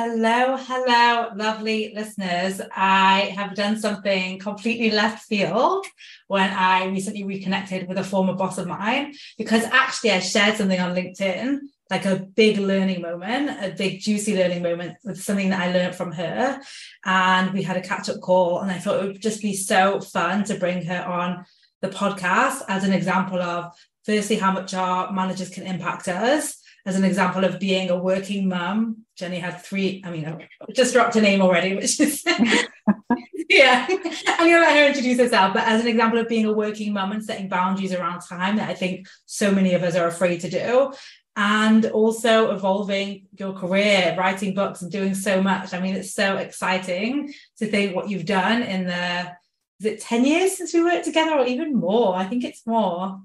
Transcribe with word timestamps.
Hello, 0.00 0.56
hello, 0.56 1.30
lovely 1.34 1.92
listeners. 1.92 2.60
I 2.72 3.34
have 3.36 3.56
done 3.56 3.80
something 3.80 4.38
completely 4.38 4.92
left 4.92 5.24
field 5.24 5.86
when 6.28 6.50
I 6.50 6.84
recently 6.86 7.24
reconnected 7.24 7.88
with 7.88 7.98
a 7.98 8.04
former 8.04 8.34
boss 8.34 8.58
of 8.58 8.68
mine 8.68 9.14
because 9.38 9.64
actually 9.64 10.12
I 10.12 10.20
shared 10.20 10.56
something 10.56 10.78
on 10.78 10.94
LinkedIn, 10.94 11.58
like 11.90 12.04
a 12.04 12.14
big 12.36 12.58
learning 12.58 13.02
moment, 13.02 13.50
a 13.60 13.74
big 13.76 13.98
juicy 13.98 14.36
learning 14.36 14.62
moment 14.62 14.98
with 15.02 15.20
something 15.20 15.50
that 15.50 15.62
I 15.62 15.72
learned 15.72 15.96
from 15.96 16.12
her. 16.12 16.60
And 17.04 17.52
we 17.52 17.64
had 17.64 17.76
a 17.76 17.82
catch 17.82 18.08
up 18.08 18.20
call, 18.20 18.60
and 18.60 18.70
I 18.70 18.78
thought 18.78 19.02
it 19.02 19.06
would 19.08 19.20
just 19.20 19.42
be 19.42 19.56
so 19.56 20.00
fun 20.00 20.44
to 20.44 20.54
bring 20.54 20.84
her 20.84 21.02
on 21.02 21.44
the 21.80 21.88
podcast 21.88 22.62
as 22.68 22.84
an 22.84 22.92
example 22.92 23.42
of 23.42 23.74
firstly 24.04 24.36
how 24.36 24.52
much 24.52 24.74
our 24.74 25.10
managers 25.10 25.50
can 25.50 25.64
impact 25.64 26.06
us 26.06 26.62
as 26.86 26.94
an 26.94 27.02
example 27.02 27.44
of 27.44 27.58
being 27.58 27.90
a 27.90 27.98
working 27.98 28.48
mum. 28.48 29.04
Jenny 29.18 29.40
had 29.40 29.62
three, 29.62 30.00
I 30.04 30.10
mean, 30.10 30.26
I 30.26 30.72
just 30.72 30.94
dropped 30.94 31.16
a 31.16 31.20
name 31.20 31.42
already, 31.42 31.74
which 31.74 31.98
is, 31.98 32.22
yeah, 33.48 33.86
I'm 33.90 34.48
to 34.48 34.60
let 34.60 34.76
her 34.76 34.86
introduce 34.86 35.18
herself. 35.18 35.54
But 35.54 35.64
as 35.66 35.80
an 35.80 35.88
example 35.88 36.20
of 36.20 36.28
being 36.28 36.46
a 36.46 36.52
working 36.52 36.92
mum 36.92 37.10
and 37.10 37.24
setting 37.24 37.48
boundaries 37.48 37.92
around 37.92 38.20
time 38.20 38.56
that 38.56 38.70
I 38.70 38.74
think 38.74 39.08
so 39.26 39.50
many 39.50 39.74
of 39.74 39.82
us 39.82 39.96
are 39.96 40.06
afraid 40.06 40.40
to 40.42 40.50
do. 40.50 40.92
And 41.34 41.86
also 41.86 42.52
evolving 42.52 43.26
your 43.38 43.52
career, 43.52 44.14
writing 44.18 44.54
books 44.54 44.82
and 44.82 44.90
doing 44.90 45.14
so 45.14 45.42
much. 45.42 45.74
I 45.74 45.80
mean, 45.80 45.94
it's 45.94 46.14
so 46.14 46.36
exciting 46.36 47.32
to 47.58 47.66
think 47.66 47.94
what 47.94 48.08
you've 48.08 48.26
done 48.26 48.62
in 48.62 48.86
the, 48.86 49.32
is 49.80 49.86
it 49.86 50.00
10 50.00 50.24
years 50.24 50.56
since 50.56 50.74
we 50.74 50.82
worked 50.82 51.04
together 51.04 51.38
or 51.38 51.46
even 51.46 51.74
more? 51.74 52.16
I 52.16 52.24
think 52.24 52.44
it's 52.44 52.66
more. 52.66 53.20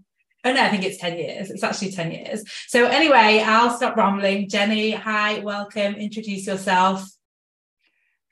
Oh 0.45 0.52
no, 0.52 0.61
I 0.61 0.70
think 0.70 0.83
it's 0.83 0.97
10 0.97 1.17
years. 1.17 1.49
It's 1.49 1.63
actually 1.63 1.91
10 1.91 2.11
years. 2.11 2.43
So 2.67 2.85
anyway, 2.85 3.41
I'll 3.45 3.70
stop 3.70 3.95
rambling. 3.95 4.49
Jenny, 4.49 4.91
hi, 4.91 5.39
welcome. 5.39 5.95
Introduce 5.95 6.47
yourself. 6.47 7.07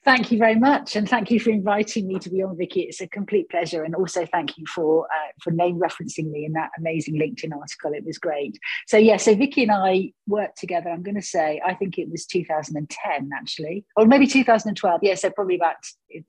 Thank 0.03 0.31
you 0.31 0.39
very 0.39 0.55
much, 0.55 0.95
and 0.95 1.07
thank 1.07 1.29
you 1.29 1.39
for 1.39 1.51
inviting 1.51 2.07
me 2.07 2.17
to 2.17 2.29
be 2.31 2.41
on, 2.41 2.57
Vikki. 2.57 2.81
It's 2.81 3.01
a 3.01 3.07
complete 3.07 3.47
pleasure, 3.51 3.83
and 3.83 3.93
also 3.93 4.25
thank 4.25 4.57
you 4.57 4.65
for 4.65 5.05
uh, 5.05 5.31
for 5.43 5.51
name 5.51 5.79
referencing 5.79 6.31
me 6.31 6.43
in 6.43 6.53
that 6.53 6.71
amazing 6.75 7.19
LinkedIn 7.19 7.55
article. 7.55 7.93
It 7.93 8.03
was 8.03 8.17
great. 8.17 8.57
So 8.87 8.97
yeah, 8.97 9.17
so 9.17 9.35
Vikki 9.35 9.61
and 9.61 9.71
I 9.71 10.13
worked 10.25 10.57
together. 10.57 10.89
I'm 10.89 11.03
going 11.03 11.15
to 11.15 11.21
say 11.21 11.61
I 11.63 11.75
think 11.75 11.99
it 11.99 12.09
was 12.09 12.25
2010 12.25 13.29
actually, 13.31 13.85
or 13.95 14.07
maybe 14.07 14.25
2012. 14.25 15.01
Yeah, 15.03 15.13
so 15.13 15.29
probably 15.29 15.55
about 15.55 15.75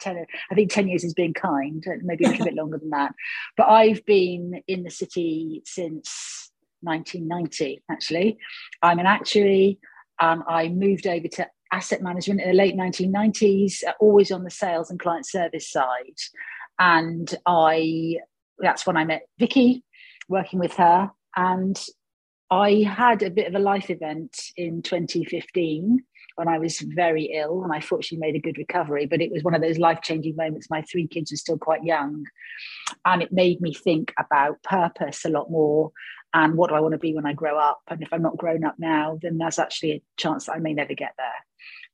10. 0.01 0.27
I 0.51 0.55
think 0.55 0.71
10 0.71 0.89
years 0.89 1.03
is 1.03 1.15
being 1.15 1.33
kind, 1.33 1.83
maybe 2.03 2.27
a 2.27 2.29
little 2.29 2.45
bit 2.45 2.55
longer 2.63 2.77
than 2.77 2.91
that. 2.91 3.15
But 3.57 3.71
I've 3.71 4.05
been 4.05 4.61
in 4.69 4.83
the 4.83 4.91
city 4.91 5.63
since 5.65 6.51
1990. 6.83 7.83
Actually, 7.91 8.37
I'm 8.83 8.99
an 8.99 9.07
actuary. 9.07 9.79
Um, 10.21 10.45
I 10.47 10.69
moved 10.69 11.07
over 11.07 11.27
to 11.27 11.49
asset 11.73 12.03
management 12.03 12.41
in 12.41 12.49
the 12.49 12.55
late 12.55 12.77
1990s, 12.77 13.85
uh, 13.87 13.93
always 13.99 14.31
on 14.31 14.45
the 14.45 14.51
sales 14.51 14.91
and 14.91 15.01
client 15.01 15.27
service 15.27 15.71
side. 15.71 16.19
And 16.79 17.35
I 17.47 18.19
that's 18.59 18.87
when 18.87 18.97
I 18.97 19.05
met 19.05 19.23
Vikki, 19.39 19.83
working 20.29 20.59
with 20.59 20.75
her. 20.75 21.11
And 21.37 21.81
I 22.51 22.85
had 22.87 23.23
a 23.23 23.31
bit 23.31 23.49
of 23.49 23.55
a 23.55 23.59
life 23.59 23.91
event 23.91 24.39
in 24.57 24.83
2015 24.83 26.05
when 26.37 26.49
I 26.49 26.59
was 26.59 26.81
very 26.81 27.33
ill, 27.35 27.63
and 27.63 27.73
I 27.73 27.81
fortunately 27.81 28.27
made 28.27 28.37
a 28.37 28.41
good 28.41 28.59
recovery. 28.59 29.07
But 29.07 29.21
it 29.21 29.31
was 29.31 29.43
one 29.43 29.55
of 29.55 29.61
those 29.61 29.79
life 29.79 30.01
changing 30.03 30.37
moments. 30.37 30.71
My 30.71 30.83
three 30.83 31.07
kids 31.07 31.33
are 31.33 31.37
still 31.37 31.59
quite 31.59 31.85
young, 31.85 32.25
and 33.05 33.23
it 33.23 33.33
made 33.33 33.61
me 33.61 33.75
think 33.75 34.13
about 34.19 34.63
purpose 34.63 35.25
a 35.25 35.31
lot 35.31 35.51
more 35.51 35.93
and 36.35 36.55
what 36.55 36.71
do 36.71 36.75
I 36.75 36.81
want 36.81 36.93
to 36.93 36.99
be 36.99 37.15
when 37.15 37.27
I 37.27 37.35
grow 37.35 37.59
up. 37.59 37.81
And 37.89 38.03
if 38.03 38.13
I'm 38.13 38.23
not 38.23 38.39
grown 38.39 38.65
up 38.65 38.77
now, 38.79 39.19
then 39.21 39.39
there's 39.39 39.59
actually 39.59 39.93
a 39.93 40.03
chance 40.17 40.47
that 40.47 40.57
I 40.57 40.59
may 40.59 40.73
never 40.73 40.95
get 40.95 41.13
there. 41.19 41.27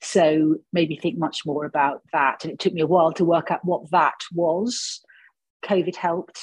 So 0.01 0.57
maybe 0.73 0.97
think 0.97 1.19
much 1.19 1.45
more 1.45 1.65
about 1.65 2.03
that. 2.13 2.45
And 2.45 2.53
it 2.53 2.59
took 2.59 2.73
me 2.73 2.83
a 2.83 2.87
while 2.87 3.13
to 3.15 3.25
work 3.25 3.51
out 3.51 3.65
what 3.65 3.91
that 3.91 4.21
was. 4.33 5.01
COVID 5.65 5.97
helped. 5.97 6.41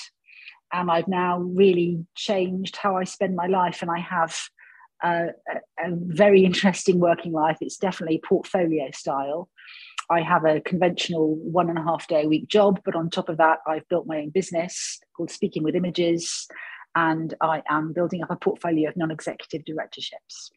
And 0.73 0.91
I've 0.91 1.07
now 1.07 1.39
really 1.39 2.05
changed 2.15 2.75
how 2.75 2.97
I 2.97 3.05
spend 3.05 3.35
my 3.35 3.47
life. 3.47 3.81
And 3.81 3.89
I 3.89 3.99
have 3.99 4.37
a, 5.01 5.27
a, 5.79 5.89
very 5.89 6.43
interesting 6.43 6.99
working 6.99 7.31
life. 7.31 7.57
It's 7.61 7.77
definitely 7.77 8.21
portfolio 8.27 8.89
style. 8.91 9.49
I 10.09 10.21
have 10.21 10.45
a 10.45 10.61
conventional 10.61 11.35
one 11.35 11.69
and 11.69 11.79
a 11.79 11.83
half 11.83 12.07
day 12.07 12.23
a 12.23 12.27
week 12.27 12.47
job, 12.47 12.81
but 12.85 12.95
on 12.95 13.09
top 13.09 13.29
of 13.29 13.37
that, 13.37 13.59
I've 13.65 13.87
built 13.87 14.05
my 14.05 14.17
own 14.17 14.29
business 14.29 14.99
called 15.15 15.31
Speaking 15.31 15.63
with 15.63 15.75
Images, 15.75 16.47
and 16.95 17.33
I 17.41 17.61
am 17.69 17.93
building 17.93 18.23
up 18.23 18.31
a 18.31 18.35
portfolio 18.35 18.89
of 18.89 18.97
non 18.97 19.11
executive 19.11 19.65
directorships. 19.65 20.51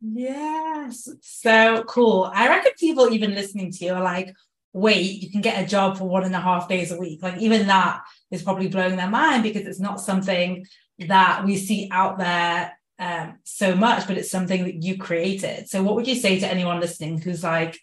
Yes, 0.00 1.08
so 1.20 1.84
cool. 1.84 2.30
I 2.34 2.48
reckon 2.48 2.72
people 2.78 3.12
even 3.12 3.34
listening 3.34 3.70
to 3.70 3.84
you 3.84 3.94
are 3.94 4.02
like, 4.02 4.34
wait, 4.72 5.22
you 5.22 5.30
can 5.30 5.40
get 5.40 5.62
a 5.62 5.66
job 5.66 5.96
for 5.96 6.08
one 6.08 6.24
and 6.24 6.34
a 6.34 6.40
half 6.40 6.68
days 6.68 6.90
a 6.90 6.98
week. 6.98 7.22
Like, 7.22 7.38
even 7.38 7.68
that 7.68 8.02
is 8.30 8.42
probably 8.42 8.68
blowing 8.68 8.96
their 8.96 9.08
mind 9.08 9.44
because 9.44 9.66
it's 9.66 9.80
not 9.80 10.00
something 10.00 10.66
that 10.98 11.44
we 11.44 11.56
see 11.56 11.88
out 11.92 12.18
there 12.18 12.76
um, 12.98 13.38
so 13.44 13.74
much, 13.74 14.06
but 14.06 14.16
it's 14.18 14.30
something 14.30 14.64
that 14.64 14.82
you 14.82 14.98
created. 14.98 15.68
So, 15.68 15.82
what 15.82 15.94
would 15.94 16.08
you 16.08 16.16
say 16.16 16.40
to 16.40 16.50
anyone 16.50 16.80
listening 16.80 17.18
who's 17.20 17.44
like, 17.44 17.78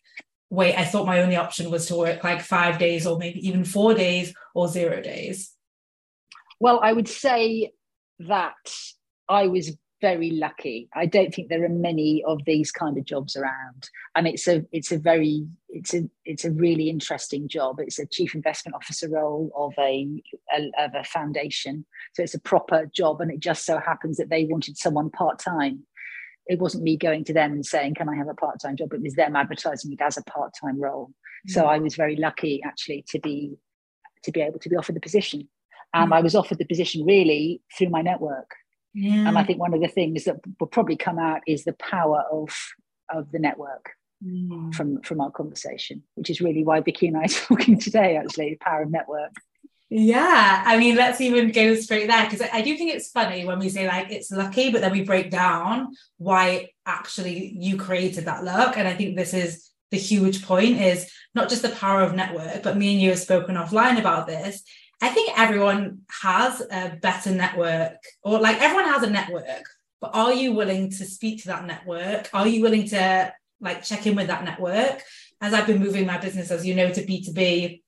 wait, 0.49 0.75
I 0.75 0.83
thought 0.83 1.05
my 1.05 1.21
only 1.21 1.35
option 1.35 1.71
was 1.71 1.85
to 1.87 1.95
work 1.95 2.23
like 2.23 2.41
five 2.41 2.79
days 2.79 3.05
or 3.05 3.17
maybe 3.17 3.47
even 3.47 3.63
four 3.63 3.93
days 3.93 4.33
or 4.53 4.67
zero 4.67 5.01
days? 5.01 5.53
Well, 6.59 6.79
I 6.83 6.93
would 6.93 7.07
say 7.07 7.71
that 8.19 8.73
I 9.27 9.47
was 9.47 9.77
very 10.01 10.31
lucky. 10.31 10.89
I 10.93 11.05
don't 11.05 11.33
think 11.33 11.49
there 11.49 11.63
are 11.63 11.69
many 11.69 12.23
of 12.25 12.39
these 12.45 12.71
kind 12.71 12.97
of 12.97 13.05
jobs 13.05 13.35
around, 13.35 13.89
and 14.15 14.27
it's 14.27 14.47
a 14.47 14.65
it's 14.71 14.91
a 14.91 14.97
very 14.97 15.45
it's 15.69 15.93
a 15.93 16.09
it's 16.25 16.45
a 16.45 16.51
really 16.51 16.89
interesting 16.89 17.47
job. 17.47 17.79
It's 17.79 17.99
a 17.99 18.05
chief 18.05 18.35
investment 18.35 18.75
officer 18.75 19.09
role 19.09 19.51
of 19.55 19.73
a, 19.77 20.07
a 20.55 20.71
of 20.83 20.91
a 20.95 21.03
foundation, 21.03 21.85
so 22.13 22.23
it's 22.23 22.33
a 22.33 22.39
proper 22.39 22.89
job, 22.93 23.21
and 23.21 23.31
it 23.31 23.39
just 23.39 23.65
so 23.65 23.79
happens 23.79 24.17
that 24.17 24.29
they 24.29 24.45
wanted 24.45 24.77
someone 24.77 25.09
part 25.09 25.39
time. 25.39 25.83
It 26.47 26.59
wasn't 26.59 26.83
me 26.83 26.97
going 26.97 27.23
to 27.25 27.33
them 27.33 27.51
and 27.51 27.65
saying, 27.65 27.95
"Can 27.95 28.09
I 28.09 28.15
have 28.15 28.29
a 28.29 28.33
part 28.33 28.61
time 28.61 28.77
job?" 28.77 28.93
It 28.93 29.01
was 29.01 29.15
them 29.15 29.35
advertising 29.35 29.91
it 29.91 30.01
as 30.01 30.17
a 30.17 30.23
part 30.23 30.53
time 30.59 30.79
role. 30.79 31.07
Mm-hmm. 31.07 31.51
So 31.51 31.63
mm. 31.63 31.67
I 31.67 31.79
was 31.79 31.95
very 31.95 32.15
lucky 32.15 32.61
actually 32.65 33.05
to 33.09 33.19
be 33.19 33.57
to 34.23 34.31
be 34.31 34.41
able 34.41 34.59
to 34.59 34.69
be 34.69 34.75
offered 34.75 34.95
the 34.95 35.01
position. 35.01 35.47
And 35.93 36.05
mm-hmm. 36.05 36.13
I 36.13 36.21
was 36.21 36.35
offered 36.35 36.57
the 36.57 36.65
position 36.65 37.05
really 37.05 37.61
through 37.77 37.89
my 37.89 38.01
network. 38.01 38.51
Yeah. 38.93 39.27
And 39.27 39.37
I 39.37 39.43
think 39.43 39.59
one 39.59 39.73
of 39.73 39.81
the 39.81 39.87
things 39.87 40.25
that 40.25 40.37
will 40.59 40.67
probably 40.67 40.95
come 40.95 41.19
out 41.19 41.41
is 41.47 41.63
the 41.63 41.73
power 41.73 42.23
of 42.31 42.49
of 43.09 43.31
the 43.31 43.39
network 43.39 43.91
mm. 44.23 44.73
from 44.73 45.01
from 45.01 45.21
our 45.21 45.31
conversation, 45.31 46.03
which 46.15 46.29
is 46.29 46.41
really 46.41 46.63
why 46.63 46.81
Vikki 46.81 47.07
and 47.07 47.17
I 47.17 47.23
are 47.23 47.27
talking 47.27 47.79
today. 47.79 48.17
Actually, 48.17 48.51
the 48.51 48.57
power 48.57 48.83
of 48.83 48.91
network. 48.91 49.31
Yeah, 49.91 50.63
I 50.67 50.77
mean, 50.77 50.95
let's 50.95 51.19
even 51.19 51.51
go 51.51 51.73
straight 51.73 52.07
there 52.07 52.23
because 52.29 52.47
I 52.53 52.61
do 52.61 52.77
think 52.77 52.93
it's 52.93 53.09
funny 53.09 53.43
when 53.43 53.57
we 53.57 53.69
say 53.69 53.87
like 53.87 54.11
it's 54.11 54.31
lucky, 54.31 54.71
but 54.71 54.81
then 54.81 54.91
we 54.91 55.03
break 55.03 55.31
down 55.31 55.95
why 56.17 56.69
actually 56.85 57.55
you 57.57 57.75
created 57.75 58.25
that 58.25 58.43
luck. 58.43 58.77
And 58.77 58.87
I 58.87 58.93
think 58.93 59.15
this 59.15 59.33
is 59.33 59.69
the 59.89 59.97
huge 59.97 60.45
point 60.45 60.79
is 60.79 61.11
not 61.33 61.49
just 61.49 61.63
the 61.63 61.69
power 61.69 62.01
of 62.03 62.13
network, 62.13 62.61
but 62.61 62.77
me 62.77 62.93
and 62.93 63.01
you 63.01 63.09
have 63.09 63.19
spoken 63.19 63.55
offline 63.55 63.99
about 63.99 64.27
this 64.27 64.63
I 65.01 65.09
think 65.09 65.37
everyone 65.37 66.01
has 66.21 66.61
a 66.61 66.97
better 67.01 67.31
network, 67.31 67.97
or 68.23 68.39
like 68.39 68.61
everyone 68.61 68.85
has 68.85 69.03
a 69.03 69.09
network, 69.09 69.63
but 70.01 70.11
are 70.13 70.33
you 70.33 70.53
willing 70.53 70.89
to 70.91 71.05
speak 71.05 71.41
to 71.43 71.47
that 71.49 71.65
network? 71.65 72.29
Are 72.33 72.47
you 72.47 72.61
willing 72.61 72.87
to 72.89 73.33
like 73.61 73.83
check 73.83 74.05
in 74.07 74.15
with 74.15 74.27
that 74.27 74.43
network? 74.43 75.01
As 75.41 75.53
I've 75.53 75.67
been 75.67 75.79
moving 75.79 76.05
my 76.05 76.17
business, 76.17 76.51
as 76.51 76.65
you 76.65 76.75
know, 76.75 76.91
to 76.91 77.05
B2B 77.05 77.81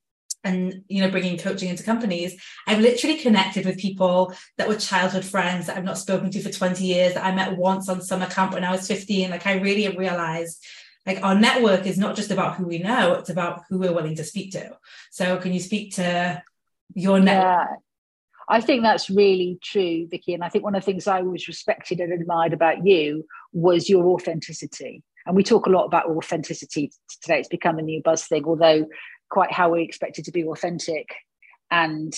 and 0.44 0.84
you 0.88 1.02
know 1.02 1.12
bringing 1.12 1.38
coaching 1.38 1.70
into 1.70 1.84
companies 1.84 2.42
i've 2.68 2.80
literally 2.80 3.18
connected 3.18 3.66
with 3.66 3.78
people 3.78 4.34
that 4.58 4.68
were 4.68 4.76
childhood 4.76 5.24
friends 5.24 5.68
that 5.68 5.78
i've 5.78 5.84
not 5.84 5.98
spoken 5.98 6.32
to 6.32 6.42
for 6.42 6.50
20 6.50 6.84
years 6.84 7.14
that 7.14 7.24
i 7.24 7.34
met 7.34 7.58
once 7.58 7.88
on 7.90 8.02
summer 8.02 8.26
camp 8.26 8.54
when 8.54 8.64
i 8.64 8.72
was 8.72 8.88
15 8.88 9.30
like 9.30 9.46
i 9.46 9.60
really 9.60 9.96
realized 9.96 10.64
like 11.06 11.24
our 11.24 11.36
network 11.36 11.86
is 11.86 11.98
not 11.98 12.16
just 12.16 12.32
about 12.32 12.56
who 12.56 12.66
we 12.66 12.80
know 12.80 13.14
it's 13.14 13.30
about 13.30 13.62
who 13.70 13.78
we're 13.78 13.94
willing 13.94 14.16
to 14.16 14.24
speak 14.24 14.52
to 14.52 14.76
so 15.12 15.38
can 15.38 15.54
you 15.54 15.60
speak 15.60 15.96
to 15.96 16.42
your 16.94 17.20
network. 17.20 17.68
Yeah. 17.70 17.76
I 18.50 18.60
think 18.60 18.84
that's 18.84 19.10
really 19.10 19.60
true, 19.64 20.08
Vikki. 20.10 20.34
And 20.34 20.44
I 20.44 20.50
think 20.50 20.64
one 20.64 20.76
of 20.76 20.82
the 20.82 20.86
things 20.86 21.08
I 21.08 21.20
always 21.20 21.48
respected 21.48 22.00
and 22.00 22.12
admired 22.12 22.52
about 22.52 22.86
you 22.86 23.26
was 23.54 23.88
your 23.88 24.06
authenticity. 24.08 25.04
And 25.26 25.36
we 25.36 25.44
talk 25.44 25.68
a 25.68 25.70
lot 25.70 25.86
about 25.86 26.08
authenticity 26.08 26.92
today. 27.22 27.40
It's 27.40 27.48
become 27.48 27.78
a 27.78 27.84
new 27.84 28.02
buzz 28.04 28.26
thing, 28.26 28.44
although 28.46 28.88
quite 29.30 29.54
how 29.54 29.70
we 29.70 29.84
expected 29.84 30.26
to 30.26 30.32
be 30.32 30.44
authentic 30.44 31.08
and 31.70 32.14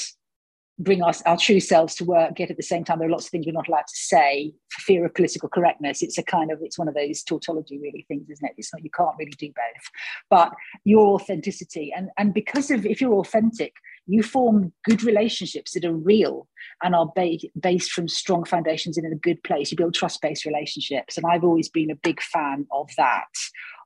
bring 0.79 1.03
our, 1.03 1.13
our 1.27 1.37
true 1.37 1.59
selves 1.59 1.93
to 1.95 2.05
work, 2.05 2.39
yet 2.39 2.49
at 2.49 2.57
the 2.57 2.63
same 2.63 2.83
time, 2.83 2.97
there 2.97 3.07
are 3.07 3.11
lots 3.11 3.25
of 3.25 3.29
things 3.29 3.45
we're 3.45 3.51
not 3.51 3.67
allowed 3.67 3.81
to 3.81 3.95
say 3.95 4.51
for 4.69 4.81
fear 4.81 5.05
of 5.05 5.13
political 5.13 5.47
correctness. 5.47 6.01
It's 6.01 6.17
a 6.17 6.23
kind 6.23 6.51
of, 6.51 6.59
it's 6.63 6.79
one 6.79 6.87
of 6.87 6.95
those 6.95 7.21
tautology 7.21 7.77
really 7.77 8.05
things, 8.07 8.27
isn't 8.27 8.45
it? 8.45 8.55
It's 8.57 8.73
not, 8.73 8.83
you 8.83 8.89
can't 8.89 9.15
really 9.19 9.33
do 9.37 9.49
both. 9.49 9.83
But 10.31 10.51
your 10.83 11.13
authenticity, 11.13 11.93
and, 11.95 12.09
and 12.17 12.33
because 12.33 12.71
of, 12.71 12.87
if 12.87 13.01
you're 13.01 13.13
authentic, 13.13 13.73
you 14.05 14.23
form 14.23 14.73
good 14.83 15.03
relationships 15.03 15.73
that 15.73 15.85
are 15.85 15.95
real 15.95 16.47
and 16.81 16.95
are 16.95 17.11
ba- 17.15 17.37
based 17.59 17.91
from 17.91 18.07
strong 18.07 18.43
foundations 18.43 18.97
in 18.97 19.05
a 19.05 19.15
good 19.15 19.41
place. 19.43 19.71
You 19.71 19.77
build 19.77 19.93
trust 19.93 20.21
based 20.21 20.45
relationships. 20.45 21.17
And 21.17 21.25
I've 21.25 21.43
always 21.43 21.69
been 21.69 21.91
a 21.91 21.95
big 21.95 22.21
fan 22.21 22.65
of 22.71 22.89
that 22.97 23.23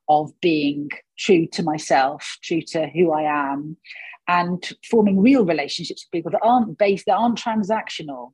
of 0.09 0.31
being 0.41 0.89
true 1.17 1.47
to 1.47 1.63
myself, 1.63 2.37
true 2.41 2.61
to 2.61 2.87
who 2.87 3.11
I 3.11 3.23
am, 3.23 3.77
and 4.27 4.63
forming 4.89 5.19
real 5.19 5.45
relationships 5.45 6.05
with 6.05 6.17
people 6.17 6.31
that 6.31 6.45
aren't 6.45 6.77
based, 6.77 7.05
that 7.05 7.15
aren't 7.15 7.39
transactional. 7.39 8.31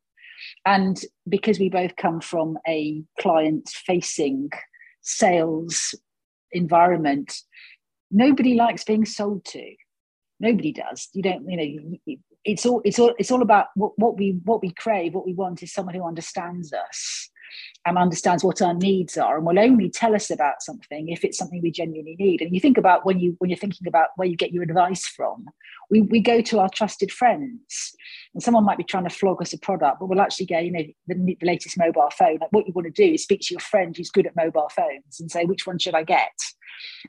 And 0.66 1.04
because 1.28 1.60
we 1.60 1.70
both 1.70 1.96
come 1.96 2.22
from 2.22 2.58
a 2.68 3.02
client 3.20 3.70
facing 3.70 4.50
sales 5.02 5.96
environment, 6.52 7.42
nobody 8.12 8.56
likes 8.56 8.84
being 8.84 9.06
sold 9.06 9.46
to. 9.46 9.74
Nobody 10.44 10.74
does. 10.74 11.08
You 11.14 11.24
don't, 11.24 11.50
you 11.50 11.58
know, 12.06 12.18
it's 12.44 12.66
all 12.66 12.82
it's 12.84 13.00
all 13.00 13.14
it's 13.18 13.32
all 13.32 13.42
about 13.42 13.68
what, 13.76 13.98
what 13.98 14.18
we 14.18 14.42
what 14.44 14.62
we 14.62 14.72
crave, 14.72 15.14
what 15.14 15.26
we 15.26 15.34
want 15.34 15.64
is 15.64 15.74
someone 15.74 15.96
who 15.96 16.06
understands 16.06 16.74
us 16.74 17.30
and 17.86 17.98
understands 17.98 18.44
what 18.44 18.62
our 18.62 18.74
needs 18.74 19.18
are 19.18 19.38
and 19.38 19.46
will 19.46 19.58
only 19.58 19.90
tell 19.90 20.14
us 20.14 20.30
about 20.30 20.62
something 20.62 21.08
if 21.08 21.24
it's 21.24 21.38
something 21.38 21.62
we 21.62 21.72
genuinely 21.72 22.18
need. 22.20 22.42
And 22.42 22.54
you 22.54 22.60
think 22.60 22.78
about 22.78 23.06
when 23.06 23.22
you 23.22 23.38
when 23.40 23.50
you're 23.50 23.58
thinking 23.58 23.88
about 23.88 24.10
where 24.18 24.28
you 24.28 24.36
get 24.36 24.52
your 24.52 24.64
advice 24.64 25.08
from. 25.08 25.46
We, 25.90 26.02
we 26.02 26.20
go 26.20 26.42
to 26.42 26.60
our 26.60 26.70
trusted 26.70 27.12
friends 27.12 27.96
and 28.34 28.42
someone 28.42 28.66
might 28.66 28.78
be 28.78 28.84
trying 28.84 29.04
to 29.04 29.10
flog 29.10 29.42
us 29.42 29.54
a 29.54 29.60
product 29.60 30.00
but 30.00 30.08
we'll 30.08 30.22
actually 30.22 30.46
go 30.46 30.60
you 30.60 30.72
know 30.72 30.84
the, 31.08 31.38
the 31.40 31.46
latest 31.46 31.78
mobile 31.78 32.10
phone. 32.18 32.38
Like 32.42 32.52
what 32.52 32.68
you 32.68 32.74
want 32.74 32.94
to 32.94 33.08
do 33.08 33.14
is 33.14 33.24
speak 33.24 33.42
to 33.42 33.54
your 33.54 33.62
friend 33.62 33.96
who's 33.96 34.10
good 34.10 34.28
at 34.28 34.36
mobile 34.36 34.70
phones 34.76 35.20
and 35.20 35.32
say 35.32 35.46
which 35.46 35.68
one 35.68 35.80
should 35.80 35.96
i 35.96 36.04
get? 36.04 36.32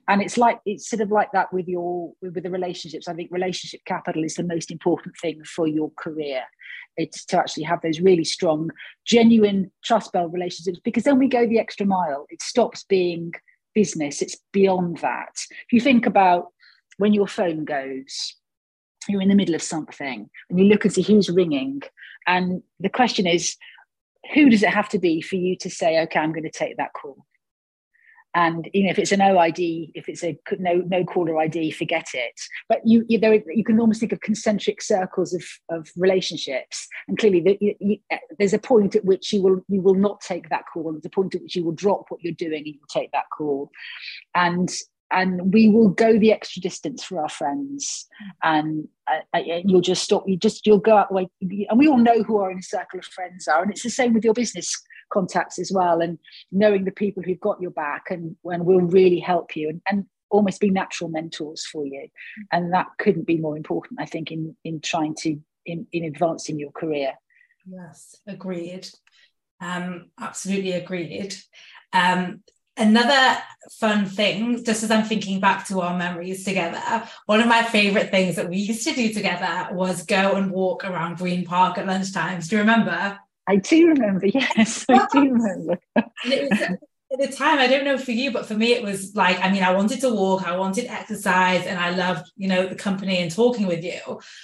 And 0.09 0.23
it's 0.23 0.37
like 0.37 0.61
it's 0.67 0.89
sort 0.89 1.03
of 1.03 1.11
like 1.11 1.33
that 1.33 1.53
with 1.53 1.69
your 1.69 2.13
with, 2.21 2.35
with 2.35 2.45
the 2.45 2.51
relationships. 2.51 3.09
I 3.09 3.15
think 3.15 3.31
relationship 3.31 3.81
capital 3.87 4.25
is 4.25 4.35
the 4.35 4.43
most 4.43 4.71
important 4.71 5.15
thing 5.21 5.43
for 5.45 5.67
your 5.67 5.91
career. 5.97 6.43
It's 6.97 7.25
to 7.27 7.39
actually 7.39 7.65
have 7.65 7.81
those 7.83 8.01
really 8.01 8.25
strong, 8.25 8.71
genuine 9.05 9.71
trust 9.85 10.13
build 10.13 10.33
relationships 10.33 10.81
because 10.85 11.05
then 11.05 11.19
we 11.19 11.29
go 11.29 11.47
the 11.47 11.59
extra 11.59 11.87
mile. 11.87 12.27
It 12.31 12.43
stops 12.43 12.85
being 12.85 13.33
business, 13.75 14.23
it's 14.23 14.37
beyond 14.53 14.99
that. 14.99 15.35
If 15.67 15.73
you 15.73 15.81
think 15.81 16.07
about 16.07 16.53
when 16.99 17.13
your 17.13 17.27
phone 17.27 17.65
goes, 17.65 18.37
you're 19.09 19.23
in 19.23 19.29
the 19.29 19.35
middle 19.35 19.55
of 19.55 19.63
something 19.63 20.29
and 20.51 20.59
you 20.59 20.67
look 20.67 20.85
and 20.85 20.93
see 20.93 21.03
who's 21.03 21.31
ringing. 21.31 21.83
And 22.27 22.63
the 22.81 22.89
question 22.89 23.27
is, 23.27 23.57
who 24.33 24.49
does 24.49 24.63
it 24.63 24.71
have 24.71 24.89
to 24.91 24.99
be 24.99 25.21
for 25.21 25.37
you 25.37 25.57
to 25.59 25.71
say, 25.71 26.01
okay, 26.03 26.19
I'm 26.19 26.33
going 26.33 26.45
to 26.45 26.51
take 26.51 26.77
that 26.79 26.93
call? 26.95 27.27
and 28.35 28.69
you 28.73 28.85
know 28.85 28.91
if 28.91 28.99
it's 28.99 29.13
an 29.13 29.21
OID, 29.21 29.93
if 29.95 30.09
it's 30.09 30.25
a 30.25 30.37
no 30.59 30.83
no 30.87 31.05
caller 31.05 31.39
ID, 31.39 31.71
forget 31.71 32.09
it. 32.15 32.41
But 32.69 32.81
you 32.85 33.05
you, 33.09 33.19
there, 33.19 33.41
you 33.47 33.65
can 33.65 33.79
almost 33.79 34.01
think 34.01 34.13
of 34.13 34.21
concentric 34.21 34.83
circles 34.83 35.33
of, 35.33 35.45
of 35.71 35.89
relationships, 35.97 36.89
and 37.07 37.17
clearly 37.17 37.41
the, 37.41 37.59
you, 37.61 37.75
you, 37.81 37.97
there's 38.39 38.53
a 38.53 38.59
point 38.59 38.97
at 38.97 39.05
which 39.05 39.33
you 39.33 39.43
will 39.43 39.61
you 39.69 39.81
will 39.81 39.95
not 39.95 40.21
take 40.21 40.49
that 40.51 40.65
call. 40.73 40.93
There's 40.93 41.05
a 41.05 41.11
point 41.11 41.35
at 41.35 41.43
which 41.43 41.55
you 41.55 41.65
will 41.65 41.73
drop 41.73 42.07
what 42.09 42.23
you're 42.23 42.33
doing 42.33 42.59
and 42.59 42.67
you 42.67 42.75
take 42.91 43.13
that 43.13 43.27
call, 43.37 43.71
and 44.35 44.71
and 45.15 45.55
we 45.55 45.69
will 45.69 45.89
go 45.89 46.19
the 46.19 46.33
extra 46.33 46.61
distance 46.61 47.03
for 47.05 47.21
our 47.21 47.29
friends. 47.29 48.07
And 48.43 48.89
uh, 49.07 49.21
uh 49.35 49.41
you'll 49.65 49.81
just 49.81 50.03
stop 50.03 50.25
you 50.27 50.37
just 50.37 50.67
you'll 50.67 50.79
go 50.79 50.97
out 50.97 51.09
the 51.09 51.15
way 51.15 51.29
and 51.41 51.79
we 51.79 51.89
all 51.89 51.99
know 51.99 52.23
who 52.23 52.39
our 52.39 52.51
inner 52.51 52.63
circle 52.63 52.99
of 52.99 53.05
friends 53.05 53.47
are 53.47 53.63
and 53.63 53.71
it's 53.71 53.83
the 53.83 53.91
same 53.91 54.15
with 54.15 54.25
your 54.25 54.33
business 54.33 54.75
contacts 55.13 55.59
as 55.59 55.71
well 55.71 56.01
and 56.01 56.19
knowing 56.51 56.85
the 56.85 56.91
people 56.91 57.23
who've 57.23 57.41
got 57.41 57.61
your 57.61 57.71
back 57.71 58.05
and, 58.11 58.35
and 58.45 58.65
will 58.65 58.81
really 58.81 59.21
help 59.21 59.55
you 59.55 59.69
and, 59.69 59.83
and 59.91 60.07
almost 60.31 60.61
be 60.61 60.71
natural 60.71 61.11
mentors 61.11 61.65
for 61.65 61.87
you. 61.87 62.09
And 62.51 62.73
that 62.73 62.87
couldn't 62.99 63.27
be 63.27 63.37
more 63.37 63.57
important 63.57 64.01
i 64.01 64.07
think 64.07 64.33
in 64.33 64.57
in 64.65 64.81
trying 64.81 65.15
to 65.17 65.39
in, 65.67 65.87
in 65.93 66.05
advancing 66.05 66.59
your 66.59 66.73
career. 66.73 67.15
Yes 67.67 68.17
agreed. 68.27 68.89
Um 69.61 70.11
absolutely 70.21 70.73
agreed. 70.73 71.35
Um 71.93 72.43
another 72.77 73.39
fun 73.73 74.05
thing 74.07 74.63
just 74.65 74.83
as 74.83 74.91
i'm 74.91 75.05
thinking 75.05 75.41
back 75.41 75.67
to 75.67 75.81
our 75.81 75.97
memories 75.97 76.45
together 76.45 76.81
one 77.27 77.41
of 77.41 77.47
my 77.47 77.63
favorite 77.63 78.11
things 78.11 78.37
that 78.37 78.49
we 78.49 78.57
used 78.57 78.87
to 78.87 78.93
do 78.93 79.13
together 79.13 79.69
was 79.73 80.05
go 80.05 80.33
and 80.35 80.51
walk 80.51 80.85
around 80.85 81.17
green 81.17 81.45
park 81.45 81.79
at 81.79 81.87
lunchtimes 81.87 82.49
do 82.49 82.57
you 82.57 82.61
remember 82.61 83.19
I 83.47 83.57
do 83.57 83.89
remember, 83.89 84.27
yes, 84.35 84.87
I 84.89 85.07
do 85.13 85.21
remember. 85.33 85.79
At 87.13 87.21
the 87.21 87.37
time, 87.37 87.59
I 87.59 87.67
don't 87.67 87.85
know 87.85 87.99
for 87.99 88.11
you, 88.11 88.33
but 88.33 88.47
for 88.47 88.55
me, 88.55 88.73
it 88.73 88.83
was 88.83 89.15
like, 89.15 89.39
I 89.39 89.51
mean, 89.53 89.63
I 89.63 89.73
wanted 89.73 90.01
to 90.01 90.13
walk, 90.13 90.49
I 90.49 90.57
wanted 90.57 90.87
exercise, 90.87 91.65
and 91.67 91.79
I 91.79 91.91
loved, 91.91 92.33
you 92.37 92.49
know, 92.49 92.67
the 92.67 92.75
company 92.75 93.19
and 93.19 93.31
talking 93.31 93.67
with 93.67 93.85
you. 93.85 94.01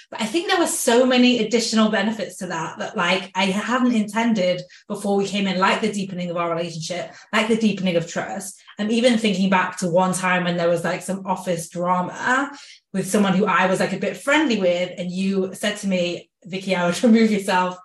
But 0.09 0.21
I 0.21 0.25
think 0.25 0.47
there 0.47 0.59
were 0.59 0.67
so 0.67 1.05
many 1.05 1.39
additional 1.39 1.89
benefits 1.89 2.37
to 2.37 2.47
that 2.47 2.77
that, 2.79 2.95
like, 2.95 3.31
I 3.35 3.45
hadn't 3.45 3.95
intended 3.95 4.61
before 4.87 5.17
we 5.17 5.27
came 5.27 5.47
in, 5.47 5.59
like 5.59 5.81
the 5.81 5.91
deepening 5.91 6.29
of 6.29 6.37
our 6.37 6.49
relationship, 6.49 7.11
like 7.33 7.47
the 7.47 7.57
deepening 7.57 7.97
of 7.97 8.07
trust. 8.07 8.61
And 8.77 8.91
even 8.91 9.17
thinking 9.17 9.49
back 9.49 9.77
to 9.79 9.89
one 9.89 10.13
time 10.13 10.45
when 10.45 10.55
there 10.55 10.69
was 10.69 10.83
like 10.83 11.01
some 11.01 11.25
office 11.25 11.67
drama 11.67 12.51
with 12.93 13.09
someone 13.09 13.33
who 13.33 13.47
I 13.47 13.65
was 13.65 13.79
like 13.79 13.93
a 13.93 13.99
bit 13.99 14.17
friendly 14.17 14.59
with, 14.59 14.91
and 14.97 15.11
you 15.11 15.53
said 15.53 15.77
to 15.77 15.87
me, 15.87 16.29
Vikki, 16.45 16.75
I 16.75 16.85
would 16.85 17.03
remove 17.03 17.31
yourself 17.31 17.77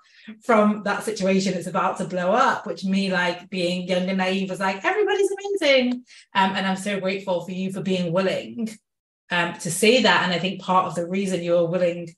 from 0.43 0.83
that 0.85 1.03
situation 1.05 1.55
it's 1.55 1.67
about 1.67 1.99
to 1.99 2.05
blow 2.05 2.33
up 2.33 2.67
which 2.67 2.85
me 2.85 3.11
like 3.11 3.49
being 3.51 3.87
young 3.87 4.09
and 4.09 4.19
naive 4.19 4.51
was 4.51 4.61
like 4.61 4.85
everybody's 4.85 5.31
amazing. 5.31 6.05
Um, 6.35 6.53
and 6.55 6.67
i'm 6.67 6.77
so 6.77 7.01
grateful 7.01 7.45
for 7.45 7.53
you 7.53 7.73
for 7.73 7.83
being 7.83 8.13
willing 8.13 8.69
um, 9.31 9.55
to 9.55 9.71
say 9.71 10.03
that. 10.03 10.25
And 10.25 10.33
i 10.33 10.39
think 10.39 10.61
part 10.61 10.87
of 10.87 10.95
the 10.95 11.07
reason 11.07 11.43
you're 11.43 11.67
willing 11.67 12.15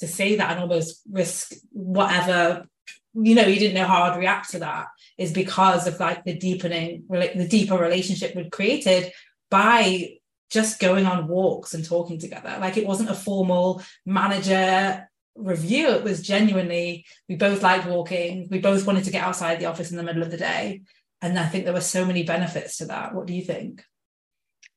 to 0.00 0.06
say 0.06 0.36
that 0.36 0.50
and 0.52 0.60
almost 0.60 1.02
risk 1.10 1.52
whatever 1.72 2.66
you 3.14 3.34
know 3.34 3.46
you 3.46 3.58
didn't 3.58 3.74
know 3.74 3.86
how 3.86 4.04
i'd 4.04 4.18
react 4.18 4.50
to 4.50 4.60
that 4.60 4.86
is 5.16 5.32
because 5.32 5.86
of 5.86 5.98
like 5.98 6.24
the 6.24 6.36
deepening 6.36 7.04
the 7.08 7.48
deeper 7.48 7.76
relationship 7.76 8.36
we'd 8.36 8.52
created 8.52 9.12
by 9.50 10.18
just 10.50 10.80
going 10.80 11.06
on 11.06 11.28
walks 11.28 11.74
and 11.74 11.84
talking 11.84 12.18
together. 12.18 12.56
Like 12.60 12.76
it 12.76 12.86
wasn't 12.86 13.10
a 13.10 13.14
formal 13.14 13.82
manager 14.06 15.07
review, 15.38 15.88
it 15.90 16.04
was 16.04 16.22
genuinely, 16.22 17.06
we 17.28 17.36
both 17.36 17.62
liked 17.62 17.86
walking. 17.86 18.48
We 18.50 18.58
both 18.58 18.86
wanted 18.86 19.04
to 19.04 19.10
get 19.10 19.24
outside 19.24 19.58
the 19.58 19.66
office 19.66 19.90
in 19.90 19.96
the 19.96 20.02
middle 20.02 20.22
of 20.22 20.30
the 20.30 20.36
day. 20.36 20.82
And 21.22 21.38
I 21.38 21.46
think 21.46 21.64
there 21.64 21.74
were 21.74 21.80
so 21.80 22.04
many 22.04 22.22
benefits 22.22 22.78
to 22.78 22.86
that. 22.86 23.14
What 23.14 23.26
do 23.26 23.34
you 23.34 23.42
think? 23.42 23.82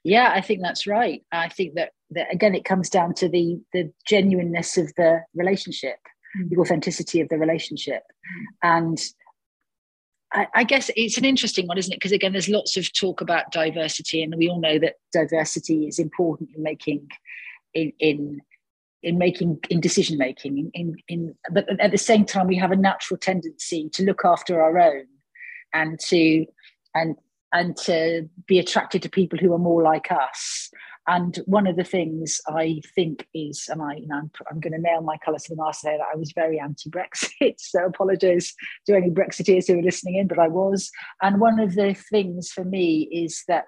Yeah, 0.03 0.31
I 0.33 0.41
think 0.41 0.61
that's 0.61 0.87
right. 0.87 1.23
I 1.31 1.49
think 1.49 1.75
that, 1.75 1.91
that 2.11 2.27
again, 2.33 2.55
it 2.55 2.65
comes 2.65 2.89
down 2.89 3.13
to 3.15 3.29
the 3.29 3.59
the 3.73 3.91
genuineness 4.07 4.77
of 4.77 4.91
the 4.97 5.21
relationship, 5.35 5.97
mm. 6.35 6.49
the 6.49 6.57
authenticity 6.57 7.21
of 7.21 7.29
the 7.29 7.37
relationship, 7.37 8.01
mm. 8.03 8.45
and 8.63 8.99
I, 10.33 10.47
I, 10.55 10.63
guess 10.63 10.89
it's 10.95 11.17
an 11.17 11.25
interesting 11.25 11.67
one, 11.67 11.77
isn't 11.77 11.91
it? 11.91 11.97
Because 11.97 12.13
again, 12.13 12.31
there's 12.31 12.49
lots 12.49 12.77
of 12.77 12.91
talk 12.93 13.21
about 13.21 13.51
diversity, 13.51 14.23
and 14.23 14.33
we 14.35 14.49
all 14.49 14.59
know 14.59 14.79
that 14.79 14.95
diversity 15.13 15.87
is 15.87 15.99
important 15.99 16.49
in 16.55 16.63
making 16.63 17.07
in 17.73 17.93
in 17.99 18.41
in 19.03 19.17
making 19.17 19.59
in 19.69 19.79
decision 19.79 20.17
making 20.17 20.57
in, 20.57 20.71
in, 20.73 20.95
in 21.07 21.35
but 21.51 21.65
at 21.79 21.91
the 21.91 21.97
same 21.97 22.25
time 22.25 22.47
we 22.47 22.55
have 22.55 22.71
a 22.71 22.75
natural 22.75 23.17
tendency 23.17 23.89
to 23.89 24.03
look 24.03 24.21
after 24.23 24.61
our 24.61 24.79
own 24.79 25.05
and 25.73 25.99
to 25.99 26.45
and 26.93 27.15
and 27.53 27.75
to 27.75 28.29
be 28.47 28.59
attracted 28.59 29.01
to 29.01 29.09
people 29.09 29.37
who 29.39 29.53
are 29.53 29.59
more 29.59 29.81
like 29.81 30.11
us 30.11 30.71
and 31.07 31.37
one 31.45 31.65
of 31.65 31.77
the 31.77 31.83
things 31.83 32.39
I 32.47 32.81
think 32.93 33.27
is, 33.33 33.67
and 33.69 33.81
I, 33.81 33.95
you 33.95 34.07
know, 34.07 34.17
I'm, 34.17 34.31
I'm 34.49 34.59
going 34.59 34.73
to 34.73 34.79
nail 34.79 35.01
my 35.01 35.17
colours 35.17 35.43
to 35.43 35.55
the 35.55 35.61
mast 35.61 35.81
today 35.81 35.97
that 35.97 36.05
I 36.13 36.15
was 36.15 36.31
very 36.33 36.59
anti-Brexit. 36.59 37.55
So 37.59 37.85
apologies 37.85 38.53
to 38.85 38.95
any 38.95 39.09
Brexiteers 39.09 39.67
who 39.67 39.79
are 39.79 39.83
listening 39.83 40.15
in, 40.15 40.27
but 40.27 40.39
I 40.39 40.47
was. 40.47 40.91
And 41.21 41.41
one 41.41 41.59
of 41.59 41.75
the 41.75 41.93
things 41.93 42.51
for 42.51 42.63
me 42.63 43.09
is 43.11 43.43
that 43.47 43.65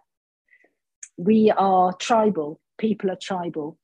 we 1.18 1.52
are 1.52 1.94
tribal. 1.94 2.60
People 2.78 3.12
are 3.12 3.18
tribal, 3.22 3.78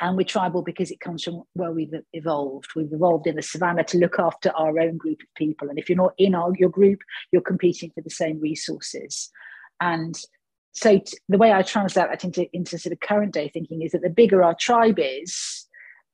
and 0.00 0.16
we're 0.16 0.24
tribal 0.24 0.62
because 0.62 0.90
it 0.90 1.00
comes 1.00 1.24
from 1.24 1.42
where 1.54 1.72
we've 1.72 1.92
evolved. 2.12 2.68
We've 2.76 2.92
evolved 2.92 3.26
in 3.26 3.36
the 3.36 3.42
savannah 3.42 3.84
to 3.84 3.98
look 3.98 4.18
after 4.18 4.50
our 4.50 4.78
own 4.78 4.96
group 4.96 5.20
of 5.22 5.34
people. 5.36 5.68
And 5.68 5.78
if 5.78 5.88
you're 5.88 5.96
not 5.96 6.14
in 6.18 6.34
our, 6.34 6.52
your 6.58 6.68
group, 6.68 7.00
you're 7.32 7.42
competing 7.42 7.90
for 7.94 8.02
the 8.02 8.10
same 8.10 8.40
resources. 8.40 9.30
And 9.80 10.14
so 10.72 10.98
t- 10.98 11.18
the 11.28 11.38
way 11.38 11.52
I 11.52 11.62
translate 11.62 12.08
that 12.10 12.24
into, 12.24 12.46
into 12.54 12.78
sort 12.78 12.92
of 12.92 13.00
current 13.00 13.32
day 13.32 13.48
thinking 13.48 13.82
is 13.82 13.92
that 13.92 14.02
the 14.02 14.10
bigger 14.10 14.42
our 14.42 14.54
tribe 14.54 14.98
is, 14.98 15.66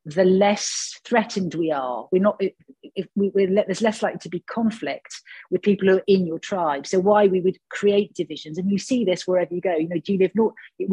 the 0.04 0.24
less 0.24 0.98
threatened 1.04 1.54
we 1.54 1.70
are. 1.70 2.08
We're 2.10 2.22
not. 2.22 2.40
If 2.82 3.06
we, 3.14 3.30
we're, 3.34 3.54
there's 3.54 3.82
less 3.82 4.02
likely 4.02 4.18
to 4.18 4.28
be 4.28 4.40
conflict 4.40 5.14
with 5.50 5.62
people 5.62 5.88
who 5.88 5.98
are 5.98 6.04
in 6.08 6.26
your 6.26 6.40
tribe. 6.40 6.88
So 6.88 6.98
why 6.98 7.28
we 7.28 7.40
would 7.40 7.56
create 7.70 8.12
divisions, 8.12 8.58
and 8.58 8.68
you 8.68 8.78
see 8.78 9.04
this 9.04 9.28
wherever 9.28 9.54
you 9.54 9.60
go. 9.60 9.76
You 9.76 9.88
know, 9.88 10.00
do 10.04 10.12
you 10.12 10.18
live 10.18 10.32
north? 10.34 10.54
We, 10.80 10.88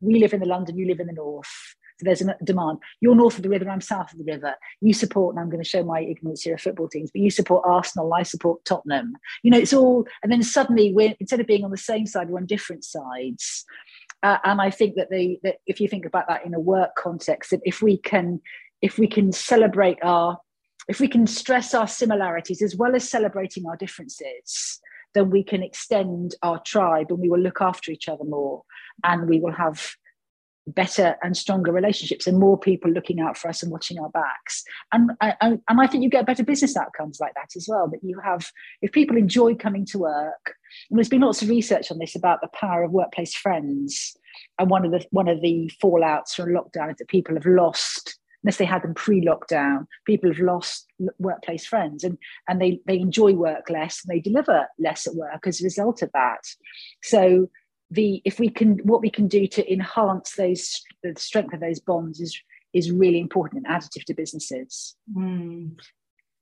we 0.00 0.18
live 0.18 0.32
in 0.32 0.40
the 0.40 0.46
London. 0.46 0.78
You 0.78 0.86
live 0.86 1.00
in 1.00 1.08
the 1.08 1.12
north 1.12 1.76
so 1.98 2.04
there's 2.04 2.22
a 2.22 2.36
demand. 2.44 2.78
You're 3.00 3.16
north 3.16 3.36
of 3.36 3.42
the 3.42 3.48
river, 3.48 3.68
I'm 3.68 3.80
south 3.80 4.12
of 4.12 4.18
the 4.18 4.24
river. 4.24 4.54
You 4.80 4.94
support, 4.94 5.34
and 5.34 5.42
I'm 5.42 5.50
going 5.50 5.62
to 5.62 5.68
show 5.68 5.82
my 5.82 6.00
ignorance 6.00 6.42
here 6.42 6.54
of 6.54 6.60
football 6.60 6.88
teams, 6.88 7.10
but 7.10 7.20
you 7.20 7.30
support 7.30 7.64
Arsenal, 7.66 8.12
I 8.14 8.22
support 8.22 8.64
Tottenham. 8.64 9.14
You 9.42 9.50
know, 9.50 9.58
it's 9.58 9.72
all, 9.72 10.06
and 10.22 10.30
then 10.30 10.42
suddenly 10.42 10.92
we're, 10.92 11.14
instead 11.18 11.40
of 11.40 11.46
being 11.46 11.64
on 11.64 11.72
the 11.72 11.76
same 11.76 12.06
side, 12.06 12.30
we're 12.30 12.38
on 12.38 12.46
different 12.46 12.84
sides. 12.84 13.64
Uh, 14.22 14.38
and 14.44 14.60
I 14.60 14.70
think 14.70 14.96
that 14.96 15.10
the 15.10 15.38
that 15.44 15.56
if 15.66 15.80
you 15.80 15.88
think 15.88 16.04
about 16.04 16.26
that 16.28 16.44
in 16.44 16.54
a 16.54 16.60
work 16.60 16.96
context, 16.96 17.50
that 17.50 17.60
if 17.64 17.82
we 17.82 17.98
can 17.98 18.40
if 18.82 18.98
we 18.98 19.06
can 19.06 19.30
celebrate 19.32 19.98
our 20.02 20.38
if 20.88 21.00
we 21.00 21.08
can 21.08 21.26
stress 21.26 21.74
our 21.74 21.86
similarities 21.86 22.62
as 22.62 22.74
well 22.74 22.96
as 22.96 23.08
celebrating 23.08 23.64
our 23.66 23.76
differences, 23.76 24.80
then 25.14 25.30
we 25.30 25.44
can 25.44 25.62
extend 25.62 26.34
our 26.42 26.60
tribe 26.60 27.06
and 27.10 27.18
we 27.18 27.28
will 27.28 27.38
look 27.38 27.60
after 27.60 27.92
each 27.92 28.08
other 28.08 28.24
more 28.24 28.62
and 29.04 29.28
we 29.28 29.38
will 29.38 29.52
have 29.52 29.86
better 30.74 31.16
and 31.22 31.36
stronger 31.36 31.72
relationships 31.72 32.26
and 32.26 32.38
more 32.38 32.58
people 32.58 32.90
looking 32.90 33.20
out 33.20 33.36
for 33.36 33.48
us 33.48 33.62
and 33.62 33.72
watching 33.72 33.98
our 33.98 34.10
backs. 34.10 34.64
And, 34.92 35.10
and 35.20 35.60
and 35.68 35.80
i 35.80 35.86
think 35.86 36.02
you 36.02 36.10
get 36.10 36.26
better 36.26 36.44
business 36.44 36.76
outcomes 36.76 37.18
like 37.20 37.34
that 37.34 37.50
as 37.56 37.66
well 37.68 37.88
that 37.88 38.00
you 38.02 38.18
have 38.24 38.50
if 38.82 38.92
people 38.92 39.16
enjoy 39.16 39.54
coming 39.54 39.84
to 39.86 39.98
work 39.98 40.54
and 40.90 40.98
there's 40.98 41.08
been 41.08 41.22
lots 41.22 41.42
of 41.42 41.48
research 41.48 41.90
on 41.90 41.98
this 41.98 42.14
about 42.14 42.40
the 42.40 42.48
power 42.48 42.82
of 42.82 42.92
workplace 42.92 43.34
friends 43.34 44.16
and 44.58 44.70
one 44.70 44.84
of 44.84 44.92
the 44.92 45.04
one 45.10 45.28
of 45.28 45.40
the 45.40 45.70
fallouts 45.82 46.34
from 46.34 46.50
lockdown 46.50 46.90
is 46.90 46.96
that 46.98 47.08
people 47.08 47.34
have 47.34 47.46
lost 47.46 48.18
unless 48.42 48.56
they 48.56 48.64
had 48.64 48.82
them 48.82 48.94
pre-lockdown 48.94 49.86
people 50.06 50.30
have 50.30 50.40
lost 50.40 50.86
workplace 51.18 51.66
friends 51.66 52.04
and 52.04 52.18
and 52.48 52.60
they 52.60 52.80
they 52.86 52.98
enjoy 52.98 53.32
work 53.32 53.70
less 53.70 54.02
and 54.04 54.14
they 54.14 54.20
deliver 54.20 54.66
less 54.78 55.06
at 55.06 55.14
work 55.14 55.46
as 55.46 55.60
a 55.60 55.64
result 55.64 56.02
of 56.02 56.10
that. 56.12 56.40
So 57.02 57.48
the 57.90 58.20
if 58.24 58.38
we 58.38 58.50
can 58.50 58.78
what 58.78 59.00
we 59.00 59.10
can 59.10 59.28
do 59.28 59.46
to 59.46 59.72
enhance 59.72 60.34
those 60.36 60.82
the 61.02 61.14
strength 61.16 61.54
of 61.54 61.60
those 61.60 61.80
bonds 61.80 62.20
is 62.20 62.38
is 62.74 62.90
really 62.90 63.20
important 63.20 63.66
and 63.66 63.74
additive 63.74 64.04
to 64.04 64.14
businesses. 64.14 64.94
Mm. 65.16 65.78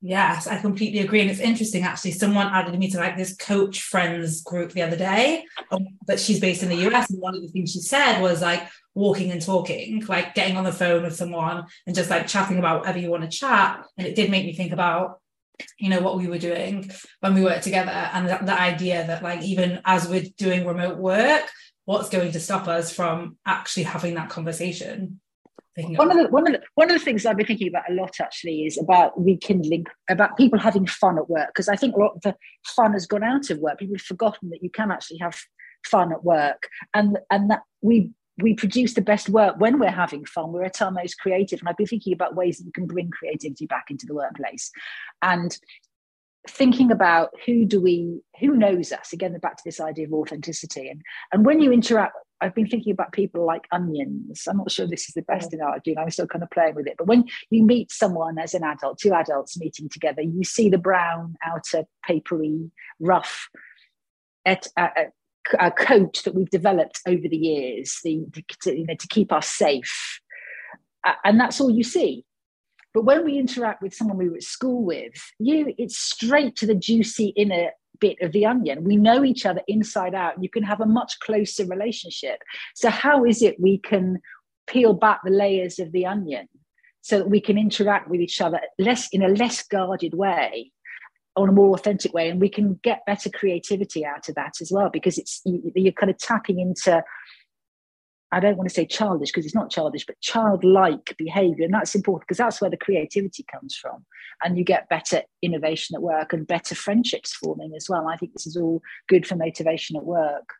yes 0.00 0.46
i 0.46 0.58
completely 0.60 1.00
agree. 1.00 1.20
And 1.20 1.30
it's 1.30 1.40
interesting 1.40 1.84
actually 1.84 2.12
someone 2.12 2.48
added 2.48 2.78
me 2.78 2.90
to 2.90 2.98
like 2.98 3.16
this 3.16 3.36
coach 3.36 3.82
friends 3.82 4.42
group 4.42 4.72
the 4.72 4.82
other 4.82 4.96
day 4.96 5.44
um, 5.70 5.86
but 6.06 6.20
she's 6.20 6.40
based 6.40 6.62
in 6.62 6.68
the 6.68 6.76
us 6.76 7.10
and 7.10 7.20
one 7.20 7.34
of 7.34 7.42
the 7.42 7.48
things 7.48 7.72
she 7.72 7.80
said 7.80 8.20
was 8.20 8.42
like 8.42 8.62
walking 8.96 9.30
and 9.30 9.42
talking 9.42 10.02
like 10.08 10.34
getting 10.34 10.56
on 10.56 10.64
the 10.64 10.72
phone 10.72 11.02
with 11.02 11.14
someone 11.14 11.64
and 11.86 11.94
just 11.94 12.10
like 12.10 12.26
chatting 12.26 12.58
about 12.58 12.80
whatever 12.80 12.98
you 12.98 13.10
want 13.10 13.22
to 13.22 13.28
chat. 13.28 13.86
And 13.96 14.06
it 14.06 14.16
did 14.16 14.30
make 14.30 14.46
me 14.46 14.54
think 14.54 14.72
about 14.72 15.20
you 15.78 15.88
know 15.88 16.00
what 16.00 16.16
we 16.16 16.26
were 16.26 16.38
doing 16.38 16.90
when 17.20 17.34
we 17.34 17.42
worked 17.42 17.64
together 17.64 17.90
and 17.90 18.28
the, 18.28 18.38
the 18.44 18.60
idea 18.60 19.06
that 19.06 19.22
like 19.22 19.42
even 19.42 19.80
as 19.84 20.08
we're 20.08 20.24
doing 20.36 20.66
remote 20.66 20.98
work 20.98 21.42
what's 21.84 22.10
going 22.10 22.32
to 22.32 22.40
stop 22.40 22.68
us 22.68 22.92
from 22.92 23.36
actually 23.46 23.84
having 23.84 24.14
that 24.14 24.28
conversation 24.28 25.20
one 25.78 26.10
of, 26.10 26.16
the, 26.16 26.28
one, 26.30 26.46
of 26.46 26.54
the, 26.54 26.62
one 26.74 26.90
of 26.90 26.98
the 26.98 27.04
things 27.04 27.26
I've 27.26 27.36
been 27.36 27.46
thinking 27.46 27.68
about 27.68 27.90
a 27.90 27.92
lot 27.92 28.14
actually 28.18 28.64
is 28.64 28.78
about 28.78 29.12
rekindling, 29.22 29.84
about 30.08 30.36
people 30.38 30.58
having 30.58 30.86
fun 30.86 31.18
at 31.18 31.28
work. 31.28 31.48
Because 31.48 31.68
I 31.68 31.76
think 31.76 31.94
a 31.94 31.98
lot 31.98 32.16
of 32.16 32.22
the 32.22 32.34
fun 32.64 32.94
has 32.94 33.06
gone 33.06 33.22
out 33.22 33.50
of 33.50 33.58
work. 33.58 33.78
People 33.78 33.96
have 33.96 34.02
forgotten 34.02 34.48
that 34.50 34.62
you 34.62 34.70
can 34.70 34.90
actually 34.90 35.18
have 35.18 35.38
fun 35.84 36.12
at 36.12 36.24
work, 36.24 36.68
and 36.94 37.18
and 37.30 37.50
that 37.50 37.60
we 37.82 38.10
we 38.38 38.54
produce 38.54 38.94
the 38.94 39.02
best 39.02 39.28
work 39.28 39.56
when 39.58 39.78
we're 39.78 39.90
having 39.90 40.24
fun. 40.24 40.52
We're 40.52 40.64
at 40.64 40.82
our 40.82 40.90
most 40.90 41.18
creative. 41.18 41.60
And 41.60 41.68
I've 41.68 41.76
been 41.76 41.86
thinking 41.86 42.12
about 42.12 42.34
ways 42.34 42.58
that 42.58 42.64
you 42.64 42.72
can 42.72 42.86
bring 42.86 43.10
creativity 43.10 43.66
back 43.66 43.86
into 43.90 44.06
the 44.06 44.14
workplace. 44.14 44.70
And 45.22 45.56
thinking 46.48 46.90
about 46.92 47.30
who 47.44 47.64
do 47.64 47.80
we 47.80 48.20
who 48.38 48.56
knows 48.56 48.92
us 48.92 49.12
again 49.12 49.36
back 49.40 49.56
to 49.56 49.62
this 49.64 49.80
idea 49.80 50.06
of 50.06 50.12
authenticity 50.12 50.88
and 50.88 51.02
and 51.32 51.44
when 51.44 51.60
you 51.60 51.72
interact 51.72 52.14
i've 52.40 52.54
been 52.54 52.68
thinking 52.68 52.92
about 52.92 53.10
people 53.10 53.44
like 53.44 53.66
onions 53.72 54.46
i'm 54.48 54.58
not 54.58 54.70
sure 54.70 54.86
this 54.86 55.08
is 55.08 55.14
the 55.14 55.22
best 55.22 55.48
yeah. 55.52 55.58
analogy 55.58 55.98
i'm 55.98 56.08
still 56.08 56.26
kind 56.26 56.44
of 56.44 56.50
playing 56.50 56.76
with 56.76 56.86
it 56.86 56.94
but 56.98 57.08
when 57.08 57.24
you 57.50 57.64
meet 57.64 57.90
someone 57.90 58.38
as 58.38 58.54
an 58.54 58.62
adult 58.62 58.98
two 58.98 59.12
adults 59.12 59.58
meeting 59.58 59.88
together 59.88 60.22
you 60.22 60.44
see 60.44 60.68
the 60.68 60.78
brown 60.78 61.34
outer 61.44 61.84
papery 62.06 62.70
rough 63.00 63.48
at, 64.44 64.68
at, 64.76 64.96
uh, 64.96 65.00
uh, 65.00 65.04
a 65.58 65.70
coat 65.70 66.22
that 66.24 66.34
we've 66.34 66.50
developed 66.50 67.00
over 67.06 67.28
the 67.28 67.36
years 67.36 68.00
the, 68.04 68.24
to, 68.62 68.76
you 68.76 68.86
know, 68.86 68.94
to 68.94 69.08
keep 69.08 69.32
us 69.32 69.48
safe. 69.48 70.20
And 71.24 71.38
that's 71.38 71.60
all 71.60 71.70
you 71.70 71.84
see. 71.84 72.24
But 72.92 73.04
when 73.04 73.24
we 73.24 73.38
interact 73.38 73.82
with 73.82 73.94
someone 73.94 74.16
we 74.16 74.28
were 74.28 74.36
at 74.36 74.42
school 74.42 74.82
with, 74.82 75.12
you 75.38 75.74
it's 75.78 75.98
straight 75.98 76.56
to 76.56 76.66
the 76.66 76.74
juicy 76.74 77.28
inner 77.36 77.70
bit 78.00 78.16
of 78.22 78.32
the 78.32 78.46
onion. 78.46 78.84
We 78.84 78.96
know 78.96 79.24
each 79.24 79.46
other 79.46 79.60
inside 79.68 80.14
out. 80.14 80.42
You 80.42 80.48
can 80.48 80.62
have 80.62 80.80
a 80.80 80.86
much 80.86 81.18
closer 81.20 81.64
relationship. 81.66 82.40
So 82.74 82.90
how 82.90 83.24
is 83.24 83.42
it 83.42 83.60
we 83.60 83.78
can 83.78 84.18
peel 84.66 84.94
back 84.94 85.20
the 85.24 85.30
layers 85.30 85.78
of 85.78 85.92
the 85.92 86.06
onion 86.06 86.48
so 87.02 87.18
that 87.18 87.30
we 87.30 87.40
can 87.40 87.56
interact 87.56 88.08
with 88.08 88.20
each 88.20 88.40
other 88.40 88.60
less 88.78 89.08
in 89.12 89.22
a 89.22 89.28
less 89.28 89.62
guarded 89.62 90.14
way 90.14 90.72
on 91.36 91.48
a 91.48 91.52
more 91.52 91.74
authentic 91.74 92.14
way 92.14 92.28
and 92.28 92.40
we 92.40 92.48
can 92.48 92.80
get 92.82 93.04
better 93.06 93.28
creativity 93.28 94.04
out 94.04 94.28
of 94.28 94.34
that 94.34 94.54
as 94.60 94.72
well 94.72 94.88
because 94.90 95.18
it's 95.18 95.42
you're 95.44 95.92
kind 95.92 96.10
of 96.10 96.18
tapping 96.18 96.58
into 96.58 97.02
I 98.32 98.40
don't 98.40 98.56
want 98.56 98.68
to 98.68 98.74
say 98.74 98.86
childish 98.86 99.30
because 99.30 99.46
it's 99.46 99.54
not 99.54 99.70
childish, 99.70 100.04
but 100.04 100.20
childlike 100.20 101.14
behavior. 101.16 101.64
And 101.64 101.72
that's 101.72 101.94
important 101.94 102.26
because 102.26 102.38
that's 102.38 102.60
where 102.60 102.70
the 102.70 102.76
creativity 102.76 103.44
comes 103.50 103.76
from. 103.76 104.04
And 104.42 104.58
you 104.58 104.64
get 104.64 104.88
better 104.88 105.22
innovation 105.42 105.94
at 105.94 106.02
work 106.02 106.32
and 106.32 106.46
better 106.46 106.74
friendships 106.74 107.32
forming 107.32 107.72
as 107.76 107.88
well. 107.88 108.08
I 108.08 108.16
think 108.16 108.32
this 108.32 108.46
is 108.46 108.56
all 108.56 108.82
good 109.08 109.26
for 109.26 109.36
motivation 109.36 109.96
at 109.96 110.04
work. 110.04 110.54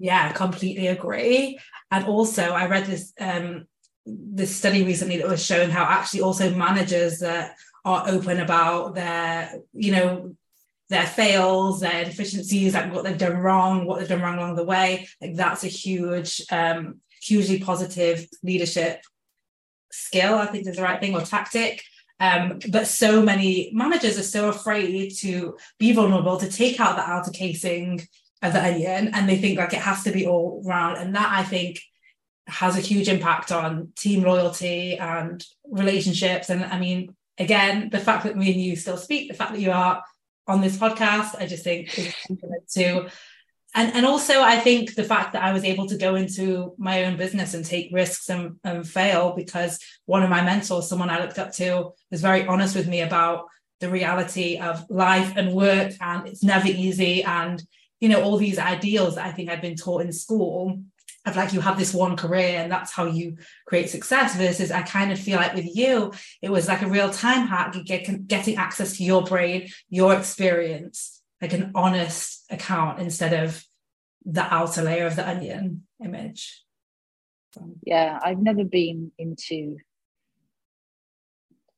Yeah, 0.00 0.28
I 0.28 0.32
completely 0.32 0.88
agree. 0.88 1.58
And 1.90 2.04
also, 2.04 2.42
I 2.42 2.66
read 2.66 2.86
this 2.86 3.12
um, 3.20 3.66
this 4.04 4.54
study 4.54 4.84
recently 4.84 5.18
that 5.18 5.28
was 5.28 5.44
showing 5.44 5.70
how 5.70 5.84
actually 5.84 6.22
also 6.22 6.54
managers 6.54 7.18
that 7.20 7.54
are 7.84 8.08
open 8.08 8.40
about 8.40 8.94
their, 8.94 9.60
you 9.72 9.92
know, 9.92 10.34
their 10.88 11.06
fails, 11.06 11.80
their 11.80 12.04
deficiencies, 12.04 12.74
like 12.74 12.92
what 12.92 13.04
they've 13.04 13.18
done 13.18 13.36
wrong, 13.36 13.84
what 13.84 13.98
they've 13.98 14.08
done 14.08 14.22
wrong 14.22 14.38
along 14.38 14.56
the 14.56 14.64
way. 14.64 15.06
Like 15.20 15.34
that's 15.34 15.64
a 15.64 15.68
huge, 15.68 16.42
um, 16.50 17.00
hugely 17.20 17.58
positive 17.58 18.26
leadership 18.42 19.02
skill, 19.92 20.34
I 20.34 20.46
think 20.46 20.66
is 20.66 20.76
the 20.76 20.82
right 20.82 21.00
thing, 21.00 21.14
or 21.14 21.20
tactic. 21.20 21.82
Um, 22.20 22.58
but 22.70 22.86
so 22.86 23.22
many 23.22 23.70
managers 23.72 24.18
are 24.18 24.22
so 24.22 24.48
afraid 24.48 25.14
to 25.18 25.56
be 25.78 25.92
vulnerable, 25.92 26.38
to 26.38 26.50
take 26.50 26.80
out 26.80 26.96
the 26.96 27.08
outer 27.08 27.30
casing 27.30 28.06
of 28.42 28.52
the 28.52 28.64
onion, 28.64 29.08
and 29.14 29.28
they 29.28 29.36
think 29.36 29.58
like 29.58 29.72
it 29.72 29.80
has 29.80 30.02
to 30.04 30.10
be 30.10 30.26
all 30.26 30.62
round. 30.64 30.98
And 30.98 31.14
that 31.14 31.30
I 31.30 31.42
think 31.42 31.80
has 32.46 32.76
a 32.76 32.80
huge 32.80 33.08
impact 33.08 33.52
on 33.52 33.92
team 33.94 34.22
loyalty 34.22 34.96
and 34.96 35.44
relationships. 35.70 36.48
And 36.48 36.64
I 36.64 36.78
mean, 36.78 37.14
again, 37.38 37.90
the 37.90 38.00
fact 38.00 38.24
that 38.24 38.36
me 38.36 38.52
and 38.52 38.60
you 38.60 38.76
still 38.76 38.96
speak, 38.96 39.28
the 39.28 39.34
fact 39.34 39.52
that 39.52 39.60
you 39.60 39.70
are 39.70 40.02
on 40.46 40.60
this 40.60 40.76
podcast, 40.76 41.36
I 41.38 41.46
just 41.46 41.64
think 41.64 41.96
is 41.98 42.14
to 42.74 43.08
and 43.74 43.94
and 43.94 44.06
also 44.06 44.40
I 44.40 44.58
think 44.58 44.94
the 44.94 45.04
fact 45.04 45.34
that 45.34 45.42
I 45.42 45.52
was 45.52 45.64
able 45.64 45.86
to 45.88 45.98
go 45.98 46.14
into 46.14 46.74
my 46.78 47.04
own 47.04 47.16
business 47.16 47.54
and 47.54 47.64
take 47.64 47.90
risks 47.92 48.30
and, 48.30 48.56
and 48.64 48.88
fail 48.88 49.34
because 49.36 49.78
one 50.06 50.22
of 50.22 50.30
my 50.30 50.42
mentors, 50.42 50.88
someone 50.88 51.10
I 51.10 51.20
looked 51.20 51.38
up 51.38 51.52
to, 51.54 51.90
was 52.10 52.22
very 52.22 52.46
honest 52.46 52.74
with 52.74 52.88
me 52.88 53.02
about 53.02 53.44
the 53.80 53.90
reality 53.90 54.56
of 54.56 54.84
life 54.90 55.34
and 55.36 55.52
work, 55.52 55.92
and 56.00 56.26
it's 56.26 56.42
never 56.42 56.66
easy, 56.66 57.22
and 57.22 57.62
you 58.00 58.08
know 58.08 58.22
all 58.22 58.38
these 58.38 58.58
ideals 58.58 59.16
that 59.16 59.26
I 59.26 59.32
think 59.32 59.50
I've 59.50 59.62
been 59.62 59.76
taught 59.76 60.02
in 60.02 60.12
school 60.12 60.82
of 61.26 61.36
like 61.36 61.52
you 61.52 61.60
have 61.60 61.78
this 61.78 61.92
one 61.92 62.16
career 62.16 62.58
and 62.58 62.70
that's 62.70 62.92
how 62.92 63.04
you 63.04 63.36
create 63.66 63.90
success 63.90 64.36
versus 64.36 64.70
i 64.70 64.82
kind 64.82 65.12
of 65.12 65.18
feel 65.18 65.36
like 65.36 65.54
with 65.54 65.76
you 65.76 66.12
it 66.42 66.50
was 66.50 66.68
like 66.68 66.82
a 66.82 66.88
real 66.88 67.10
time 67.10 67.46
hack 67.46 67.74
get, 67.84 68.26
getting 68.26 68.56
access 68.56 68.96
to 68.96 69.04
your 69.04 69.22
brain 69.22 69.68
your 69.90 70.14
experience 70.14 71.22
like 71.40 71.52
an 71.52 71.70
honest 71.74 72.44
account 72.50 72.98
instead 72.98 73.32
of 73.32 73.64
the 74.24 74.42
outer 74.42 74.82
layer 74.82 75.06
of 75.06 75.16
the 75.16 75.26
onion 75.26 75.86
image. 76.04 76.64
Yeah 77.82 78.18
i've 78.22 78.40
never 78.40 78.64
been 78.64 79.10
into 79.18 79.78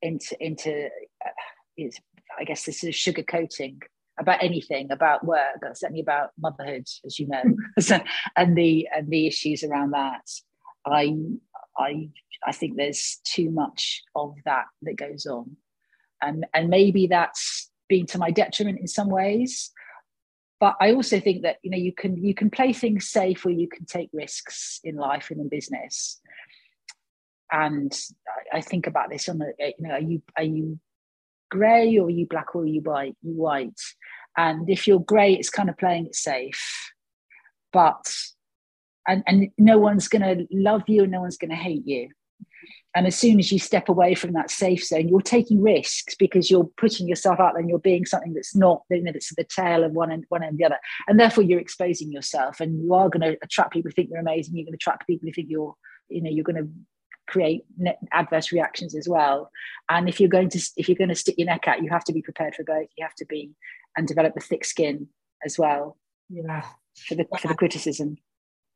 into 0.03 0.37
into 0.45 0.87
uh, 1.25 1.31
it's 1.77 1.99
i 2.39 2.45
guess 2.45 2.65
this 2.65 2.85
is 2.85 2.95
sugar 2.95 3.23
coating 3.23 3.81
about 4.21 4.43
anything 4.43 4.91
about 4.93 5.25
work 5.25 5.59
certainly 5.73 6.01
about 6.01 6.31
motherhood 6.39 6.87
as 7.05 7.19
you 7.19 7.27
know. 7.27 7.43
And 8.37 8.57
the 8.57 8.89
and 8.95 9.11
the 9.11 9.27
issues 9.27 9.65
around 9.65 9.93
that 9.93 10.29
i 10.87 11.15
i 11.79 12.09
i 12.47 12.53
think 12.53 12.77
there's 12.77 13.19
too 13.25 13.51
much 13.51 14.03
of 14.15 14.35
that 14.45 14.67
that 14.83 14.97
goes 14.97 15.27
on. 15.27 15.57
And 16.23 16.47
and 16.55 16.69
maybe 16.69 17.07
that's 17.07 17.71
been 17.89 18.07
to 18.07 18.19
my 18.19 18.31
detriment 18.31 18.79
in 18.79 18.87
some 18.87 19.09
ways 19.09 19.73
but 20.61 20.77
i 20.81 20.93
also 20.93 21.19
think 21.19 21.43
that 21.43 21.57
you 21.63 21.71
know 21.71 21.79
you 21.79 21.93
can 21.93 22.23
you 22.23 22.35
can 22.35 22.51
play 22.51 22.73
things 22.73 23.09
safe 23.09 23.45
or 23.45 23.51
you 23.51 23.69
can 23.69 23.85
take 23.87 24.11
risks 24.13 24.79
in 24.85 24.95
life 24.97 25.31
and 25.31 25.41
in 25.41 25.49
business. 25.49 26.21
And 27.53 27.93
I, 28.53 28.59
I 28.59 28.61
think 28.61 28.87
about 28.87 29.11
this 29.11 29.29
on 29.29 29.39
the 29.39 29.53
you 29.59 29.73
know 29.81 29.95
are 29.95 30.01
you 30.01 30.23
are 30.37 30.45
you 30.45 30.79
grey 31.51 31.99
or 31.99 32.11
you 32.11 32.27
black 32.27 32.55
or 32.55 32.67
you 32.67 32.81
white? 32.81 33.17
You 33.23 33.33
white. 33.33 33.81
And 34.37 34.69
if 34.71 34.87
you're 34.87 35.01
grey, 35.01 35.35
it's 35.35 35.51
kind 35.51 35.69
of 35.69 35.79
playing 35.79 36.07
it 36.07 36.15
safe. 36.15 36.93
But 37.73 38.05
and, 39.07 39.23
and 39.27 39.49
no 39.59 39.79
one's 39.79 40.09
gonna 40.09 40.37
love 40.51 40.83
you 40.87 41.03
and 41.03 41.13
no 41.13 41.21
one's 41.21 41.37
gonna 41.37 41.57
hate 41.57 41.87
you. 41.87 42.11
And 42.95 43.07
as 43.07 43.17
soon 43.17 43.39
as 43.39 43.53
you 43.53 43.59
step 43.59 43.89
away 43.89 44.15
from 44.15 44.33
that 44.33 44.51
safe 44.51 44.85
zone, 44.85 45.09
you're 45.09 45.21
taking 45.21 45.63
risks 45.63 46.17
because 46.17 46.51
you're 46.51 46.69
putting 46.77 47.07
yourself 47.07 47.39
out 47.39 47.57
and 47.57 47.69
you're 47.69 47.79
being 47.79 48.05
something 48.05 48.35
that's 48.35 48.57
not, 48.57 48.83
you 48.91 49.03
know, 49.03 49.13
that's 49.13 49.33
the 49.37 49.45
tail 49.45 49.85
of 49.85 49.93
one 49.93 50.11
and 50.11 50.25
one 50.29 50.43
and 50.43 50.59
the 50.59 50.65
other. 50.65 50.79
And 51.07 51.19
therefore 51.19 51.45
you're 51.45 51.61
exposing 51.61 52.11
yourself 52.11 52.59
and 52.61 52.83
you 52.83 52.93
are 52.95 53.09
going 53.09 53.21
to 53.21 53.39
attract 53.43 53.73
people 53.73 53.91
who 53.91 53.95
think 53.95 54.11
you're 54.11 54.19
amazing. 54.19 54.57
You're 54.57 54.65
going 54.65 54.73
to 54.73 54.77
attract 54.77 55.07
people 55.07 55.29
who 55.29 55.33
think 55.33 55.49
you're, 55.49 55.75
you 56.09 56.21
know, 56.21 56.31
you're 56.31 56.45
going 56.45 56.57
to 56.57 56.69
create 57.31 57.65
adverse 58.13 58.53
reactions 58.53 58.95
as 58.95 59.09
well. 59.09 59.51
And 59.89 60.09
if 60.09 60.21
you're 60.21 60.29
going 60.29 60.51
to 60.51 60.61
if 60.77 60.89
you're 60.89 60.99
going 60.99 61.09
to 61.09 61.15
stick 61.15 61.37
your 61.39 61.47
neck 61.47 61.67
out, 61.67 61.83
you 61.83 61.91
have 61.91 62.05
to 62.05 62.13
be 62.13 62.23
prepared 62.23 62.55
for 62.55 62.65
both. 62.65 62.89
You 62.97 63.05
have 63.05 63.15
to 63.17 63.27
be 63.27 63.53
and 63.97 64.07
develop 64.07 64.35
the 64.35 64.41
thick 64.41 64.65
skin 64.65 65.09
as 65.45 65.59
well. 65.59 65.97
Yeah. 66.29 66.65
For 67.09 67.15
the 67.15 67.27
for 67.41 67.49
the 67.49 67.55
criticism. 67.55 68.19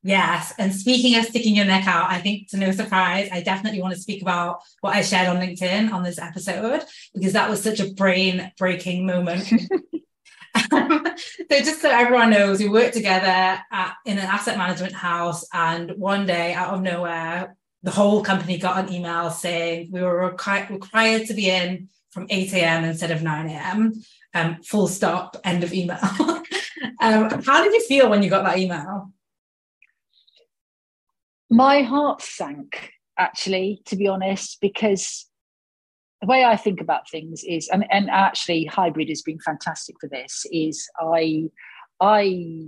Yes. 0.03 0.53
And 0.59 0.75
speaking 0.75 1.17
of 1.17 1.25
sticking 1.25 1.57
your 1.57 1.65
neck 1.65 1.87
out, 1.87 2.11
I 2.11 2.21
think 2.21 2.49
to 2.51 2.59
no 2.59 2.73
surprise, 2.73 3.29
I 3.33 3.41
definitely 3.41 3.81
want 3.81 3.95
to 3.95 4.01
speak 4.01 4.21
about 4.21 4.61
what 4.83 4.95
I 4.95 5.01
shared 5.01 5.29
on 5.29 5.37
LinkedIn 5.37 5.91
on 5.93 6.03
this 6.03 6.19
episode, 6.19 6.83
because 7.15 7.33
that 7.33 7.49
was 7.49 7.63
such 7.63 7.81
a 7.81 7.91
brain 7.95 8.53
breaking 8.59 9.07
moment. 9.07 9.51
so 10.71 11.15
just 11.51 11.81
so 11.81 11.91
everyone 11.91 12.31
knows, 12.31 12.61
we 12.61 12.69
worked 12.69 12.95
together 12.95 13.59
at, 13.73 13.95
in 14.05 14.19
an 14.19 14.27
asset 14.27 14.59
management 14.59 14.93
house. 14.93 15.47
And 15.53 15.93
one 15.93 16.27
day 16.27 16.53
out 16.53 16.75
of 16.75 16.83
nowhere, 16.83 17.57
the 17.85 17.93
whole 17.93 18.23
company 18.23 18.59
got 18.59 18.85
an 18.85 18.93
email 18.93 19.31
saying 19.31 19.91
we 19.93 20.03
were 20.03 20.33
requ- 20.33 20.71
required 20.71 21.27
to 21.27 21.35
be 21.35 21.49
in 21.49 21.89
from 22.11 22.27
8 22.29 22.53
a.m. 22.55 22.85
instead 22.85 23.13
of 23.13 23.23
9 23.23 23.49
a.m. 23.49 23.93
Um, 24.35 24.57
full 24.63 24.89
stop, 24.89 25.37
end 25.45 25.63
of 25.63 25.73
email. 25.73 25.99
um, 27.01 27.43
how 27.43 27.63
did 27.63 27.73
you 27.73 27.85
feel 27.87 28.11
when 28.11 28.23
you 28.23 28.31
got 28.31 28.45
that 28.45 28.59
email? 28.59 29.13
my 31.55 31.83
heart 31.83 32.21
sank 32.21 32.91
actually 33.17 33.81
to 33.85 33.95
be 33.95 34.09
honest 34.09 34.59
because 34.61 35.27
the 36.21 36.27
way 36.27 36.45
i 36.45 36.57
think 36.57 36.81
about 36.81 37.09
things 37.09 37.45
is 37.47 37.69
and, 37.69 37.85
and 37.93 38.11
actually 38.11 38.65
hybrid 38.65 39.09
has 39.09 39.23
been 39.23 39.39
fantastic 39.39 39.95
for 40.01 40.09
this 40.09 40.45
is 40.51 40.89
i 41.01 41.45
i 42.01 42.59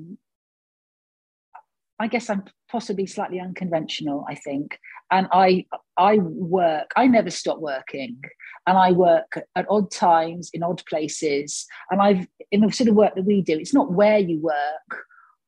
i 1.98 2.06
guess 2.06 2.28
i'm 2.30 2.44
possibly 2.70 3.06
slightly 3.06 3.40
unconventional 3.40 4.24
i 4.28 4.34
think. 4.34 4.78
And 5.10 5.28
i 5.32 5.64
i 5.96 6.18
work 6.18 6.92
i 6.96 7.06
never 7.06 7.30
stop 7.30 7.58
working. 7.58 8.20
And 8.66 8.76
i 8.76 8.92
work 8.92 9.38
at 9.54 9.66
odd 9.70 9.90
times 9.90 10.50
in 10.52 10.62
odd 10.62 10.84
places. 10.86 11.66
And 11.90 12.00
i've 12.00 12.26
in 12.50 12.60
the 12.60 12.72
sort 12.72 12.88
of 12.88 12.96
work 12.96 13.14
that 13.14 13.24
we 13.24 13.42
do 13.42 13.58
it's 13.58 13.74
not 13.74 13.92
where 13.92 14.18
you 14.18 14.40
work 14.40 15.06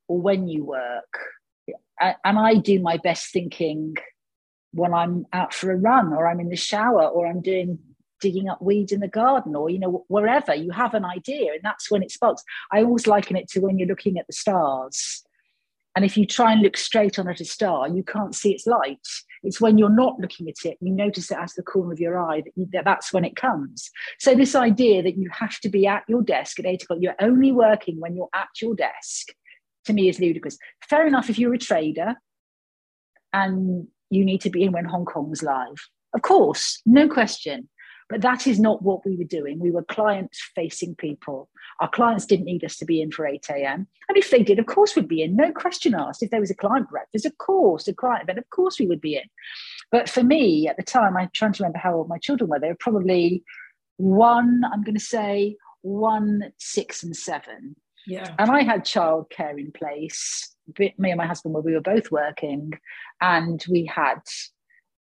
or 0.08 0.20
when 0.20 0.48
you 0.48 0.64
work. 0.64 1.18
And 2.00 2.38
I 2.38 2.54
do 2.54 2.80
my 2.80 2.96
best 2.96 3.32
thinking 3.32 3.96
when 4.72 4.94
I'm 4.94 5.26
out 5.32 5.52
for 5.52 5.72
a 5.72 5.76
run 5.76 6.12
or 6.12 6.26
I'm 6.26 6.40
in 6.40 6.48
the 6.48 6.56
shower 6.56 7.06
or 7.06 7.26
I'm 7.26 7.42
doing 7.42 7.78
digging 8.20 8.48
up 8.48 8.60
weeds 8.60 8.90
in 8.90 9.00
the 9.00 9.08
garden 9.08 9.54
or 9.54 9.70
you 9.70 9.78
know 9.78 10.04
wherever. 10.08 10.54
You 10.54 10.70
have 10.70 10.94
an 10.94 11.04
idea 11.04 11.52
and 11.52 11.62
that's 11.62 11.90
when 11.90 12.02
it 12.02 12.10
sparks. 12.10 12.42
I 12.72 12.82
always 12.82 13.06
liken 13.06 13.36
it 13.36 13.48
to 13.50 13.60
when 13.60 13.78
you're 13.78 13.88
looking 13.88 14.18
at 14.18 14.26
the 14.26 14.32
stars 14.32 15.24
and 15.98 16.04
if 16.04 16.16
you 16.16 16.24
try 16.24 16.52
and 16.52 16.62
look 16.62 16.76
straight 16.76 17.18
on 17.18 17.28
at 17.28 17.40
a 17.40 17.44
star 17.44 17.88
you 17.88 18.02
can't 18.02 18.34
see 18.34 18.52
its 18.52 18.66
light 18.66 19.06
it's 19.42 19.60
when 19.60 19.78
you're 19.78 19.88
not 19.88 20.18
looking 20.20 20.48
at 20.48 20.64
it 20.64 20.78
you 20.80 20.92
notice 20.92 21.30
it 21.30 21.38
as 21.38 21.54
the 21.54 21.62
corner 21.62 21.92
of 21.92 22.00
your 22.00 22.18
eye 22.18 22.40
that, 22.40 22.52
you, 22.54 22.68
that 22.72 22.84
that's 22.84 23.12
when 23.12 23.24
it 23.24 23.36
comes 23.36 23.90
so 24.18 24.34
this 24.34 24.54
idea 24.54 25.02
that 25.02 25.16
you 25.16 25.28
have 25.32 25.58
to 25.60 25.68
be 25.68 25.86
at 25.86 26.04
your 26.08 26.22
desk 26.22 26.58
at 26.60 26.66
8 26.66 26.82
o'clock 26.82 26.98
you're 27.02 27.14
only 27.20 27.52
working 27.52 27.98
when 27.98 28.14
you're 28.14 28.30
at 28.32 28.48
your 28.62 28.74
desk 28.74 29.28
to 29.88 29.92
me 29.92 30.08
is 30.08 30.20
ludicrous. 30.20 30.56
Fair 30.88 31.06
enough 31.06 31.28
if 31.28 31.38
you're 31.38 31.54
a 31.54 31.58
trader 31.58 32.14
and 33.32 33.88
you 34.10 34.24
need 34.24 34.40
to 34.42 34.50
be 34.50 34.62
in 34.62 34.72
when 34.72 34.84
Hong 34.84 35.04
Kong's 35.04 35.42
live. 35.42 35.76
Of 36.14 36.22
course, 36.22 36.80
no 36.86 37.08
question. 37.08 37.68
But 38.08 38.22
that 38.22 38.46
is 38.46 38.58
not 38.58 38.82
what 38.82 39.04
we 39.04 39.16
were 39.16 39.24
doing. 39.24 39.58
We 39.58 39.70
were 39.70 39.84
client 39.84 40.34
facing 40.54 40.94
people. 40.94 41.50
Our 41.80 41.90
clients 41.90 42.24
didn't 42.24 42.46
need 42.46 42.64
us 42.64 42.76
to 42.78 42.86
be 42.86 43.02
in 43.02 43.10
for 43.10 43.26
8 43.26 43.46
a.m. 43.50 43.86
And 44.08 44.16
if 44.16 44.30
they 44.30 44.42
did, 44.42 44.58
of 44.58 44.66
course 44.66 44.96
we'd 44.96 45.08
be 45.08 45.22
in. 45.22 45.36
No 45.36 45.52
question 45.52 45.94
asked. 45.94 46.22
If 46.22 46.30
there 46.30 46.40
was 46.40 46.50
a 46.50 46.54
client 46.54 46.88
breakfast, 46.88 47.26
of 47.26 47.36
course, 47.38 47.86
a 47.86 47.94
client 47.94 48.22
event, 48.22 48.38
of 48.38 48.48
course 48.50 48.78
we 48.78 48.86
would 48.86 49.00
be 49.00 49.16
in. 49.16 49.24
But 49.92 50.08
for 50.08 50.22
me 50.22 50.68
at 50.68 50.76
the 50.76 50.82
time, 50.82 51.16
I'm 51.16 51.30
trying 51.34 51.52
to 51.52 51.62
remember 51.62 51.78
how 51.78 51.96
old 51.96 52.08
my 52.08 52.18
children 52.18 52.48
were. 52.48 52.58
They 52.58 52.68
were 52.68 52.76
probably 52.80 53.42
one, 53.98 54.62
I'm 54.72 54.82
going 54.82 54.94
to 54.94 55.00
say 55.00 55.56
one, 55.82 56.52
six, 56.58 57.02
and 57.02 57.14
seven. 57.16 57.76
Yeah. 58.06 58.34
And 58.38 58.50
I 58.50 58.62
had 58.62 58.84
childcare 58.84 59.58
in 59.58 59.70
place. 59.72 60.54
Me 60.78 60.92
and 60.98 61.16
my 61.16 61.26
husband, 61.26 61.54
where 61.54 61.62
we 61.62 61.74
were 61.74 61.80
both 61.80 62.10
working, 62.10 62.72
and 63.20 63.64
we 63.70 63.84
had 63.84 64.20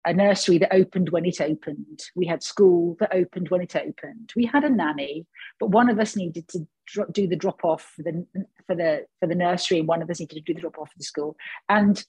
a 0.06 0.14
nursery 0.14 0.58
that 0.58 0.74
opened 0.74 1.10
when 1.10 1.26
it 1.26 1.40
opened. 1.40 2.04
We 2.16 2.26
had 2.26 2.44
school 2.44 2.98
that 3.00 3.14
opened 3.14 3.50
when 3.50 3.62
it 3.62 3.76
opened. 3.76 4.32
We 4.36 4.46
had 4.46 4.64
a 4.64 4.70
nanny, 4.70 5.26
but 5.60 5.70
one 5.70 5.90
of 5.90 6.00
us 6.00 6.16
needed 6.16 6.48
to 6.50 6.68
do 7.12 7.28
the 7.28 7.36
drop 7.36 7.64
off 7.64 7.94
for 7.96 8.04
the 8.04 8.26
for 8.68 8.76
the 8.76 9.06
for 9.20 9.28
the 9.28 9.36
nursery, 9.36 9.80
and 9.80 9.88
one 9.88 10.02
of 10.02 10.10
us 10.10 10.20
needed 10.20 10.36
to 10.36 10.42
do 10.42 10.54
the 10.54 10.62
drop 10.62 10.78
off 10.78 10.90
for 10.92 10.98
the 10.98 11.04
school. 11.04 11.36
And 11.70 12.04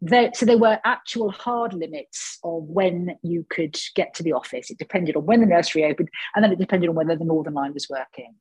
there, 0.00 0.30
so 0.34 0.44
there 0.44 0.58
were 0.58 0.78
actual 0.84 1.30
hard 1.30 1.72
limits 1.72 2.38
of 2.44 2.64
when 2.64 3.16
you 3.22 3.46
could 3.48 3.78
get 3.94 4.12
to 4.14 4.22
the 4.22 4.32
office. 4.32 4.70
It 4.70 4.78
depended 4.78 5.16
on 5.16 5.24
when 5.24 5.40
the 5.40 5.46
nursery 5.46 5.84
opened, 5.84 6.10
and 6.34 6.44
then 6.44 6.52
it 6.52 6.58
depended 6.58 6.90
on 6.90 6.96
whether 6.96 7.16
the 7.16 7.24
Northern 7.24 7.54
Line 7.54 7.72
was 7.72 7.88
working. 7.88 8.34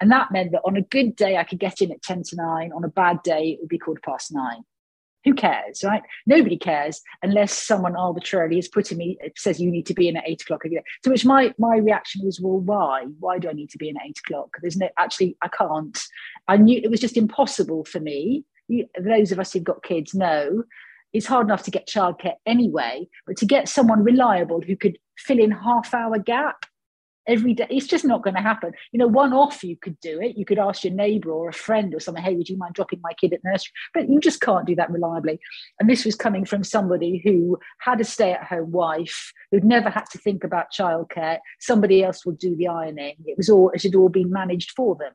And 0.00 0.10
that 0.10 0.32
meant 0.32 0.52
that 0.52 0.62
on 0.64 0.76
a 0.76 0.82
good 0.82 1.16
day, 1.16 1.36
I 1.36 1.44
could 1.44 1.58
get 1.58 1.80
in 1.80 1.90
at 1.90 2.02
10 2.02 2.22
to 2.24 2.36
9. 2.36 2.72
On 2.72 2.84
a 2.84 2.88
bad 2.88 3.22
day, 3.22 3.50
it 3.50 3.60
would 3.60 3.68
be 3.68 3.78
quarter 3.78 4.00
past 4.04 4.32
nine. 4.32 4.62
Who 5.26 5.34
cares, 5.34 5.82
right? 5.84 6.02
Nobody 6.26 6.56
cares 6.56 7.02
unless 7.22 7.52
someone 7.52 7.96
arbitrarily 7.96 8.58
is 8.58 8.68
putting 8.68 8.96
me, 8.96 9.18
says 9.36 9.60
you 9.60 9.70
need 9.70 9.86
to 9.86 9.94
be 9.94 10.08
in 10.08 10.16
at 10.16 10.22
eight 10.26 10.42
o'clock. 10.42 10.62
To 10.62 11.10
which 11.10 11.24
my, 11.24 11.52
my 11.58 11.76
reaction 11.78 12.24
was, 12.24 12.40
well, 12.40 12.60
why? 12.60 13.06
Why 13.18 13.38
do 13.38 13.48
I 13.48 13.52
need 13.52 13.70
to 13.70 13.78
be 13.78 13.88
in 13.88 13.96
at 13.96 14.04
eight 14.06 14.20
o'clock? 14.24 14.56
There's 14.62 14.76
no, 14.76 14.88
actually, 14.98 15.36
I 15.42 15.48
can't. 15.48 15.98
I 16.46 16.56
knew 16.56 16.80
it 16.82 16.90
was 16.90 17.00
just 17.00 17.16
impossible 17.16 17.84
for 17.84 17.98
me. 17.98 18.44
You, 18.68 18.86
those 18.98 19.32
of 19.32 19.40
us 19.40 19.52
who've 19.52 19.64
got 19.64 19.82
kids 19.82 20.14
know 20.14 20.62
it's 21.12 21.26
hard 21.26 21.46
enough 21.46 21.62
to 21.64 21.70
get 21.70 21.88
childcare 21.88 22.34
anyway, 22.46 23.08
but 23.26 23.36
to 23.38 23.46
get 23.46 23.68
someone 23.68 24.04
reliable 24.04 24.60
who 24.60 24.76
could 24.76 24.98
fill 25.18 25.38
in 25.38 25.50
half 25.50 25.92
hour 25.92 26.18
gap 26.18 26.66
every 27.26 27.54
day. 27.54 27.66
It's 27.70 27.86
just 27.86 28.04
not 28.04 28.22
going 28.22 28.34
to 28.34 28.42
happen. 28.42 28.72
You 28.92 28.98
know, 28.98 29.06
one 29.06 29.32
off 29.32 29.64
you 29.64 29.76
could 29.76 29.98
do 30.00 30.20
it. 30.20 30.36
You 30.36 30.44
could 30.44 30.58
ask 30.58 30.84
your 30.84 30.92
neighbor 30.92 31.30
or 31.30 31.48
a 31.48 31.52
friend 31.52 31.94
or 31.94 32.00
something, 32.00 32.22
hey, 32.22 32.34
would 32.34 32.48
you 32.48 32.56
mind 32.56 32.74
dropping 32.74 33.00
my 33.02 33.12
kid 33.14 33.32
at 33.32 33.44
nursery? 33.44 33.72
But 33.94 34.08
you 34.08 34.20
just 34.20 34.40
can't 34.40 34.66
do 34.66 34.74
that 34.76 34.90
reliably. 34.90 35.38
And 35.80 35.88
this 35.88 36.04
was 36.04 36.14
coming 36.14 36.44
from 36.44 36.64
somebody 36.64 37.20
who 37.24 37.58
had 37.78 38.00
a 38.00 38.04
stay 38.04 38.32
at 38.32 38.44
home 38.44 38.70
wife, 38.72 39.32
who'd 39.50 39.64
never 39.64 39.90
had 39.90 40.06
to 40.12 40.18
think 40.18 40.44
about 40.44 40.72
childcare. 40.76 41.38
Somebody 41.60 42.04
else 42.04 42.24
would 42.24 42.38
do 42.38 42.54
the 42.56 42.68
ironing. 42.68 43.16
It 43.24 43.36
was 43.36 43.48
all, 43.48 43.70
it 43.70 43.82
had 43.82 43.94
all 43.94 44.08
been 44.08 44.30
managed 44.30 44.72
for 44.76 44.94
them. 44.96 45.12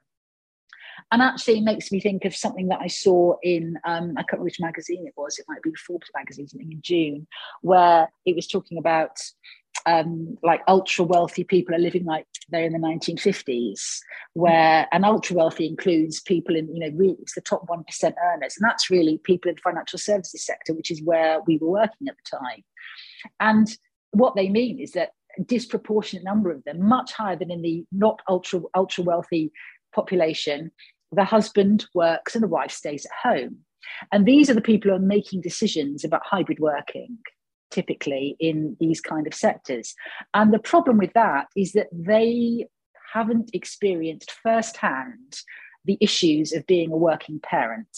And 1.12 1.22
actually, 1.22 1.58
it 1.58 1.64
makes 1.64 1.92
me 1.92 2.00
think 2.00 2.26
of 2.26 2.36
something 2.36 2.68
that 2.68 2.80
I 2.82 2.88
saw 2.88 3.36
in, 3.42 3.78
um, 3.86 4.14
I 4.18 4.22
can't 4.22 4.34
remember 4.34 4.46
which 4.46 4.60
magazine 4.60 5.06
it 5.08 5.14
was, 5.18 5.40
it 5.40 5.46
might 5.48 5.62
be 5.62 5.72
Forbes 5.76 6.08
magazine, 6.16 6.48
something 6.48 6.72
in 6.72 6.82
June, 6.82 7.28
where 7.62 8.10
it 8.26 8.36
was 8.36 8.48
talking 8.48 8.78
about 8.78 9.18
um, 9.86 10.38
like 10.44 10.62
ultra 10.68 11.06
wealthy 11.06 11.44
people 11.44 11.76
are 11.76 11.80
living 11.80 12.06
like 12.06 12.26
they're 12.50 12.66
in 12.66 12.74
the 12.74 12.80
1950s, 12.80 14.00
where 14.34 14.88
an 14.92 15.04
ultra 15.04 15.36
wealthy 15.36 15.68
includes 15.68 16.22
people 16.22 16.56
in, 16.56 16.74
you 16.74 16.80
know, 16.80 16.96
really 16.96 17.18
it's 17.22 17.36
the 17.36 17.42
top 17.42 17.68
1% 17.68 17.84
earners. 18.04 18.56
And 18.58 18.70
that's 18.70 18.90
really 18.90 19.20
people 19.24 19.50
in 19.50 19.56
the 19.56 19.62
financial 19.62 20.00
services 20.00 20.46
sector, 20.46 20.74
which 20.74 20.92
is 20.92 21.02
where 21.04 21.40
we 21.48 21.58
were 21.58 21.70
working 21.70 22.08
at 22.08 22.16
the 22.16 22.38
time. 22.38 22.64
And 23.40 23.68
what 24.12 24.36
they 24.36 24.50
mean 24.50 24.80
is 24.80 24.92
that 24.92 25.12
a 25.40 25.44
disproportionate 25.44 26.26
number 26.26 26.52
of 26.52 26.64
them, 26.64 26.86
much 26.86 27.14
higher 27.14 27.36
than 27.36 27.52
in 27.52 27.62
the 27.62 27.86
not 27.92 28.22
ultra 28.28 28.62
ultra 28.76 29.04
wealthy 29.04 29.52
population, 29.94 30.72
the 31.12 31.24
husband 31.24 31.86
works 31.94 32.36
and 32.36 32.44
the 32.44 32.48
wife 32.48 32.72
stays 32.72 33.06
at 33.06 33.30
home. 33.30 33.58
And 34.12 34.26
these 34.26 34.50
are 34.50 34.54
the 34.54 34.62
people 34.62 34.92
who 34.92 34.98
are 34.98 35.00
making 35.00 35.42
decisions 35.42 36.04
about 36.04 36.26
hybrid 36.26 36.60
working 36.60 37.18
typically 37.72 38.36
in 38.40 38.78
these 38.80 39.02
kind 39.02 39.28
of 39.28 39.34
sectors. 39.34 39.96
And 40.34 40.54
the 40.54 40.60
problem 40.60 40.98
with 40.98 41.14
that 41.14 41.48
is 41.56 41.74
that 41.74 41.88
they 41.92 42.68
haven't 43.14 43.52
experienced 43.54 44.32
firsthand 44.44 45.42
the 45.86 45.98
issues 46.00 46.54
of 46.54 46.68
being 46.68 46.92
a 46.92 46.98
working 46.98 47.40
parent 47.40 47.98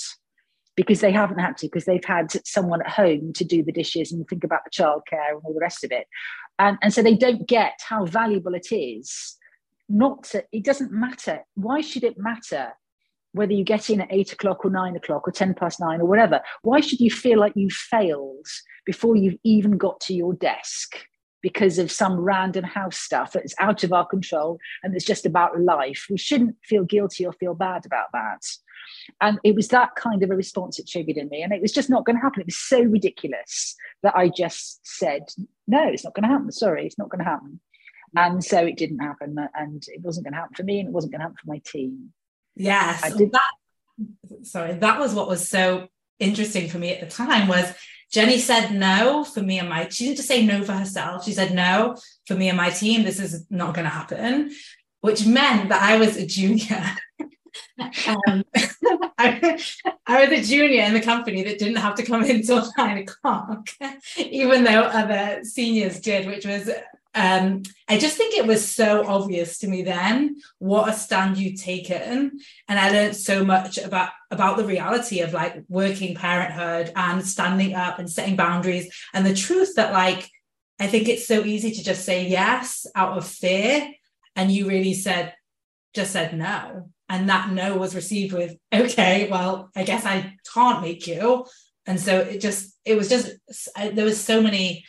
because 0.75 1.01
they 1.01 1.11
haven't 1.11 1.39
had 1.39 1.57
to, 1.57 1.67
because 1.67 1.85
they've 1.85 2.03
had 2.03 2.31
someone 2.47 2.81
at 2.81 2.89
home 2.89 3.31
to 3.33 3.43
do 3.43 3.61
the 3.63 3.71
dishes 3.71 4.11
and 4.11 4.27
think 4.27 4.43
about 4.43 4.61
the 4.63 4.71
childcare 4.71 5.29
and 5.29 5.41
all 5.43 5.53
the 5.53 5.59
rest 5.59 5.83
of 5.83 5.91
it. 5.91 6.07
And, 6.57 6.77
and 6.81 6.93
so 6.93 7.03
they 7.03 7.15
don't 7.15 7.47
get 7.47 7.79
how 7.87 8.05
valuable 8.05 8.55
it 8.55 8.71
is. 8.71 9.37
Not 9.89 10.23
to, 10.25 10.43
it 10.51 10.63
doesn't 10.63 10.91
matter. 10.91 11.41
Why 11.55 11.81
should 11.81 12.03
it 12.03 12.17
matter 12.17 12.73
whether 13.33 13.53
you 13.53 13.63
get 13.63 13.89
in 13.89 14.01
at 14.01 14.11
eight 14.11 14.31
o'clock 14.31 14.63
or 14.63 14.71
nine 14.71 14.95
o'clock 14.95 15.27
or 15.27 15.31
10 15.31 15.53
past 15.55 15.79
nine 15.79 16.01
or 16.01 16.05
whatever? 16.05 16.41
Why 16.61 16.79
should 16.79 16.99
you 16.99 17.11
feel 17.11 17.39
like 17.39 17.53
you 17.55 17.69
failed 17.69 18.47
before 18.85 19.15
you've 19.15 19.39
even 19.43 19.77
got 19.77 19.99
to 20.01 20.13
your 20.13 20.33
desk 20.33 20.97
because 21.43 21.77
of 21.77 21.91
some 21.91 22.19
random 22.19 22.63
house 22.63 22.97
stuff 22.97 23.33
that's 23.33 23.53
out 23.59 23.83
of 23.83 23.93
our 23.93 24.05
control 24.05 24.57
and 24.81 24.95
it's 24.95 25.05
just 25.05 25.25
about 25.25 25.59
life. 25.59 26.07
We 26.09 26.17
shouldn't 26.17 26.55
feel 26.63 26.85
guilty 26.85 27.25
or 27.25 27.33
feel 27.33 27.53
bad 27.53 27.85
about 27.85 28.07
that. 28.13 28.41
And 29.21 29.39
it 29.43 29.53
was 29.53 29.67
that 29.67 29.95
kind 29.95 30.23
of 30.23 30.31
a 30.31 30.35
response 30.35 30.79
it 30.79 30.87
triggered 30.87 31.17
in 31.17 31.27
me. 31.29 31.43
And 31.43 31.51
it 31.51 31.61
was 31.61 31.73
just 31.73 31.89
not 31.89 32.05
going 32.05 32.15
to 32.15 32.21
happen. 32.21 32.41
It 32.41 32.47
was 32.47 32.57
so 32.57 32.81
ridiculous 32.81 33.75
that 34.01 34.15
I 34.15 34.29
just 34.29 34.79
said, 34.83 35.23
no, 35.67 35.83
it's 35.89 36.05
not 36.05 36.15
going 36.15 36.23
to 36.23 36.29
happen. 36.29 36.51
Sorry, 36.51 36.85
it's 36.85 36.97
not 36.97 37.09
going 37.09 37.23
to 37.23 37.29
happen. 37.29 37.59
And 38.15 38.43
so 38.43 38.59
it 38.59 38.77
didn't 38.77 38.99
happen. 38.99 39.35
And 39.53 39.83
it 39.87 40.01
wasn't 40.01 40.25
going 40.25 40.33
to 40.33 40.39
happen 40.39 40.55
for 40.55 40.63
me 40.63 40.79
and 40.79 40.87
it 40.87 40.93
wasn't 40.93 41.11
going 41.11 41.19
to 41.19 41.25
happen 41.25 41.37
for 41.43 41.51
my 41.51 41.61
team. 41.65 42.13
Yes. 42.55 43.01
That, 43.01 43.51
sorry, 44.43 44.73
that 44.73 44.99
was 44.99 45.13
what 45.13 45.27
was 45.27 45.49
so 45.49 45.87
interesting 46.19 46.69
for 46.69 46.77
me 46.77 46.91
at 46.93 47.01
the 47.01 47.13
time 47.13 47.47
was 47.47 47.73
Jenny 48.11 48.37
said 48.39 48.71
no 48.71 49.23
for 49.23 49.41
me 49.41 49.59
and 49.59 49.67
my, 49.67 49.89
she 49.89 50.05
didn't 50.05 50.17
just 50.17 50.27
say 50.27 50.45
no 50.45 50.63
for 50.63 50.73
herself. 50.73 51.25
She 51.25 51.33
said 51.33 51.53
no 51.53 51.97
for 52.27 52.35
me 52.35 52.49
and 52.49 52.57
my 52.57 52.69
team. 52.69 53.03
This 53.03 53.19
is 53.19 53.45
not 53.49 53.73
going 53.73 53.85
to 53.85 53.89
happen, 53.89 54.51
which 55.01 55.25
meant 55.25 55.69
that 55.69 55.81
I 55.81 55.97
was 55.97 56.15
a 56.15 56.25
junior 56.25 56.85
um, 57.79 58.43
I, 59.17 59.59
I, 60.05 60.25
was 60.25 60.39
a 60.39 60.43
junior 60.43 60.83
in 60.83 60.93
the 60.93 61.01
company 61.01 61.43
that 61.43 61.59
didn't 61.59 61.77
have 61.77 61.95
to 61.95 62.03
come 62.03 62.23
in 62.23 62.37
until 62.37 62.67
nine 62.77 62.99
o'clock, 62.99 63.69
even 64.17 64.63
though 64.63 64.81
other 64.81 65.43
seniors 65.43 65.99
did, 65.99 66.27
which 66.27 66.45
was 66.45 66.69
um, 67.15 67.63
I 67.87 67.97
just 67.97 68.17
think 68.17 68.35
it 68.35 68.47
was 68.47 68.67
so 68.67 69.05
obvious 69.07 69.59
to 69.59 69.67
me 69.67 69.83
then 69.83 70.37
what 70.57 70.89
a 70.89 70.93
stand 70.93 71.37
you'd 71.37 71.59
taken. 71.59 72.39
And 72.67 72.79
I 72.79 72.89
learned 72.89 73.15
so 73.15 73.45
much 73.45 73.77
about, 73.77 74.09
about 74.31 74.57
the 74.57 74.65
reality 74.65 75.19
of 75.21 75.33
like 75.33 75.63
working 75.69 76.15
parenthood 76.15 76.91
and 76.95 77.25
standing 77.25 77.75
up 77.75 77.99
and 77.99 78.09
setting 78.09 78.35
boundaries 78.35 78.91
and 79.13 79.25
the 79.25 79.35
truth 79.35 79.75
that 79.75 79.93
like 79.93 80.29
I 80.79 80.87
think 80.87 81.07
it's 81.07 81.27
so 81.27 81.45
easy 81.45 81.71
to 81.71 81.83
just 81.83 82.03
say 82.03 82.27
yes 82.27 82.87
out 82.95 83.17
of 83.17 83.27
fear. 83.27 83.89
And 84.35 84.51
you 84.51 84.67
really 84.67 84.95
said, 84.95 85.33
just 85.93 86.11
said 86.11 86.35
no. 86.35 86.89
And 87.09 87.29
that 87.29 87.51
no 87.51 87.77
was 87.77 87.93
received 87.93 88.33
with, 88.33 88.57
okay, 88.73 89.29
well, 89.29 89.69
I 89.75 89.83
guess 89.83 90.05
I 90.05 90.35
can't 90.53 90.81
make 90.81 91.05
you. 91.05 91.45
And 91.85 91.99
so 91.99 92.19
it 92.19 92.41
just, 92.41 92.75
it 92.85 92.97
was 92.97 93.07
just, 93.07 93.29
there 93.75 94.05
was 94.05 94.19
so 94.19 94.41
many 94.41 94.85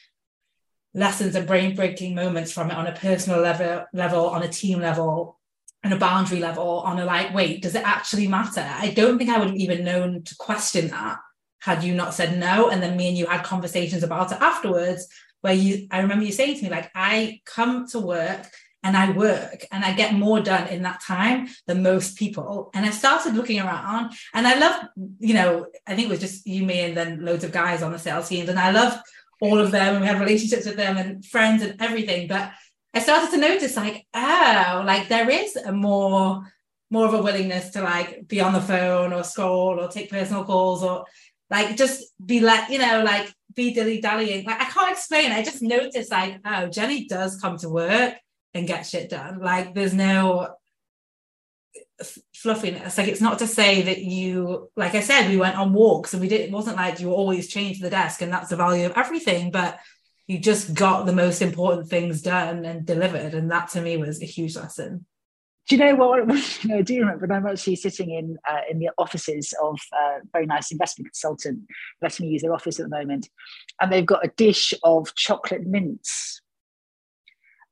lessons 0.95 1.35
and 1.35 1.47
brain 1.47 1.75
breaking 1.75 2.15
moments 2.15 2.53
from 2.53 2.71
it 2.71 2.77
on 2.77 2.87
a 2.87 2.93
personal 2.93 3.41
level, 3.41 3.85
level, 3.93 4.29
on 4.29 4.43
a 4.43 4.49
team 4.49 4.81
level, 4.81 5.39
on 5.85 5.93
a 5.93 5.99
boundary 5.99 6.39
level, 6.41 6.81
on 6.81 6.99
a 6.99 7.05
like, 7.05 7.35
wait, 7.35 7.61
does 7.63 7.75
it 7.75 7.83
actually 7.85 8.29
matter? 8.29 8.67
I 8.67 8.91
don't 8.91 9.19
think 9.19 9.29
I 9.29 9.39
would 9.39 9.49
have 9.49 9.57
even 9.57 9.85
known 9.85 10.23
to 10.23 10.37
question 10.37 10.89
that 10.89 11.19
had 11.61 11.83
you 11.83 11.95
not 11.95 12.15
said 12.15 12.39
no. 12.39 12.71
And 12.71 12.83
then 12.83 12.97
me 12.97 13.09
and 13.09 13.19
you 13.19 13.27
had 13.27 13.43
conversations 13.45 14.03
about 14.03 14.33
it 14.33 14.41
afterwards, 14.41 15.09
where 15.41 15.55
you, 15.55 15.89
I 15.91 16.01
remember 16.01 16.25
you 16.25 16.33
saying 16.33 16.57
to 16.57 16.63
me, 16.63 16.71
like, 16.71 16.91
I 16.95 17.41
come 17.45 17.87
to 17.89 18.01
work 18.01 18.47
and 18.83 18.97
I 18.97 19.11
work 19.11 19.67
and 19.73 19.85
I 19.85 19.95
get 19.95 20.15
more 20.15 20.41
done 20.41 20.69
in 20.69 20.83
that 20.83 21.03
time 21.03 21.49
than 21.67 21.83
most 21.83 22.17
people. 22.17 22.71
And 22.75 22.85
I 22.85 22.91
started 22.91 23.35
looking 23.35 23.61
around 23.61 24.13
and 24.35 24.47
I 24.47 24.59
love, 24.59 24.89
you 25.19 25.35
know, 25.35 25.67
I 25.87 25.95
think 25.95 26.07
it 26.07 26.11
was 26.11 26.21
just 26.21 26.47
you, 26.47 26.65
me, 26.65 26.81
and 26.81 26.97
then 26.97 27.25
loads 27.25 27.45
of 27.45 27.53
guys 27.53 27.83
on 27.83 27.93
the 27.93 27.99
sales 27.99 28.29
teams. 28.29 28.49
And 28.49 28.59
I 28.59 28.71
love 28.71 29.01
all 29.41 29.59
of 29.59 29.71
them 29.71 29.95
and 29.95 30.01
we 30.01 30.07
had 30.07 30.21
relationships 30.21 30.67
with 30.67 30.77
them 30.77 30.97
and 30.97 31.25
friends 31.25 31.63
and 31.63 31.81
everything. 31.81 32.29
But 32.29 32.53
I 32.93 33.01
started 33.01 33.31
to 33.33 33.39
notice 33.39 33.77
like, 33.77 34.07
oh, 34.15 34.83
like 34.87 35.09
there 35.09 35.29
is 35.31 35.57
a 35.57 35.73
more 35.73 36.43
more 36.91 37.07
of 37.07 37.15
a 37.15 37.23
willingness 37.23 37.71
to 37.71 37.83
like 37.83 38.29
be 38.29 38.41
on 38.41 38.53
the 38.53 38.61
phone 38.61 39.13
or 39.13 39.25
scroll 39.25 39.81
or 39.81 39.89
take 39.89 40.11
personal 40.11 40.45
calls 40.45 40.83
or 40.83 41.05
like 41.51 41.77
just 41.77 42.05
be 42.25 42.41
like, 42.41 42.71
you 42.71 42.79
know, 42.79 43.03
like 43.05 43.33
be 43.55 43.75
dilly 43.75 44.01
dallying. 44.01 44.45
Like 44.45 44.61
I 44.61 44.67
can't 44.67 44.93
explain. 44.93 45.33
I 45.33 45.43
just 45.43 45.63
noticed 45.63 46.11
like, 46.11 46.41
oh, 46.45 46.69
Jenny 46.69 47.07
does 47.07 47.41
come 47.41 47.59
to 47.59 47.69
work 47.69 48.15
and 48.55 48.67
get 48.67 48.87
shit 48.87 49.11
done. 49.11 49.41
Like 49.41 49.75
there's 49.75 49.95
no 49.95 50.55
fluffiness. 52.35 52.99
Like 52.99 53.09
it's 53.09 53.21
not 53.21 53.39
to 53.39 53.47
say 53.47 53.83
that 53.83 53.99
you, 53.99 54.71
like 54.77 54.95
I 54.95 55.01
said, 55.01 55.29
we 55.29 55.37
went 55.37 55.57
on 55.57 55.73
walks 55.73 56.13
and 56.13 56.21
we 56.21 56.29
didn't. 56.29 56.49
It 56.49 56.53
wasn't 56.53 56.77
like 56.77 57.01
you 57.01 57.13
always 57.13 57.49
chained 57.49 57.77
to 57.77 57.83
the 57.83 57.91
desk, 57.91 58.23
and 58.23 58.33
that's 58.33 58.51
the 58.51 58.57
value 58.57 58.87
of 58.87 58.97
everything. 58.97 59.51
But 59.51 59.79
you 60.27 60.39
just 60.39 60.75
got 60.75 61.07
the 61.07 61.13
most 61.13 61.43
important 61.43 61.89
things 61.89 62.23
done 62.23 62.65
and 62.65 62.87
delivered, 62.87 63.35
and 63.35 63.51
that 63.51 63.71
to 63.71 63.81
me 63.81 63.97
was 63.97 64.23
a 64.23 64.27
huge 64.27 64.57
lesson. 64.57 65.07
Do 65.69 65.77
you 65.77 65.85
know 65.85 65.95
what? 65.95 66.29
You 66.63 66.69
know, 66.71 66.83
do 66.83 66.95
you 66.95 67.01
remember? 67.01 67.33
I'm 67.33 67.47
actually 67.47 67.77
sitting 67.77 68.11
in 68.11 68.39
uh, 68.49 68.61
in 68.71 68.79
the 68.79 68.91
offices 68.99 69.55
of 69.63 69.79
a 69.93 70.19
very 70.33 70.47
nice 70.47 70.73
investment 70.73 71.09
consultant, 71.09 71.61
letting 72.03 72.27
me 72.27 72.33
use 72.33 72.43
their 72.43 72.55
office 72.55 72.81
at 72.81 72.89
the 72.89 72.97
moment, 72.97 73.29
and 73.81 73.93
they've 73.93 74.05
got 74.05 74.25
a 74.25 74.33
dish 74.37 74.75
of 74.83 75.15
chocolate 75.15 75.67
mints 75.67 76.41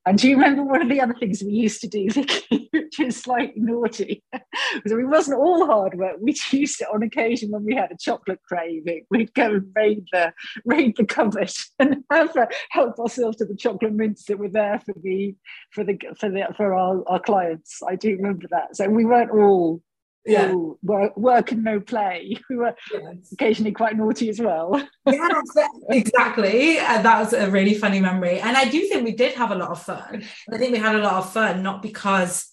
and 0.05 0.19
do 0.19 0.29
you 0.29 0.35
remember 0.35 0.65
one 0.65 0.83
of 0.83 0.89
the 0.89 1.01
other 1.01 1.15
things 1.15 1.43
we 1.43 1.53
used 1.53 1.81
to 1.83 1.89
do, 1.89 2.09
which 2.73 2.99
is 2.99 3.17
slightly 3.17 3.61
naughty? 3.61 4.23
because 4.33 4.93
it 4.93 5.09
wasn't 5.09 5.39
all 5.39 5.67
hard 5.67 5.95
work. 5.95 6.17
We 6.21 6.35
used 6.51 6.81
it 6.81 6.89
on 6.93 7.03
occasion, 7.03 7.51
when 7.51 7.65
we 7.65 7.75
had 7.75 7.93
a 7.93 7.97
chocolate 7.97 8.41
craving, 8.47 9.07
we'd 9.11 9.33
go 9.35 9.55
and 9.55 9.67
raid 9.77 10.05
the 10.13 10.33
raid 10.65 10.97
the 10.97 11.05
cupboard 11.05 11.53
and 11.79 12.05
have, 12.11 12.37
help 12.71 12.99
ourselves 12.99 13.37
to 13.39 13.45
the 13.45 13.57
chocolate 13.57 13.93
mints 13.93 14.25
that 14.25 14.39
were 14.39 14.49
there 14.49 14.81
for 14.85 14.95
the 15.03 15.35
for 15.71 15.85
the 15.85 15.99
for 16.19 16.29
the 16.29 16.47
for 16.57 16.75
our, 16.75 17.03
our 17.09 17.21
clients. 17.21 17.81
I 17.87 17.95
do 17.95 18.17
remember 18.17 18.47
that. 18.51 18.77
So 18.77 18.89
we 18.89 19.05
weren't 19.05 19.31
all 19.31 19.83
yeah. 20.25 20.55
work, 20.83 21.17
work 21.17 21.53
and 21.53 21.65
no 21.65 21.81
play. 21.81 22.37
We 22.49 22.57
were 22.57 22.75
yes. 22.93 23.33
occasionally 23.33 23.73
quite 23.73 23.97
naughty 23.97 24.29
as 24.29 24.41
well. 24.41 24.81
yes, 25.07 25.45
exactly. 25.89 26.79
And 26.79 27.05
that 27.05 27.19
was 27.19 27.33
a 27.33 27.51
really 27.51 27.75
funny 27.75 28.01
memory. 28.01 28.41
And 28.41 28.57
I 28.57 28.69
do 28.69 28.87
think 28.87 29.05
we 29.05 29.13
did 29.13 29.35
have 29.35 29.51
a 29.51 29.57
lot 29.57 29.71
of 29.71 29.83
fun. 29.83 30.25
I 30.53 30.59
think 30.59 30.73
we 30.73 30.79
had 30.79 30.97
a 30.97 31.03
lot 31.03 31.15
of 31.15 31.33
fun, 31.33 31.63
not 31.63 31.83
because 31.83 32.53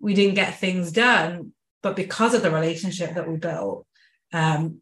we 0.00 0.14
didn't 0.14 0.34
get 0.34 0.58
things 0.58 0.92
done, 0.92 1.52
but 1.82 1.96
because 1.96 2.34
of 2.34 2.42
the 2.42 2.50
relationship 2.50 3.14
that 3.14 3.28
we 3.28 3.36
built. 3.36 3.86
Um, 4.32 4.80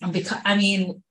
and 0.00 0.12
because, 0.12 0.38
I 0.44 0.56
mean, 0.56 1.02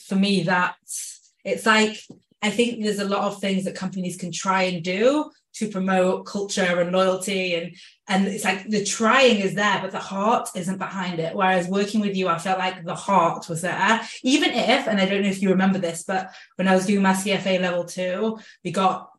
for 0.00 0.14
me, 0.16 0.42
that's, 0.44 1.32
it's 1.44 1.66
like, 1.66 1.98
I 2.42 2.50
think 2.50 2.82
there's 2.82 2.98
a 2.98 3.08
lot 3.08 3.24
of 3.24 3.40
things 3.40 3.64
that 3.64 3.74
companies 3.74 4.16
can 4.16 4.32
try 4.32 4.64
and 4.64 4.82
do 4.82 5.30
to 5.54 5.68
promote 5.68 6.26
culture 6.26 6.80
and 6.80 6.92
loyalty 6.92 7.54
and 7.54 7.76
and 8.06 8.26
it's 8.26 8.44
like 8.44 8.68
the 8.68 8.84
trying 8.84 9.38
is 9.38 9.54
there 9.54 9.80
but 9.80 9.92
the 9.92 9.98
heart 9.98 10.48
isn't 10.54 10.78
behind 10.78 11.18
it. 11.20 11.34
Whereas 11.34 11.68
working 11.68 12.00
with 12.00 12.16
you 12.16 12.28
i 12.28 12.38
felt 12.38 12.58
like 12.58 12.84
the 12.84 12.94
heart 12.94 13.48
was 13.48 13.62
there. 13.62 14.00
Even 14.22 14.50
if 14.50 14.86
and 14.86 15.00
i 15.00 15.06
don't 15.06 15.22
know 15.22 15.28
if 15.28 15.42
you 15.42 15.50
remember 15.50 15.78
this 15.78 16.04
but 16.04 16.30
when 16.56 16.68
i 16.68 16.74
was 16.74 16.86
doing 16.86 17.02
my 17.02 17.12
cfa 17.12 17.60
level 17.60 17.84
two 17.84 18.38
we 18.64 18.70
got 18.70 19.10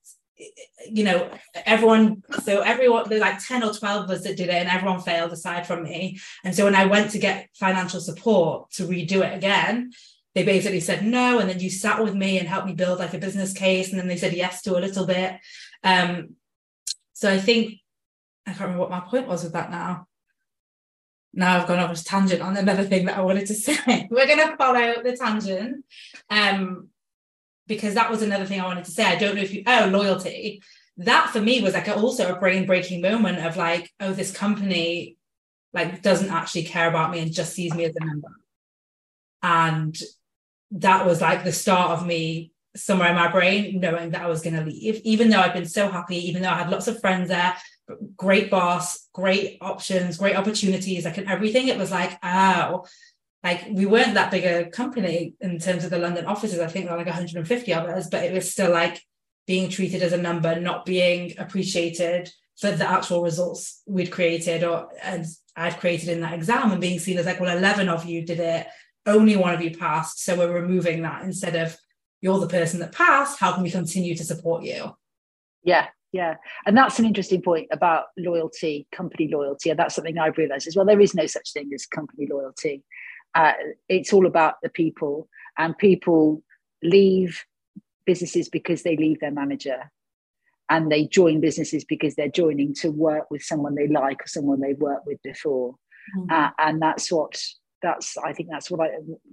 you 0.89 1.05
know 1.05 1.29
everyone 1.65 2.21
so 2.43 2.59
everyone 2.59 3.07
there's 3.07 3.21
like 3.21 3.41
10 3.41 3.63
or 3.63 3.73
12 3.73 4.03
of 4.03 4.09
us 4.09 4.23
that 4.23 4.35
did 4.35 4.49
it 4.49 4.55
and 4.55 4.67
everyone 4.67 4.99
failed 5.01 5.31
aside 5.31 5.65
from 5.65 5.83
me. 5.83 6.19
And 6.43 6.53
so 6.53 6.65
when 6.65 6.75
i 6.75 6.85
went 6.85 7.11
to 7.11 7.19
get 7.19 7.49
financial 7.53 8.01
support 8.01 8.71
to 8.71 8.83
redo 8.83 9.21
it 9.21 9.33
again 9.35 9.91
they 10.35 10.43
basically 10.43 10.81
said 10.81 11.03
no. 11.05 11.39
And 11.39 11.49
then 11.49 11.61
you 11.61 11.69
sat 11.69 12.03
with 12.03 12.13
me 12.13 12.37
and 12.37 12.47
helped 12.47 12.67
me 12.67 12.73
build 12.73 12.99
like 12.99 13.13
a 13.13 13.17
business 13.17 13.53
case. 13.53 13.89
And 13.89 13.97
then 13.97 14.07
they 14.07 14.17
said 14.17 14.33
yes 14.33 14.61
to 14.63 14.77
a 14.77 14.83
little 14.83 15.05
bit 15.05 15.39
um, 15.85 16.35
so 17.13 17.31
I 17.31 17.39
think 17.39 17.79
I 18.45 18.51
can't 18.51 18.61
remember 18.61 18.81
what 18.81 18.89
my 18.89 18.99
point 18.99 19.27
was 19.27 19.43
with 19.43 19.53
that 19.53 19.71
now. 19.71 20.07
Now 21.33 21.57
I've 21.57 21.67
gone 21.67 21.79
off 21.79 21.99
a 21.99 22.03
tangent 22.03 22.41
on 22.41 22.57
another 22.57 22.83
thing 22.83 23.05
that 23.05 23.17
I 23.17 23.21
wanted 23.21 23.47
to 23.47 23.53
say. 23.53 24.07
We're 24.09 24.27
going 24.27 24.49
to 24.49 24.57
follow 24.57 25.01
the 25.03 25.15
tangent 25.15 25.85
um, 26.29 26.89
because 27.67 27.93
that 27.93 28.09
was 28.09 28.21
another 28.21 28.45
thing 28.45 28.59
I 28.59 28.65
wanted 28.65 28.85
to 28.85 28.91
say. 28.91 29.05
I 29.05 29.15
don't 29.15 29.35
know 29.35 29.41
if 29.41 29.53
you, 29.53 29.63
oh, 29.65 29.89
loyalty. 29.91 30.61
That 30.97 31.29
for 31.29 31.41
me 31.41 31.61
was 31.61 31.73
like 31.73 31.89
also 31.89 32.33
a 32.33 32.39
brain 32.39 32.65
breaking 32.65 33.01
moment 33.01 33.39
of 33.39 33.57
like, 33.57 33.91
oh, 33.99 34.13
this 34.13 34.35
company 34.35 35.17
like 35.73 36.01
doesn't 36.01 36.31
actually 36.31 36.63
care 36.63 36.87
about 36.87 37.11
me 37.11 37.19
and 37.19 37.33
just 37.33 37.53
sees 37.53 37.73
me 37.73 37.83
as 37.83 37.95
a 37.95 38.05
member. 38.05 38.31
And 39.43 39.95
that 40.71 41.05
was 41.05 41.21
like 41.21 41.43
the 41.43 41.51
start 41.51 41.91
of 41.91 42.07
me 42.07 42.51
somewhere 42.75 43.09
in 43.09 43.15
my 43.15 43.31
brain 43.31 43.79
knowing 43.79 44.11
that 44.11 44.21
I 44.21 44.27
was 44.27 44.41
going 44.41 44.55
to 44.55 44.65
leave, 44.65 45.01
even 45.03 45.29
though 45.29 45.39
I'd 45.39 45.53
been 45.53 45.65
so 45.65 45.89
happy, 45.89 46.17
even 46.29 46.41
though 46.41 46.49
I 46.49 46.57
had 46.57 46.69
lots 46.69 46.87
of 46.87 46.99
friends 46.99 47.29
there, 47.29 47.55
great 48.17 48.49
boss, 48.49 49.07
great 49.13 49.57
options, 49.61 50.17
great 50.17 50.35
opportunities, 50.35 51.05
like 51.05 51.17
and 51.17 51.29
everything. 51.29 51.67
It 51.67 51.77
was 51.77 51.91
like, 51.91 52.17
oh, 52.23 52.85
like 53.43 53.65
we 53.69 53.85
weren't 53.85 54.15
that 54.15 54.31
big 54.31 54.43
a 54.43 54.69
company 54.69 55.35
in 55.39 55.59
terms 55.59 55.83
of 55.83 55.91
the 55.91 55.99
London 55.99 56.25
offices. 56.25 56.59
I 56.59 56.67
think 56.67 56.85
there 56.85 56.93
were 56.93 57.03
like 57.03 57.07
150 57.07 57.73
of 57.73 57.85
us, 57.85 58.07
but 58.09 58.23
it 58.23 58.33
was 58.33 58.51
still 58.51 58.71
like 58.71 59.01
being 59.47 59.69
treated 59.69 60.01
as 60.01 60.13
a 60.13 60.17
number, 60.17 60.59
not 60.59 60.85
being 60.85 61.33
appreciated 61.37 62.31
for 62.59 62.71
the 62.71 62.89
actual 62.89 63.21
results 63.21 63.81
we'd 63.85 64.11
created 64.11 64.63
or 64.63 64.87
and 65.03 65.25
I'd 65.55 65.79
created 65.79 66.09
in 66.09 66.21
that 66.21 66.33
exam 66.33 66.71
and 66.71 66.81
being 66.81 66.99
seen 66.99 67.17
as 67.17 67.25
like, 67.25 67.39
well, 67.39 67.55
11 67.55 67.87
of 67.87 68.05
you 68.05 68.25
did 68.25 68.39
it, 68.39 68.67
only 69.05 69.35
one 69.35 69.53
of 69.53 69.61
you 69.61 69.71
passed. 69.77 70.23
So 70.23 70.37
we're 70.37 70.53
removing 70.53 71.03
that 71.03 71.23
instead 71.23 71.55
of 71.55 71.77
you're 72.21 72.39
the 72.39 72.47
person 72.47 72.79
that 72.79 72.91
passed 72.91 73.39
how 73.39 73.53
can 73.53 73.63
we 73.63 73.71
continue 73.71 74.15
to 74.15 74.23
support 74.23 74.63
you? 74.63 74.95
Yeah 75.63 75.87
yeah. 76.15 76.35
And 76.65 76.77
that's 76.77 76.97
an 76.97 77.05
interesting 77.05 77.41
point 77.41 77.67
about 77.71 78.05
loyalty 78.17 78.87
company 78.93 79.29
loyalty. 79.29 79.69
And 79.69 79.77
that's 79.77 79.95
something 79.95 80.17
i've 80.17 80.37
realized 80.37 80.65
as 80.65 80.75
well. 80.75 80.85
There 80.85 81.01
is 81.01 81.13
no 81.13 81.25
such 81.25 81.51
thing 81.51 81.69
as 81.75 81.85
company 81.85 82.25
loyalty. 82.31 82.83
Uh, 83.35 83.51
it's 83.89 84.13
all 84.13 84.25
about 84.25 84.55
the 84.63 84.69
people. 84.69 85.27
And 85.57 85.77
people 85.77 86.41
leave 86.81 87.43
businesses 88.05 88.47
because 88.47 88.83
they 88.83 88.95
leave 88.95 89.19
their 89.19 89.31
manager. 89.31 89.91
And 90.69 90.89
they 90.89 91.05
join 91.05 91.41
businesses 91.41 91.83
because 91.83 92.15
they're 92.15 92.29
joining 92.29 92.73
to 92.75 92.91
work 92.91 93.29
with 93.29 93.43
someone 93.43 93.75
they 93.75 93.89
like 93.89 94.23
or 94.23 94.27
someone 94.27 94.61
they've 94.61 94.79
worked 94.79 95.05
with 95.05 95.21
before. 95.21 95.75
Mm-hmm. 96.17 96.31
uh, 96.31 96.49
and 96.59 96.81
that's 96.81 97.11
what 97.11 97.35
that's 97.81 98.15
i 98.19 98.31
think 98.31 98.47
that's 98.51 98.69
what 98.69 98.79
i 98.79 98.89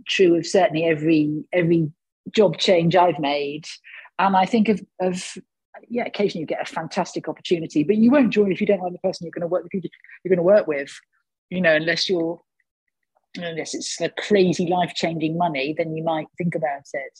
true 0.09 0.37
of 0.37 0.47
certainly 0.47 0.85
every 0.85 1.45
every 1.53 1.91
job 2.31 2.59
change 2.59 2.97
I've 2.97 3.19
made. 3.19 3.67
And 4.19 4.37
I 4.37 4.47
think 4.47 4.69
of, 4.69 4.81
of 5.01 5.23
yeah, 5.89 6.05
occasionally 6.05 6.43
you 6.43 6.47
get 6.47 6.63
a 6.63 6.73
fantastic 6.73 7.29
opportunity, 7.29 7.83
but 7.83 7.97
you 7.97 8.11
won't 8.11 8.33
join 8.33 8.53
if 8.53 8.61
you 8.61 8.67
don't 8.67 8.83
like 8.83 8.93
the 8.93 8.99
person 8.99 9.25
you're 9.25 9.33
going 9.33 9.43
to 9.43 9.47
work 9.47 9.65
with. 9.65 9.73
You're 9.75 10.35
going 10.35 10.37
to 10.37 10.43
work 10.43 10.67
with, 10.67 10.93
you 11.51 11.61
know, 11.61 11.75
unless 11.75 12.09
you're 12.09 12.41
unless 13.37 13.75
it's 13.75 13.99
a 14.01 14.11
crazy 14.11 14.67
life 14.67 14.93
changing 14.95 15.39
money, 15.39 15.75
then 15.77 15.97
you 15.97 16.05
might 16.05 16.27
think 16.37 16.55
about 16.55 16.85
it. 16.93 17.19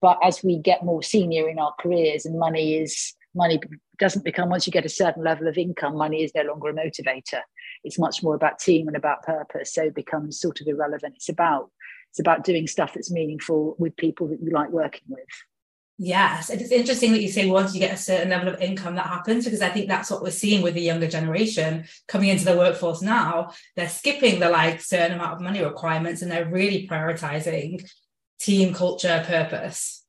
But 0.00 0.18
as 0.22 0.42
we 0.42 0.58
get 0.58 0.84
more 0.84 1.02
senior 1.02 1.48
in 1.48 1.60
our 1.60 1.72
careers 1.80 2.26
and 2.26 2.38
money 2.38 2.74
is 2.74 3.14
money 3.34 3.60
doesn't 3.98 4.24
become 4.24 4.48
once 4.48 4.66
you 4.66 4.72
get 4.72 4.84
a 4.84 4.88
certain 4.88 5.22
level 5.22 5.48
of 5.48 5.58
income 5.58 5.96
money 5.96 6.22
is 6.22 6.32
no 6.34 6.42
longer 6.42 6.68
a 6.68 6.72
motivator 6.72 7.40
it's 7.82 7.98
much 7.98 8.22
more 8.22 8.34
about 8.34 8.58
team 8.58 8.86
and 8.86 8.96
about 8.96 9.22
purpose 9.22 9.72
so 9.72 9.82
it 9.82 9.94
becomes 9.94 10.40
sort 10.40 10.60
of 10.60 10.66
irrelevant 10.66 11.14
it's 11.16 11.28
about 11.28 11.70
it's 12.14 12.20
about 12.20 12.44
doing 12.44 12.68
stuff 12.68 12.94
that's 12.94 13.10
meaningful 13.10 13.74
with 13.76 13.96
people 13.96 14.28
that 14.28 14.40
you 14.40 14.50
like 14.50 14.70
working 14.70 15.02
with 15.08 15.26
Yes, 15.96 16.50
it's 16.50 16.72
interesting 16.72 17.12
that 17.12 17.22
you 17.22 17.28
say 17.28 17.46
once 17.46 17.72
you 17.72 17.78
get 17.78 17.94
a 17.94 17.96
certain 17.96 18.30
level 18.30 18.48
of 18.48 18.60
income 18.60 18.96
that 18.96 19.06
happens 19.06 19.44
because 19.44 19.62
I 19.62 19.68
think 19.68 19.86
that's 19.86 20.10
what 20.10 20.22
we're 20.22 20.32
seeing 20.32 20.60
with 20.60 20.74
the 20.74 20.80
younger 20.80 21.06
generation 21.06 21.84
coming 22.08 22.30
into 22.30 22.44
the 22.44 22.56
workforce 22.56 23.00
now. 23.00 23.52
They're 23.76 23.88
skipping 23.88 24.40
the 24.40 24.48
like 24.48 24.80
certain 24.80 25.12
amount 25.12 25.34
of 25.34 25.40
money 25.40 25.62
requirements 25.62 26.20
and 26.20 26.32
they're 26.32 26.50
really 26.50 26.88
prioritizing 26.88 27.88
team 28.40 28.74
culture 28.74 29.22
purpose. 29.24 30.04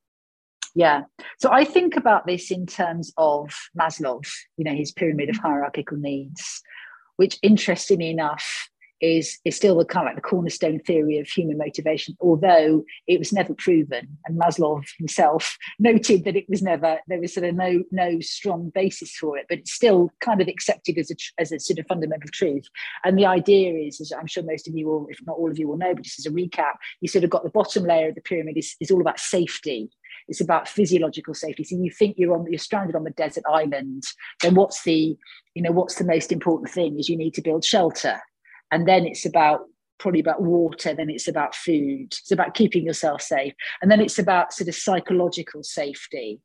Yeah. 0.74 1.04
So 1.39 1.52
I 1.52 1.63
think 1.65 1.96
about 1.96 2.26
this 2.26 2.50
in 2.50 2.65
terms 2.65 3.13
of 3.15 3.56
Maslow, 3.80 4.26
you 4.58 4.65
know, 4.65 4.74
his 4.74 4.91
pyramid 4.91 5.30
of 5.30 5.38
hierarchical 5.38 5.98
needs, 5.98 6.63
which 7.18 7.38
interestingly 7.44 8.10
enough 8.10 8.70
is 9.01 9.39
is 9.45 9.55
still 9.55 9.77
the 9.77 9.86
kind 9.86 10.08
of 10.08 10.12
like 10.12 10.15
the 10.15 10.29
cornerstone 10.29 10.79
theory 10.79 11.19
of 11.19 11.27
human 11.27 11.58
motivation, 11.58 12.15
although 12.19 12.84
it 13.08 13.19
was 13.19 13.34
never 13.34 13.53
proven. 13.53 14.08
And 14.25 14.39
Maslow 14.39 14.84
himself 14.97 15.58
noted 15.79 16.23
that 16.25 16.36
it 16.36 16.45
was 16.49 16.62
never 16.62 16.99
there 17.08 17.19
was 17.19 17.34
sort 17.34 17.45
of 17.45 17.55
no 17.55 17.84
no 17.91 18.19
strong 18.21 18.71
basis 18.73 19.12
for 19.15 19.38
it, 19.38 19.45
but 19.49 19.60
it's 19.60 19.73
still 19.73 20.12
kind 20.21 20.41
of 20.41 20.47
accepted 20.47 20.97
as 20.97 21.12
a 21.12 21.15
as 21.39 21.51
a 21.51 21.60
sort 21.60 21.79
of 21.79 21.88
fundamental 21.88 22.29
truth. 22.31 22.65
And 23.03 23.17
the 23.17 23.25
idea 23.25 23.73
is, 23.73 23.99
as 23.99 24.12
I'm 24.12 24.27
sure 24.27 24.43
most 24.43 24.67
of 24.67 24.75
you 24.75 24.88
will, 24.88 25.08
if 25.10 25.19
not 25.25 25.38
all 25.38 25.51
of 25.51 25.60
you 25.60 25.67
will 25.67 25.77
know, 25.77 25.93
but 25.93 26.03
just 26.03 26.19
as 26.19 26.25
a 26.25 26.31
recap, 26.31 26.73
you 27.01 27.08
sort 27.08 27.23
of 27.23 27.29
got 27.29 27.43
the 27.43 27.49
bottom 27.49 27.84
layer 27.84 28.10
of 28.10 28.15
the 28.15 28.21
pyramid 28.21 28.58
is, 28.58 28.75
is 28.79 28.91
all 28.91 29.01
about 29.01 29.19
safety. 29.19 29.89
It's 30.27 30.41
about 30.41 30.67
physiological 30.67 31.34
safety. 31.34 31.63
So 31.63 31.75
you 31.75 31.91
think 31.91 32.15
you're 32.17 32.34
on 32.34 32.45
you're 32.49 32.58
stranded 32.58 32.95
on 32.95 33.03
the 33.03 33.12
desert 33.12 33.43
island, 33.51 34.03
then 34.41 34.55
what's 34.55 34.84
the 34.84 35.15
you 35.53 35.62
know 35.62 35.71
what's 35.71 35.95
the 35.95 36.05
most 36.05 36.31
important 36.31 36.71
thing 36.71 36.97
is 36.99 37.10
you 37.10 37.17
need 37.17 37.34
to 37.36 37.41
build 37.41 37.63
shelter 37.63 38.19
and 38.71 38.88
then 38.88 39.06
it's 39.06 39.25
about 39.25 39.62
probably 39.97 40.19
about 40.19 40.41
water 40.41 40.93
then 40.93 41.10
it's 41.10 41.28
about 41.28 41.56
food. 41.56 42.08
It's 42.12 42.32
about 42.32 42.54
keeping 42.54 42.86
yourself 42.86 43.21
safe. 43.21 43.54
And 43.82 43.89
then 43.89 44.01
it's 44.01 44.19
about 44.19 44.54
sort 44.54 44.67
of 44.67 44.75
psychological 44.75 45.63
safety. 45.63 46.41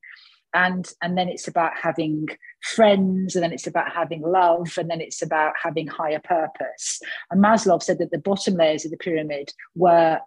And 0.52 0.90
and 1.02 1.16
then 1.16 1.28
it's 1.28 1.46
about 1.46 1.72
having 1.80 2.26
friends 2.62 3.36
and 3.36 3.42
then 3.42 3.52
it's 3.52 3.66
about 3.66 3.92
having 3.92 4.22
love 4.22 4.76
and 4.78 4.90
then 4.90 5.00
it's 5.00 5.22
about 5.22 5.52
having 5.62 5.86
higher 5.86 6.20
purpose. 6.22 7.00
And 7.30 7.42
maslow 7.42 7.82
said 7.82 7.98
that 7.98 8.10
the 8.10 8.18
bottom 8.18 8.54
layers 8.54 8.84
of 8.84 8.90
the 8.90 8.96
pyramid 8.96 9.52
were 9.74 10.18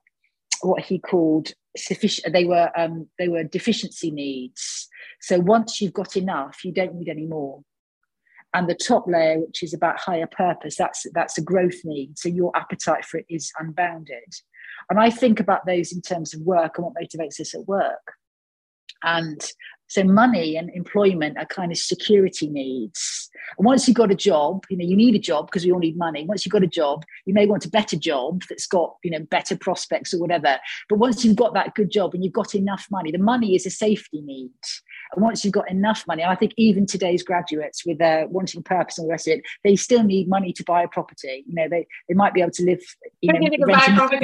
what 0.62 0.82
he 0.82 0.97
called 0.97 1.51
sufficient 1.75 2.32
they 2.32 2.45
were 2.45 2.71
um, 2.77 3.08
they 3.19 3.27
were 3.27 3.43
deficiency 3.43 4.12
needs. 4.12 4.88
So 5.19 5.39
once 5.39 5.82
you've 5.82 5.93
got 5.93 6.15
enough 6.15 6.63
you 6.63 6.71
don't 6.71 6.95
need 6.95 7.10
any 7.10 7.25
more 7.25 7.63
and 8.53 8.69
the 8.69 8.75
top 8.75 9.05
layer 9.07 9.39
which 9.39 9.63
is 9.63 9.73
about 9.73 9.99
higher 9.99 10.27
purpose 10.27 10.75
that's 10.75 11.05
that's 11.13 11.37
a 11.37 11.41
growth 11.41 11.79
need 11.83 12.17
so 12.17 12.29
your 12.29 12.51
appetite 12.55 13.05
for 13.05 13.17
it 13.17 13.25
is 13.29 13.51
unbounded 13.59 14.33
and 14.89 14.99
i 14.99 15.09
think 15.09 15.39
about 15.39 15.65
those 15.65 15.91
in 15.91 16.01
terms 16.01 16.33
of 16.33 16.41
work 16.41 16.77
and 16.77 16.85
what 16.85 16.93
motivates 16.95 17.39
us 17.39 17.53
at 17.53 17.67
work 17.67 18.13
and 19.03 19.43
so 19.93 20.03
money 20.03 20.55
and 20.55 20.71
employment 20.73 21.37
are 21.37 21.45
kind 21.45 21.71
of 21.71 21.77
security 21.77 22.47
needs. 22.47 23.29
And 23.57 23.65
once 23.65 23.87
you've 23.87 23.97
got 23.97 24.11
a 24.11 24.15
job, 24.15 24.63
you 24.69 24.75
know, 24.75 24.85
you 24.85 24.95
need 24.95 25.13
a 25.13 25.19
job 25.19 25.45
because 25.47 25.65
we 25.65 25.71
all 25.71 25.77
need 25.77 25.97
money. 25.97 26.25
Once 26.25 26.45
you've 26.45 26.51
got 26.51 26.63
a 26.63 26.67
job, 26.67 27.05
you 27.25 27.33
may 27.33 27.45
want 27.45 27.65
a 27.65 27.69
better 27.69 27.95
job 27.95 28.41
that's 28.49 28.65
got, 28.65 28.95
you 29.03 29.11
know, 29.11 29.19
better 29.29 29.55
prospects 29.55 30.11
or 30.11 30.19
whatever. 30.19 30.57
But 30.89 30.97
once 30.97 31.23
you've 31.23 31.35
got 31.35 31.53
that 31.53 31.75
good 31.75 31.91
job 31.91 32.15
and 32.15 32.23
you've 32.23 32.33
got 32.33 32.55
enough 32.55 32.87
money, 32.89 33.11
the 33.11 33.19
money 33.19 33.55
is 33.55 33.67
a 33.67 33.69
safety 33.69 34.21
need. 34.21 34.49
And 35.13 35.23
once 35.23 35.43
you've 35.43 35.54
got 35.54 35.69
enough 35.69 36.06
money, 36.08 36.23
I 36.23 36.36
think 36.36 36.54
even 36.58 36.86
today's 36.86 37.23
graduates 37.23 37.86
with 37.86 37.99
their 37.99 38.28
wanting 38.28 38.63
purpose 38.63 38.97
and 38.97 39.08
the 39.08 39.12
rest 39.12 39.28
of 39.28 39.34
it, 39.34 39.43
they 39.63 39.76
still 39.76 40.04
need 40.04 40.28
money 40.28 40.54
to 40.54 40.63
buy 40.63 40.84
a 40.84 40.88
property. 40.88 41.43
You 41.47 41.56
know, 41.56 41.67
they, 41.69 41.88
they 42.08 42.15
might 42.15 42.34
be 42.34 42.41
able 42.41 42.52
to 42.52 42.63
live, 42.63 42.82
you 43.21 43.32
know, 43.32 43.39
renting, 43.39 43.65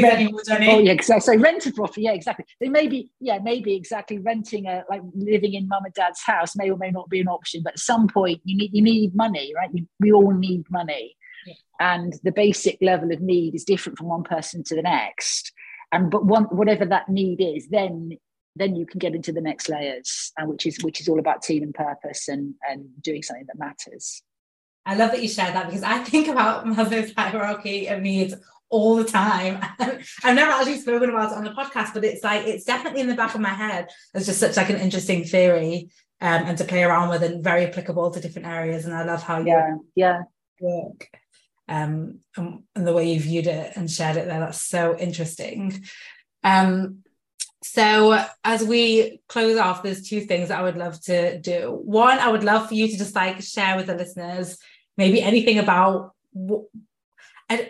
rent, 0.02 0.34
oh 0.67 0.80
yeah, 0.80 1.02
so, 1.02 1.19
so 1.19 1.36
rent 1.38 1.65
a 1.65 1.71
property, 1.71 2.04
yeah, 2.04 2.13
exactly. 2.13 2.45
They 2.60 2.69
may 2.69 2.88
be, 2.88 3.12
yeah, 3.19 3.39
maybe 3.39 3.75
exactly 3.75 4.17
renting 4.17 4.65
a 4.67 4.84
like 4.89 5.02
living 5.13 5.54
in 5.54 5.67
mum 5.67 5.86
and 5.86 5.93
dad's 5.93 6.21
house 6.21 6.56
may 6.56 6.69
or 6.69 6.78
may 6.78 6.91
not 6.91 7.10
be 7.10 7.19
an 7.19 7.28
option, 7.28 7.62
but 7.63 7.73
at 7.73 7.80
some 7.80 8.08
point 8.08 8.41
you 8.43 8.58
need 8.58 8.71
you 8.73 8.82
need 8.82 9.15
money, 9.15 9.54
right? 9.56 9.69
You, 9.73 9.88
we 9.99 10.12
all 10.12 10.32
need 10.32 10.65
money, 10.69 11.15
yeah. 11.45 11.54
and 11.80 12.13
the 12.23 12.32
basic 12.32 12.78
level 12.82 13.12
of 13.12 13.21
need 13.21 13.56
is 13.56 13.63
different 13.63 13.97
from 13.97 14.08
one 14.08 14.23
person 14.23 14.63
to 14.65 14.75
the 14.75 14.82
next. 14.82 15.54
And 15.91 16.12
but 16.12 16.25
one 16.25 16.43
whatever 16.45 16.86
that 16.86 17.10
need 17.10 17.41
is, 17.41 17.67
then 17.69 18.17
then 18.55 18.75
you 18.75 18.85
can 18.85 18.99
get 18.99 19.15
into 19.15 19.31
the 19.31 19.41
next 19.41 19.69
layers, 19.69 20.31
and 20.38 20.47
uh, 20.47 20.51
which 20.51 20.65
is 20.65 20.77
which 20.83 21.01
is 21.01 21.07
all 21.07 21.19
about 21.19 21.41
team 21.41 21.63
and 21.63 21.73
purpose 21.73 22.27
and 22.27 22.55
and 22.69 22.88
doing 23.01 23.23
something 23.23 23.45
that 23.47 23.59
matters. 23.59 24.21
I 24.85 24.95
love 24.95 25.12
that 25.12 25.21
you 25.21 25.29
shared 25.29 25.53
that 25.55 25.67
because 25.67 25.83
I 25.83 25.99
think 25.99 26.27
about 26.27 26.65
Maslow's 26.65 27.13
hierarchy 27.15 27.88
of 27.88 28.01
needs 28.01 28.33
all 28.69 28.95
the 28.95 29.03
time. 29.03 29.59
I've 29.79 30.35
never 30.35 30.51
actually 30.51 30.77
spoken 30.77 31.09
about 31.09 31.31
it 31.31 31.38
on 31.38 31.43
the 31.43 31.51
podcast, 31.51 31.93
but 31.93 32.03
it's 32.03 32.23
like 32.23 32.45
it's 32.45 32.65
definitely 32.65 33.01
in 33.01 33.07
the 33.07 33.15
back 33.15 33.35
of 33.35 33.41
my 33.41 33.49
head 33.49 33.89
It's 34.13 34.25
just 34.25 34.39
such 34.39 34.57
like 34.57 34.69
an 34.69 34.77
interesting 34.77 35.23
theory 35.23 35.89
um, 36.21 36.43
and 36.43 36.57
to 36.57 36.63
play 36.63 36.83
around 36.83 37.09
with 37.09 37.23
and 37.23 37.43
very 37.43 37.65
applicable 37.65 38.12
to 38.12 38.19
different 38.19 38.47
areas. 38.47 38.85
And 38.85 38.93
I 38.93 39.03
love 39.03 39.23
how 39.23 39.39
yeah, 39.39 39.69
you 39.69 39.89
yeah. 39.95 40.21
work 40.59 41.09
um, 41.67 42.19
and, 42.35 42.63
and, 42.75 42.88
the 42.88 42.93
way 42.93 43.12
you 43.12 43.19
viewed 43.19 43.47
it 43.47 43.73
and 43.75 43.89
shared 43.89 44.17
it 44.17 44.25
there. 44.25 44.39
That's 44.39 44.62
so 44.62 44.97
interesting. 44.97 45.85
Um, 46.43 47.03
so 47.62 48.24
as 48.43 48.63
we 48.63 49.22
close 49.28 49.58
off, 49.58 49.84
there's 49.84 50.08
two 50.08 50.22
things 50.22 50.50
that 50.50 50.60
I 50.60 50.63
would 50.63 50.78
love 50.78 51.02
to 51.04 51.39
do. 51.39 51.80
One, 51.84 52.17
I 52.19 52.30
would 52.30 52.43
love 52.43 52.67
for 52.67 52.74
you 52.74 52.88
to 52.88 52.98
just 52.98 53.15
like 53.15 53.41
share 53.41 53.76
with 53.76 53.88
the 53.88 53.95
listeners 53.95 54.58
maybe 54.98 55.22
anything 55.22 55.60
about 55.60 56.13
what, 56.32 56.65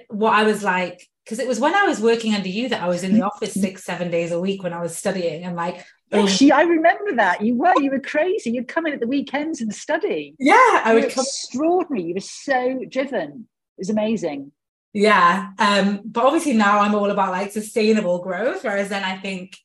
what 0.10 0.34
I 0.34 0.44
was 0.44 0.64
like 0.64 1.08
because 1.24 1.40
it 1.40 1.48
was 1.48 1.60
when 1.60 1.76
I 1.76 1.84
was 1.84 2.02
working 2.02 2.34
under 2.34 2.50
you 2.50 2.70
that 2.70 2.82
I 2.82 2.88
was 2.88 3.04
in 3.04 3.14
the 3.14 3.22
office 3.22 3.54
six, 3.54 3.84
seven 3.84 4.10
days 4.10 4.32
a 4.32 4.40
week 4.40 4.64
when 4.64 4.74
I 4.74 4.82
was 4.82 4.98
studying 4.98 5.44
and 5.44 5.56
like 5.56 5.86
Actually, 6.12 6.52
I 6.52 6.64
remember 6.64 7.18
that. 7.18 7.46
You 7.46 7.56
were, 7.56 7.80
you 7.80 7.92
were 7.92 8.00
crazy. 8.00 8.50
You'd 8.50 8.68
come 8.68 8.88
in 8.88 8.94
at 8.94 9.00
the 9.00 9.06
weekends 9.06 9.62
and 9.62 9.72
study. 9.74 10.36
Yeah, 10.40 10.82
I 10.84 10.96
would 10.96 11.12
come 11.12 11.24
extraordinary. 11.24 12.08
You 12.08 12.14
were 12.16 12.20
so 12.20 12.80
driven. 12.90 13.48
It 13.78 13.82
was 13.82 13.92
amazing. 13.92 14.52
Yeah. 14.92 15.52
Um, 15.60 16.02
but 16.04 16.26
obviously 16.26 16.54
now 16.54 16.80
I'm 16.80 16.96
all 16.96 17.12
about 17.12 17.32
like 17.32 17.52
sustainable 17.52 18.24
growth. 18.24 18.64
Whereas 18.64 18.90
then 18.90 19.04
I 19.04 19.18
think 19.18 19.56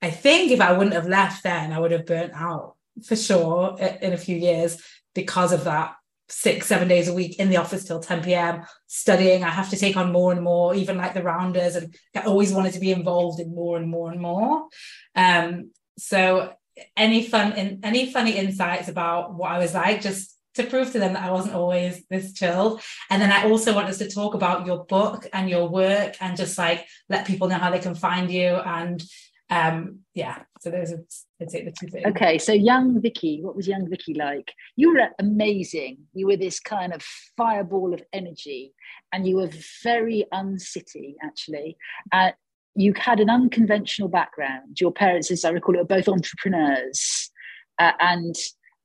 I 0.00 0.10
think 0.10 0.50
if 0.50 0.60
I 0.60 0.72
wouldn't 0.72 0.94
have 0.94 1.08
left 1.08 1.42
then, 1.42 1.72
I 1.72 1.78
would 1.78 1.90
have 1.90 2.06
burnt 2.06 2.32
out 2.34 2.76
for 3.04 3.16
sure 3.16 3.76
in 3.78 4.12
a 4.12 4.18
few 4.18 4.36
years 4.36 4.80
because 5.14 5.52
of 5.52 5.64
that 5.64 5.94
six, 6.28 6.66
seven 6.66 6.88
days 6.88 7.08
a 7.08 7.14
week 7.14 7.38
in 7.38 7.48
the 7.48 7.56
office 7.56 7.84
till 7.84 8.00
10 8.00 8.22
p.m. 8.22 8.62
studying. 8.86 9.42
I 9.42 9.48
have 9.48 9.70
to 9.70 9.76
take 9.76 9.96
on 9.96 10.12
more 10.12 10.30
and 10.30 10.42
more, 10.42 10.74
even 10.74 10.98
like 10.98 11.14
the 11.14 11.22
rounders, 11.22 11.74
and 11.74 11.94
I 12.14 12.20
always 12.20 12.52
wanted 12.52 12.74
to 12.74 12.80
be 12.80 12.92
involved 12.92 13.40
in 13.40 13.54
more 13.54 13.76
and 13.76 13.88
more 13.88 14.10
and 14.12 14.20
more. 14.20 14.68
Um, 15.14 15.70
so 15.96 16.52
any 16.96 17.24
fun 17.24 17.52
in 17.54 17.80
any 17.82 18.12
funny 18.12 18.32
insights 18.32 18.88
about 18.88 19.34
what 19.34 19.50
I 19.50 19.58
was 19.58 19.74
like, 19.74 20.00
just 20.00 20.36
to 20.54 20.64
prove 20.64 20.92
to 20.92 20.98
them 20.98 21.14
that 21.14 21.22
I 21.22 21.30
wasn't 21.30 21.54
always 21.54 22.04
this 22.10 22.32
chill. 22.32 22.80
And 23.10 23.22
then 23.22 23.32
I 23.32 23.48
also 23.48 23.74
want 23.74 23.88
us 23.88 23.98
to 23.98 24.10
talk 24.10 24.34
about 24.34 24.66
your 24.66 24.84
book 24.84 25.26
and 25.32 25.48
your 25.48 25.68
work 25.68 26.16
and 26.20 26.36
just 26.36 26.58
like 26.58 26.86
let 27.08 27.26
people 27.26 27.48
know 27.48 27.58
how 27.58 27.70
they 27.70 27.78
can 27.78 27.94
find 27.94 28.30
you 28.30 28.48
and 28.48 29.02
um 29.50 30.00
yeah 30.14 30.42
so 30.60 30.70
those 30.70 30.92
are 30.92 31.02
i'd 31.40 31.50
say 31.50 31.64
the 31.64 31.72
two 31.72 31.86
things. 31.88 32.04
Okay 32.06 32.36
so 32.38 32.52
young 32.52 33.00
vikki 33.00 33.40
what 33.42 33.56
was 33.56 33.66
young 33.66 33.88
vikki 33.88 34.14
like? 34.14 34.52
You 34.76 34.92
were 34.92 35.08
amazing. 35.18 35.98
You 36.12 36.26
were 36.26 36.36
this 36.36 36.60
kind 36.60 36.92
of 36.92 37.02
fireball 37.36 37.94
of 37.94 38.02
energy 38.12 38.74
and 39.12 39.26
you 39.26 39.36
were 39.36 39.50
very 39.82 40.26
uncity 40.32 41.16
actually. 41.22 41.76
Uh, 42.12 42.32
you 42.74 42.92
had 42.96 43.20
an 43.20 43.30
unconventional 43.30 44.08
background. 44.08 44.80
Your 44.80 44.92
parents 44.92 45.30
as 45.30 45.44
i 45.44 45.50
recall 45.50 45.74
it 45.74 45.78
were 45.78 45.84
both 45.84 46.08
entrepreneurs. 46.08 47.30
Uh, 47.78 47.92
and 48.00 48.34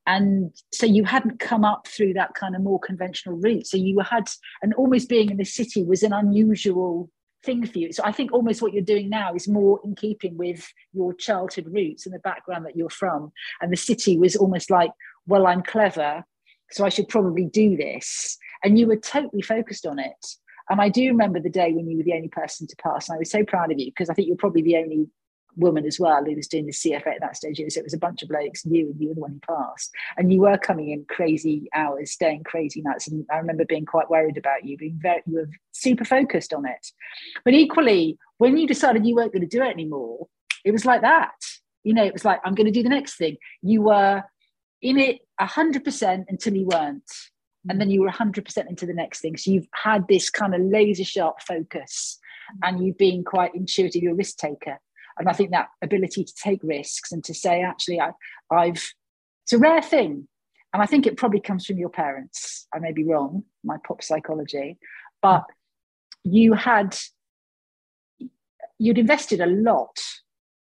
and 0.05 0.51
so 0.73 0.85
you 0.85 1.05
hadn't 1.05 1.39
come 1.39 1.63
up 1.63 1.87
through 1.87 2.13
that 2.13 2.33
kind 2.33 2.55
of 2.55 2.61
more 2.61 2.79
conventional 2.79 3.37
route. 3.37 3.67
So 3.67 3.77
you 3.77 3.99
had 3.99 4.27
and 4.61 4.73
almost 4.73 5.09
being 5.09 5.29
in 5.29 5.37
the 5.37 5.45
city 5.45 5.83
was 5.83 6.03
an 6.03 6.13
unusual 6.13 7.09
thing 7.43 7.65
for 7.65 7.77
you. 7.77 7.91
So 7.91 8.03
I 8.05 8.11
think 8.11 8.31
almost 8.31 8.61
what 8.61 8.73
you're 8.73 8.83
doing 8.83 9.09
now 9.09 9.33
is 9.33 9.47
more 9.47 9.79
in 9.83 9.95
keeping 9.95 10.37
with 10.37 10.65
your 10.93 11.13
childhood 11.13 11.67
roots 11.71 12.05
and 12.05 12.13
the 12.13 12.19
background 12.19 12.65
that 12.65 12.75
you're 12.75 12.89
from. 12.89 13.31
And 13.61 13.71
the 13.71 13.77
city 13.77 14.17
was 14.17 14.35
almost 14.35 14.69
like, 14.69 14.91
well, 15.27 15.47
I'm 15.47 15.63
clever, 15.63 16.23
so 16.71 16.85
I 16.85 16.89
should 16.89 17.09
probably 17.09 17.45
do 17.45 17.77
this. 17.77 18.37
And 18.63 18.79
you 18.79 18.87
were 18.87 18.97
totally 18.97 19.41
focused 19.41 19.85
on 19.85 19.99
it. 19.99 20.25
And 20.69 20.79
I 20.79 20.89
do 20.89 21.07
remember 21.07 21.39
the 21.39 21.49
day 21.49 21.73
when 21.73 21.89
you 21.89 21.97
were 21.97 22.03
the 22.03 22.13
only 22.13 22.29
person 22.29 22.67
to 22.67 22.75
pass. 22.81 23.09
And 23.09 23.15
I 23.15 23.19
was 23.19 23.31
so 23.31 23.43
proud 23.43 23.71
of 23.71 23.79
you 23.79 23.87
because 23.87 24.09
I 24.09 24.13
think 24.13 24.27
you're 24.27 24.37
probably 24.37 24.61
the 24.61 24.77
only 24.77 25.07
woman 25.55 25.85
as 25.85 25.99
well 25.99 26.23
who 26.23 26.35
was 26.35 26.47
doing 26.47 26.65
the 26.65 26.71
CFA 26.71 27.07
at 27.07 27.21
that 27.21 27.35
stage. 27.35 27.57
So 27.69 27.79
it 27.79 27.83
was 27.83 27.93
a 27.93 27.99
bunch 27.99 28.23
of 28.23 28.29
blokes, 28.29 28.65
you 28.65 28.89
and 28.91 28.99
you 28.99 29.09
were 29.09 29.15
the 29.15 29.21
one 29.21 29.31
who 29.31 29.55
passed. 29.55 29.91
And 30.17 30.31
you 30.31 30.41
were 30.41 30.57
coming 30.57 30.89
in 30.89 31.05
crazy 31.09 31.67
hours, 31.73 32.11
staying 32.11 32.43
crazy 32.43 32.81
nights. 32.81 33.07
And 33.07 33.25
I 33.31 33.37
remember 33.37 33.65
being 33.65 33.85
quite 33.85 34.09
worried 34.09 34.37
about 34.37 34.65
you, 34.65 34.77
being 34.77 34.99
very 35.01 35.21
you 35.25 35.35
were 35.35 35.49
super 35.71 36.05
focused 36.05 36.53
on 36.53 36.65
it. 36.65 36.87
But 37.45 37.53
equally, 37.53 38.17
when 38.37 38.57
you 38.57 38.67
decided 38.67 39.05
you 39.05 39.15
weren't 39.15 39.33
going 39.33 39.47
to 39.47 39.57
do 39.57 39.63
it 39.63 39.69
anymore, 39.69 40.27
it 40.65 40.71
was 40.71 40.85
like 40.85 41.01
that. 41.01 41.35
You 41.83 41.93
know, 41.93 42.03
it 42.03 42.13
was 42.13 42.25
like, 42.25 42.39
I'm 42.45 42.55
going 42.55 42.67
to 42.67 42.71
do 42.71 42.83
the 42.83 42.89
next 42.89 43.17
thing. 43.17 43.37
You 43.61 43.81
were 43.81 44.23
in 44.81 44.99
it 44.99 45.19
100% 45.39 46.25
until 46.27 46.55
you 46.55 46.65
weren't. 46.65 47.11
And 47.69 47.79
then 47.79 47.89
you 47.89 48.01
were 48.01 48.09
100% 48.09 48.69
into 48.69 48.85
the 48.85 48.93
next 48.93 49.21
thing. 49.21 49.37
So 49.37 49.51
you've 49.51 49.67
had 49.73 50.07
this 50.07 50.29
kind 50.29 50.53
of 50.53 50.61
laser 50.61 51.05
sharp 51.05 51.41
focus 51.41 52.19
and 52.61 52.85
you've 52.85 52.97
been 52.97 53.23
quite 53.23 53.55
intuitive, 53.55 54.03
you're 54.03 54.11
a 54.11 54.15
risk 54.15 54.37
taker. 54.37 54.79
And 55.17 55.29
I 55.29 55.33
think 55.33 55.51
that 55.51 55.69
ability 55.81 56.23
to 56.23 56.33
take 56.35 56.59
risks 56.63 57.11
and 57.11 57.23
to 57.23 57.33
say, 57.33 57.61
actually, 57.61 57.99
I, 57.99 58.11
I've, 58.51 58.93
it's 59.43 59.53
a 59.53 59.57
rare 59.57 59.81
thing. 59.81 60.27
And 60.73 60.81
I 60.81 60.85
think 60.85 61.05
it 61.05 61.17
probably 61.17 61.39
comes 61.39 61.65
from 61.65 61.77
your 61.77 61.89
parents. 61.89 62.67
I 62.73 62.79
may 62.79 62.91
be 62.91 63.03
wrong, 63.03 63.43
my 63.63 63.77
pop 63.87 64.01
psychology, 64.01 64.77
but 65.21 65.43
you 66.23 66.53
had, 66.53 66.97
you'd 68.79 68.97
invested 68.97 69.39
a 69.39 69.45
lot. 69.45 69.99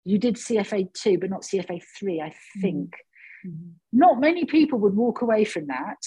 You 0.06 0.18
did 0.18 0.36
CFA 0.36 0.94
two, 0.94 1.18
but 1.18 1.30
not 1.30 1.42
CFA 1.42 1.82
three, 1.98 2.22
I 2.22 2.34
think. 2.62 2.96
Mm-hmm. 3.46 3.72
Not 3.92 4.22
many 4.22 4.46
people 4.46 4.80
would 4.80 4.96
walk 4.96 5.22
away 5.22 5.44
from 5.44 5.68
that. 5.68 5.98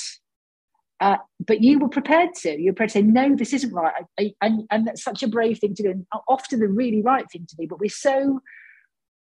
Uh, 1.01 1.17
but 1.47 1.63
you 1.63 1.79
were 1.79 1.89
prepared 1.89 2.35
to. 2.35 2.51
You 2.61 2.71
were 2.71 2.75
prepared 2.75 2.91
to 2.91 2.99
say, 2.99 3.03
no, 3.03 3.35
this 3.35 3.55
isn't 3.55 3.73
right. 3.73 3.95
I, 4.19 4.23
I, 4.23 4.33
and, 4.43 4.67
and 4.71 4.87
that's 4.87 5.03
such 5.03 5.23
a 5.23 5.29
brave 5.29 5.59
thing 5.59 5.75
to 5.77 5.83
do, 5.83 5.91
and 5.91 6.07
often 6.29 6.61
the 6.61 6.69
really 6.69 7.03
right 7.03 7.25
thing 7.33 7.47
to 7.49 7.57
do. 7.57 7.67
But 7.67 7.81
we're 7.81 7.89
so 7.89 8.41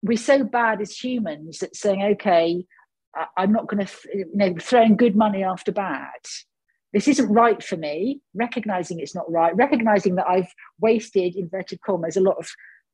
we're 0.03 0.17
so 0.17 0.43
bad 0.43 0.81
as 0.81 0.91
humans 0.91 1.61
at 1.63 1.75
saying, 1.75 2.03
okay, 2.03 2.65
I, 3.15 3.25
I'm 3.37 3.53
not 3.53 3.67
going 3.67 3.85
to, 3.85 3.91
you 4.13 4.25
know, 4.33 4.55
throwing 4.59 4.97
good 4.97 5.15
money 5.15 5.43
after 5.43 5.71
bad. 5.71 6.09
This 6.91 7.07
isn't 7.07 7.31
right 7.31 7.63
for 7.63 7.77
me. 7.77 8.19
Recognizing 8.33 8.99
it's 8.99 9.15
not 9.15 9.31
right. 9.31 9.55
Recognizing 9.55 10.15
that 10.15 10.27
I've 10.27 10.51
wasted 10.79 11.35
inverted 11.35 11.79
commas 11.81 12.17
a 12.17 12.21
lot 12.21 12.37
of 12.37 12.49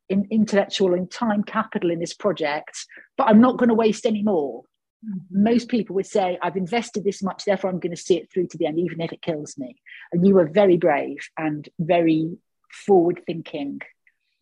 in, 0.09 0.27
intellectual 0.29 0.93
and 0.93 1.09
time 1.09 1.43
capital 1.43 1.89
in 1.89 1.99
this 1.99 2.13
project, 2.13 2.85
but 3.17 3.27
I'm 3.27 3.41
not 3.41 3.57
going 3.57 3.69
to 3.69 3.75
waste 3.75 4.05
any 4.05 4.21
more. 4.21 4.63
Mm-hmm. 5.05 5.43
Most 5.43 5.69
people 5.69 5.95
would 5.95 6.07
say, 6.07 6.37
I've 6.41 6.57
invested 6.57 7.03
this 7.03 7.21
much, 7.21 7.45
therefore 7.45 7.69
I'm 7.69 7.79
going 7.79 7.95
to 7.95 8.01
see 8.01 8.17
it 8.17 8.31
through 8.31 8.47
to 8.47 8.57
the 8.57 8.65
end, 8.65 8.79
even 8.79 9.01
if 9.01 9.11
it 9.11 9.21
kills 9.21 9.57
me. 9.57 9.75
And 10.11 10.25
you 10.25 10.33
were 10.35 10.47
very 10.47 10.77
brave 10.77 11.29
and 11.37 11.67
very 11.79 12.37
forward 12.71 13.21
thinking 13.25 13.81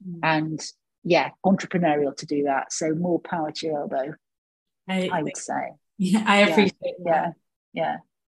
mm-hmm. 0.05 0.19
and, 0.23 0.59
yeah, 1.03 1.29
entrepreneurial 1.45 2.15
to 2.17 2.25
do 2.25 2.43
that. 2.43 2.71
So 2.71 2.93
more 2.95 3.19
power 3.19 3.51
to 3.51 3.65
your 3.65 3.81
elbow, 3.81 4.15
I, 4.87 5.09
I 5.11 5.23
would 5.23 5.37
say. 5.37 5.73
Yeah, 5.97 6.23
I 6.25 6.37
appreciate 6.37 6.95
yeah. 7.05 7.05
yeah. 7.05 7.31
Yeah. 7.73 7.97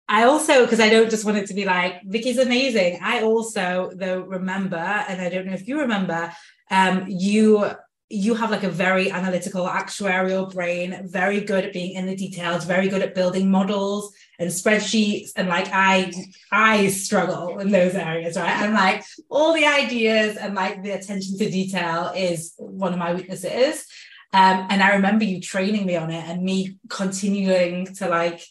I 0.07 0.23
also, 0.23 0.63
because 0.63 0.79
I 0.79 0.89
don't 0.89 1.09
just 1.09 1.25
want 1.25 1.37
it 1.37 1.47
to 1.47 1.53
be 1.53 1.65
like, 1.65 2.03
Vikki's 2.03 2.37
amazing. 2.37 2.99
I 3.01 3.23
also, 3.23 3.91
though, 3.93 4.21
remember, 4.21 4.77
and 4.77 5.19
I 5.19 5.29
don't 5.29 5.47
know 5.47 5.53
if 5.53 5.67
you 5.67 5.79
remember, 5.79 6.31
um, 6.69 7.05
you 7.07 7.71
you 8.09 8.35
have 8.35 8.51
like 8.51 8.63
a 8.63 8.69
very 8.69 9.09
analytical 9.09 9.65
actuarial 9.65 10.53
brain 10.53 11.01
very 11.05 11.41
good 11.41 11.65
at 11.65 11.73
being 11.73 11.95
in 11.95 12.05
the 12.05 12.15
details 12.15 12.63
very 12.63 12.87
good 12.87 13.01
at 13.01 13.15
building 13.15 13.49
models 13.49 14.13
and 14.37 14.49
spreadsheets 14.49 15.31
and 15.35 15.49
like 15.49 15.67
i 15.71 16.11
i 16.51 16.87
struggle 16.87 17.57
in 17.59 17.71
those 17.71 17.95
areas 17.95 18.37
right? 18.37 18.61
And 18.61 18.73
like 18.73 19.03
all 19.29 19.53
the 19.53 19.65
ideas 19.65 20.37
and 20.37 20.55
like 20.55 20.83
the 20.83 20.91
attention 20.91 21.37
to 21.37 21.49
detail 21.49 22.11
is 22.15 22.53
one 22.57 22.93
of 22.93 22.99
my 22.99 23.13
weaknesses. 23.13 23.85
Um, 24.33 24.67
and 24.69 24.83
i 24.83 24.95
remember 24.95 25.23
you 25.23 25.39
training 25.39 25.85
me 25.85 25.95
on 25.95 26.11
it 26.11 26.23
and 26.27 26.43
me 26.43 26.77
continuing 26.89 27.85
to 27.95 28.09
like 28.09 28.41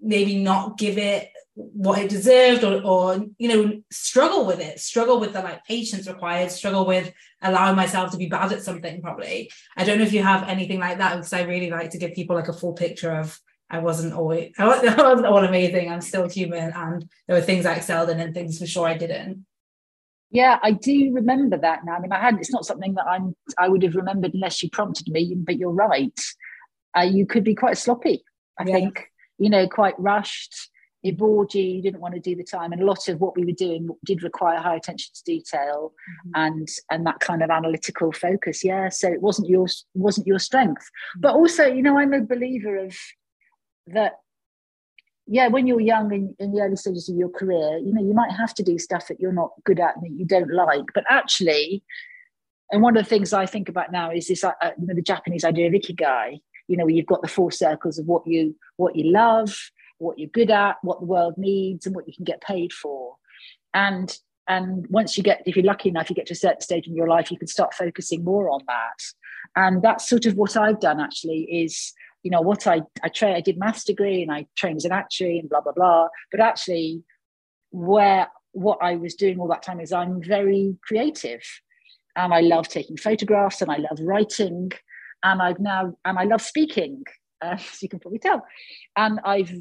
maybe 0.00 0.42
not 0.42 0.78
give 0.78 0.98
it 0.98 1.28
what 1.54 1.98
it 1.98 2.08
deserved 2.08 2.64
or, 2.64 2.82
or 2.82 3.26
you 3.36 3.48
know 3.48 3.82
struggle 3.90 4.46
with 4.46 4.58
it 4.58 4.80
struggle 4.80 5.20
with 5.20 5.34
the 5.34 5.42
like 5.42 5.62
patience 5.64 6.08
required 6.08 6.50
struggle 6.50 6.86
with 6.86 7.12
allowing 7.42 7.76
myself 7.76 8.10
to 8.10 8.16
be 8.16 8.26
bad 8.26 8.52
at 8.52 8.62
something 8.62 9.02
probably. 9.02 9.50
I 9.76 9.84
don't 9.84 9.98
know 9.98 10.04
if 10.04 10.14
you 10.14 10.22
have 10.22 10.48
anything 10.48 10.80
like 10.80 10.98
that 10.98 11.16
because 11.16 11.32
i 11.32 11.42
really 11.42 11.70
like 11.70 11.90
to 11.90 11.98
give 11.98 12.14
people 12.14 12.36
like 12.36 12.48
a 12.48 12.54
full 12.54 12.72
picture 12.72 13.12
of 13.12 13.38
i 13.68 13.78
wasn't 13.78 14.14
always 14.14 14.52
i 14.58 14.64
wasn't 14.66 15.26
all 15.26 15.44
amazing. 15.44 15.90
I'm 15.90 16.00
still 16.00 16.28
human 16.28 16.72
and 16.74 17.04
there 17.26 17.36
were 17.36 17.42
things 17.42 17.66
i 17.66 17.74
excelled 17.74 18.08
in 18.08 18.20
and 18.20 18.32
things 18.32 18.58
for 18.58 18.66
sure 18.66 18.88
i 18.88 18.96
didn't. 18.96 19.44
Yeah 20.30 20.58
i 20.62 20.70
do 20.72 21.12
remember 21.12 21.58
that 21.58 21.84
now. 21.84 21.96
I 21.96 22.00
mean 22.00 22.12
i 22.12 22.20
had 22.20 22.38
it's 22.38 22.52
not 22.52 22.64
something 22.64 22.94
that 22.94 23.06
i'm 23.06 23.36
i 23.58 23.68
would 23.68 23.82
have 23.82 23.94
remembered 23.94 24.32
unless 24.32 24.62
you 24.62 24.70
prompted 24.70 25.08
me 25.08 25.34
but 25.36 25.58
you're 25.58 25.70
right. 25.70 26.18
Uh, 26.96 27.02
you 27.02 27.26
could 27.26 27.44
be 27.44 27.54
quite 27.54 27.76
sloppy 27.76 28.22
i 28.58 28.64
yeah. 28.64 28.74
think 28.74 29.10
you 29.38 29.50
know 29.50 29.66
quite 29.68 29.98
rushed 29.98 30.70
it 31.02 31.18
bored 31.18 31.52
you, 31.52 31.62
you 31.62 31.82
didn't 31.82 32.00
want 32.00 32.14
to 32.14 32.20
do 32.20 32.36
the 32.36 32.44
time. 32.44 32.72
And 32.72 32.80
a 32.80 32.86
lot 32.86 33.08
of 33.08 33.20
what 33.20 33.36
we 33.36 33.44
were 33.44 33.52
doing 33.52 33.88
did 34.04 34.22
require 34.22 34.58
high 34.58 34.76
attention 34.76 35.12
to 35.14 35.24
detail 35.24 35.92
mm-hmm. 36.26 36.30
and 36.34 36.68
and 36.90 37.06
that 37.06 37.20
kind 37.20 37.42
of 37.42 37.50
analytical 37.50 38.12
focus. 38.12 38.62
Yeah. 38.62 38.88
So 38.88 39.08
it 39.08 39.20
wasn't 39.20 39.48
your 39.48 39.66
wasn't 39.94 40.26
your 40.26 40.38
strength. 40.38 40.82
Mm-hmm. 40.82 41.20
But 41.20 41.34
also, 41.34 41.66
you 41.66 41.82
know, 41.82 41.98
I'm 41.98 42.12
a 42.12 42.20
believer 42.20 42.76
of 42.76 42.96
that 43.88 44.12
yeah, 45.26 45.48
when 45.48 45.66
you're 45.66 45.80
young 45.80 46.12
in, 46.12 46.34
in 46.38 46.52
the 46.52 46.60
early 46.60 46.76
stages 46.76 47.08
of 47.08 47.16
your 47.16 47.28
career, 47.28 47.78
you 47.78 47.94
know, 47.94 48.02
you 48.02 48.12
might 48.12 48.32
have 48.32 48.52
to 48.54 48.62
do 48.62 48.76
stuff 48.78 49.06
that 49.06 49.20
you're 49.20 49.32
not 49.32 49.50
good 49.64 49.78
at 49.78 49.94
and 49.94 50.04
that 50.04 50.18
you 50.18 50.26
don't 50.26 50.52
like. 50.52 50.84
But 50.94 51.04
actually, 51.08 51.82
and 52.70 52.82
one 52.82 52.96
of 52.96 53.04
the 53.04 53.08
things 53.08 53.32
I 53.32 53.46
think 53.46 53.68
about 53.68 53.92
now 53.92 54.10
is 54.10 54.28
this, 54.28 54.42
uh, 54.42 54.52
you 54.78 54.86
know, 54.86 54.94
the 54.94 55.02
Japanese 55.02 55.44
idea 55.44 55.68
of 55.68 55.74
ikigai. 55.74 56.40
You 56.68 56.76
know, 56.76 56.84
where 56.84 56.94
you've 56.94 57.06
got 57.06 57.22
the 57.22 57.28
four 57.28 57.50
circles 57.50 57.98
of 57.98 58.06
what 58.06 58.26
you 58.26 58.54
what 58.76 58.94
you 58.96 59.12
love, 59.12 59.54
what 60.02 60.18
you're 60.18 60.28
good 60.28 60.50
at, 60.50 60.76
what 60.82 61.00
the 61.00 61.06
world 61.06 61.34
needs, 61.38 61.86
and 61.86 61.94
what 61.94 62.06
you 62.06 62.14
can 62.14 62.24
get 62.24 62.40
paid 62.42 62.72
for. 62.72 63.16
And 63.74 64.16
and 64.48 64.86
once 64.88 65.16
you 65.16 65.22
get, 65.22 65.42
if 65.46 65.56
you're 65.56 65.64
lucky 65.64 65.88
enough, 65.88 66.10
you 66.10 66.16
get 66.16 66.26
to 66.26 66.32
a 66.32 66.36
certain 66.36 66.60
stage 66.60 66.86
in 66.86 66.96
your 66.96 67.08
life, 67.08 67.30
you 67.30 67.38
can 67.38 67.46
start 67.46 67.74
focusing 67.74 68.24
more 68.24 68.50
on 68.50 68.60
that. 68.66 69.00
And 69.54 69.82
that's 69.82 70.08
sort 70.08 70.26
of 70.26 70.34
what 70.34 70.56
I've 70.56 70.80
done 70.80 71.00
actually 71.00 71.42
is, 71.44 71.92
you 72.22 72.30
know, 72.30 72.40
what 72.40 72.66
I 72.66 72.82
I 73.02 73.10
I 73.22 73.40
did 73.40 73.58
maths 73.58 73.84
degree 73.84 74.22
and 74.22 74.32
I 74.32 74.46
trained 74.56 74.78
as 74.78 74.84
an 74.84 74.92
actuary 74.92 75.38
and 75.38 75.48
blah 75.48 75.60
blah 75.60 75.72
blah. 75.72 76.08
But 76.30 76.40
actually, 76.40 77.04
where 77.70 78.28
what 78.52 78.78
I 78.82 78.96
was 78.96 79.14
doing 79.14 79.38
all 79.38 79.48
that 79.48 79.62
time 79.62 79.80
is 79.80 79.92
I'm 79.92 80.22
very 80.22 80.76
creative, 80.86 81.42
and 82.16 82.34
I 82.34 82.40
love 82.40 82.68
taking 82.68 82.96
photographs 82.96 83.62
and 83.62 83.70
I 83.70 83.76
love 83.76 83.98
writing, 84.00 84.72
and 85.22 85.40
I've 85.40 85.60
now 85.60 85.94
and 86.04 86.18
I 86.18 86.24
love 86.24 86.42
speaking. 86.42 87.04
As 87.42 87.82
you 87.82 87.88
can 87.88 87.98
probably 87.98 88.20
tell, 88.20 88.46
and 88.96 89.18
I've 89.24 89.52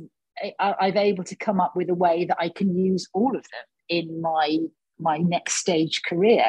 I've 0.59 0.95
able 0.95 1.23
to 1.25 1.35
come 1.35 1.59
up 1.59 1.75
with 1.75 1.89
a 1.89 1.95
way 1.95 2.25
that 2.25 2.37
I 2.39 2.49
can 2.49 2.75
use 2.75 3.07
all 3.13 3.35
of 3.35 3.43
them 3.43 3.67
in 3.89 4.21
my 4.21 4.57
my 4.99 5.17
next 5.17 5.55
stage 5.55 6.01
career, 6.07 6.45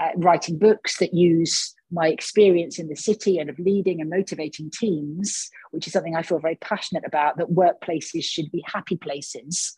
uh, 0.00 0.08
writing 0.16 0.58
books 0.58 0.98
that 0.98 1.14
use 1.14 1.74
my 1.90 2.08
experience 2.08 2.78
in 2.78 2.88
the 2.88 2.96
city 2.96 3.38
and 3.38 3.48
of 3.48 3.58
leading 3.60 4.00
and 4.00 4.10
motivating 4.10 4.70
teams, 4.70 5.48
which 5.70 5.86
is 5.86 5.92
something 5.92 6.16
I 6.16 6.22
feel 6.22 6.40
very 6.40 6.56
passionate 6.56 7.04
about. 7.06 7.36
That 7.36 7.54
workplaces 7.54 8.24
should 8.24 8.50
be 8.50 8.64
happy 8.66 8.96
places. 8.96 9.74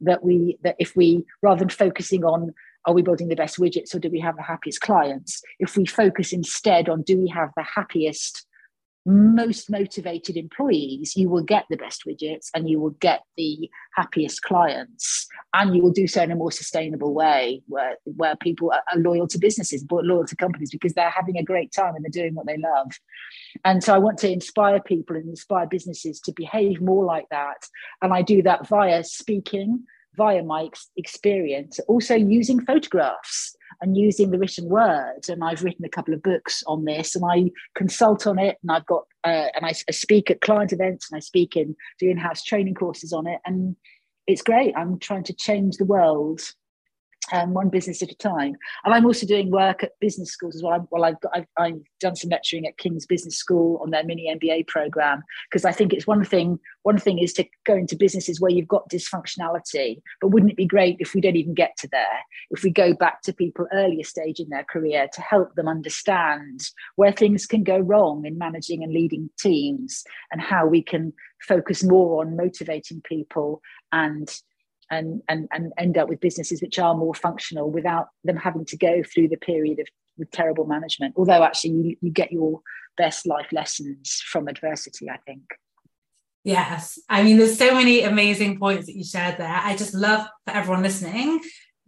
That 0.00 0.24
we 0.24 0.58
that 0.62 0.76
if 0.78 0.96
we 0.96 1.24
rather 1.42 1.60
than 1.60 1.68
focusing 1.68 2.24
on 2.24 2.54
are 2.86 2.94
we 2.94 3.02
building 3.02 3.28
the 3.28 3.36
best 3.36 3.58
widgets 3.58 3.94
or 3.94 3.98
do 3.98 4.08
we 4.08 4.20
have 4.20 4.36
the 4.36 4.42
happiest 4.42 4.80
clients, 4.80 5.42
if 5.58 5.76
we 5.76 5.84
focus 5.84 6.32
instead 6.32 6.88
on 6.88 7.02
do 7.02 7.18
we 7.18 7.28
have 7.28 7.50
the 7.56 7.62
happiest 7.62 8.46
most 9.06 9.70
motivated 9.70 10.36
employees, 10.36 11.16
you 11.16 11.28
will 11.28 11.42
get 11.42 11.64
the 11.70 11.76
best 11.76 12.02
widgets 12.06 12.48
and 12.54 12.68
you 12.68 12.78
will 12.78 12.90
get 13.00 13.22
the 13.36 13.70
happiest 13.94 14.42
clients, 14.42 15.26
and 15.54 15.74
you 15.74 15.82
will 15.82 15.92
do 15.92 16.06
so 16.06 16.22
in 16.22 16.30
a 16.30 16.36
more 16.36 16.52
sustainable 16.52 17.14
way 17.14 17.62
where, 17.66 17.96
where 18.04 18.36
people 18.36 18.70
are, 18.72 18.82
loyal 18.98 19.26
to 19.26 19.38
businesses, 19.38 19.82
but 19.82 20.04
loyal 20.04 20.26
to 20.26 20.36
companies 20.36 20.70
because 20.70 20.92
they're 20.94 21.10
having 21.10 21.38
a 21.38 21.42
great 21.42 21.72
time 21.72 21.94
and 21.94 22.04
they're 22.04 22.22
doing 22.22 22.34
what 22.34 22.46
they 22.46 22.58
love. 22.58 22.92
And 23.64 23.82
so 23.82 23.94
I 23.94 23.98
want 23.98 24.18
to 24.18 24.30
inspire 24.30 24.80
people 24.80 25.16
and 25.16 25.28
inspire 25.28 25.66
businesses 25.66 26.20
to 26.20 26.32
behave 26.32 26.80
more 26.80 27.04
like 27.04 27.26
that. 27.30 27.66
And 28.02 28.12
I 28.12 28.22
do 28.22 28.42
that 28.42 28.66
via 28.68 29.02
speaking, 29.02 29.84
via 30.16 30.42
my 30.42 30.64
ex- 30.64 30.90
experience, 30.96 31.80
also 31.88 32.14
using 32.14 32.64
photographs 32.64 33.56
and 33.80 33.96
using 33.96 34.30
the 34.30 34.38
written 34.38 34.68
word. 34.68 35.28
And 35.28 35.42
I've 35.42 35.62
written 35.62 35.84
a 35.84 35.90
couple 35.90 36.14
of 36.14 36.22
books 36.22 36.62
on 36.66 36.84
this, 36.84 37.16
and 37.16 37.24
I 37.24 37.50
consult 37.74 38.26
on 38.26 38.38
it, 38.38 38.58
and 38.62 38.70
I've 38.70 38.86
got 38.86 39.04
uh, 39.24 39.48
and 39.54 39.66
I, 39.66 39.74
I, 39.88 39.92
speak 39.92 40.30
at 40.30 40.40
client 40.40 40.72
events, 40.72 41.10
and 41.10 41.16
I 41.16 41.20
speak 41.20 41.56
in 41.56 41.76
do 41.98 42.08
in-house 42.08 42.42
training 42.42 42.74
courses 42.74 43.12
on 43.12 43.26
it, 43.26 43.40
and 43.44 43.76
it's 44.26 44.42
great. 44.42 44.74
I'm 44.76 44.98
trying 44.98 45.24
to 45.24 45.34
change 45.34 45.76
the 45.76 45.84
world 45.84 46.40
um, 47.32 47.54
one 47.54 47.68
business 47.68 48.02
at 48.02 48.10
a 48.10 48.16
time. 48.16 48.56
And 48.84 48.94
I'm 48.94 49.06
also 49.06 49.26
doing 49.26 49.50
work 49.50 49.82
at 49.82 49.98
business 50.00 50.30
schools 50.30 50.56
as 50.56 50.62
well. 50.62 50.86
well, 50.90 51.04
I've, 51.04 51.20
got, 51.20 51.32
I've, 51.34 51.46
I've 51.56 51.80
done 52.00 52.16
some 52.16 52.30
lecturing 52.30 52.66
at 52.66 52.78
King's 52.78 53.06
Business 53.06 53.36
School 53.36 53.78
on 53.82 53.90
their 53.90 54.04
mini 54.04 54.34
MBA 54.34 54.66
program 54.66 55.22
because 55.50 55.64
I 55.64 55.72
think 55.72 55.92
it's 55.92 56.06
one 56.06 56.24
thing. 56.24 56.58
One 56.82 56.98
thing 56.98 57.18
is 57.18 57.32
to 57.34 57.44
go 57.66 57.74
into 57.74 57.94
businesses 57.96 58.40
where 58.40 58.50
you've 58.50 58.68
got 58.68 58.88
dysfunctionality, 58.88 60.00
but 60.20 60.28
wouldn't 60.28 60.52
it 60.52 60.56
be 60.56 60.66
great 60.66 60.96
if 60.98 61.14
we 61.14 61.20
don't 61.20 61.36
even 61.36 61.54
get 61.54 61.76
to 61.78 61.88
there? 61.92 62.20
If 62.50 62.62
we 62.62 62.70
go 62.70 62.94
back 62.94 63.22
to 63.22 63.34
people 63.34 63.66
earlier 63.72 64.04
stage 64.04 64.40
in 64.40 64.48
their 64.48 64.64
career 64.64 65.08
to 65.12 65.20
help 65.20 65.54
them 65.54 65.68
understand 65.68 66.60
where 66.96 67.12
things 67.12 67.46
can 67.46 67.64
go 67.64 67.78
wrong 67.78 68.24
in 68.24 68.38
managing 68.38 68.82
and 68.82 68.92
leading 68.92 69.28
teams, 69.38 70.04
and 70.32 70.40
how 70.40 70.66
we 70.66 70.82
can 70.82 71.12
focus 71.46 71.82
more 71.82 72.20
on 72.22 72.36
motivating 72.36 73.00
people 73.02 73.60
and 73.92 74.40
and, 74.90 75.22
and, 75.28 75.48
and 75.52 75.72
end 75.78 75.96
up 75.96 76.08
with 76.08 76.20
businesses 76.20 76.60
which 76.60 76.78
are 76.78 76.94
more 76.94 77.14
functional 77.14 77.70
without 77.70 78.08
them 78.24 78.36
having 78.36 78.64
to 78.66 78.76
go 78.76 79.02
through 79.02 79.28
the 79.28 79.36
period 79.36 79.78
of 79.78 79.86
terrible 80.32 80.66
management. 80.66 81.14
Although 81.16 81.42
actually 81.42 81.70
you, 81.70 81.96
you 82.00 82.10
get 82.10 82.32
your 82.32 82.60
best 82.96 83.26
life 83.26 83.48
lessons 83.52 84.22
from 84.26 84.48
adversity, 84.48 85.08
I 85.08 85.18
think. 85.26 85.42
Yes. 86.44 86.98
I 87.08 87.22
mean, 87.22 87.38
there's 87.38 87.58
so 87.58 87.74
many 87.74 88.02
amazing 88.02 88.58
points 88.58 88.86
that 88.86 88.96
you 88.96 89.04
shared 89.04 89.38
there. 89.38 89.60
I 89.62 89.76
just 89.76 89.94
love 89.94 90.26
for 90.46 90.54
everyone 90.54 90.82
listening 90.82 91.40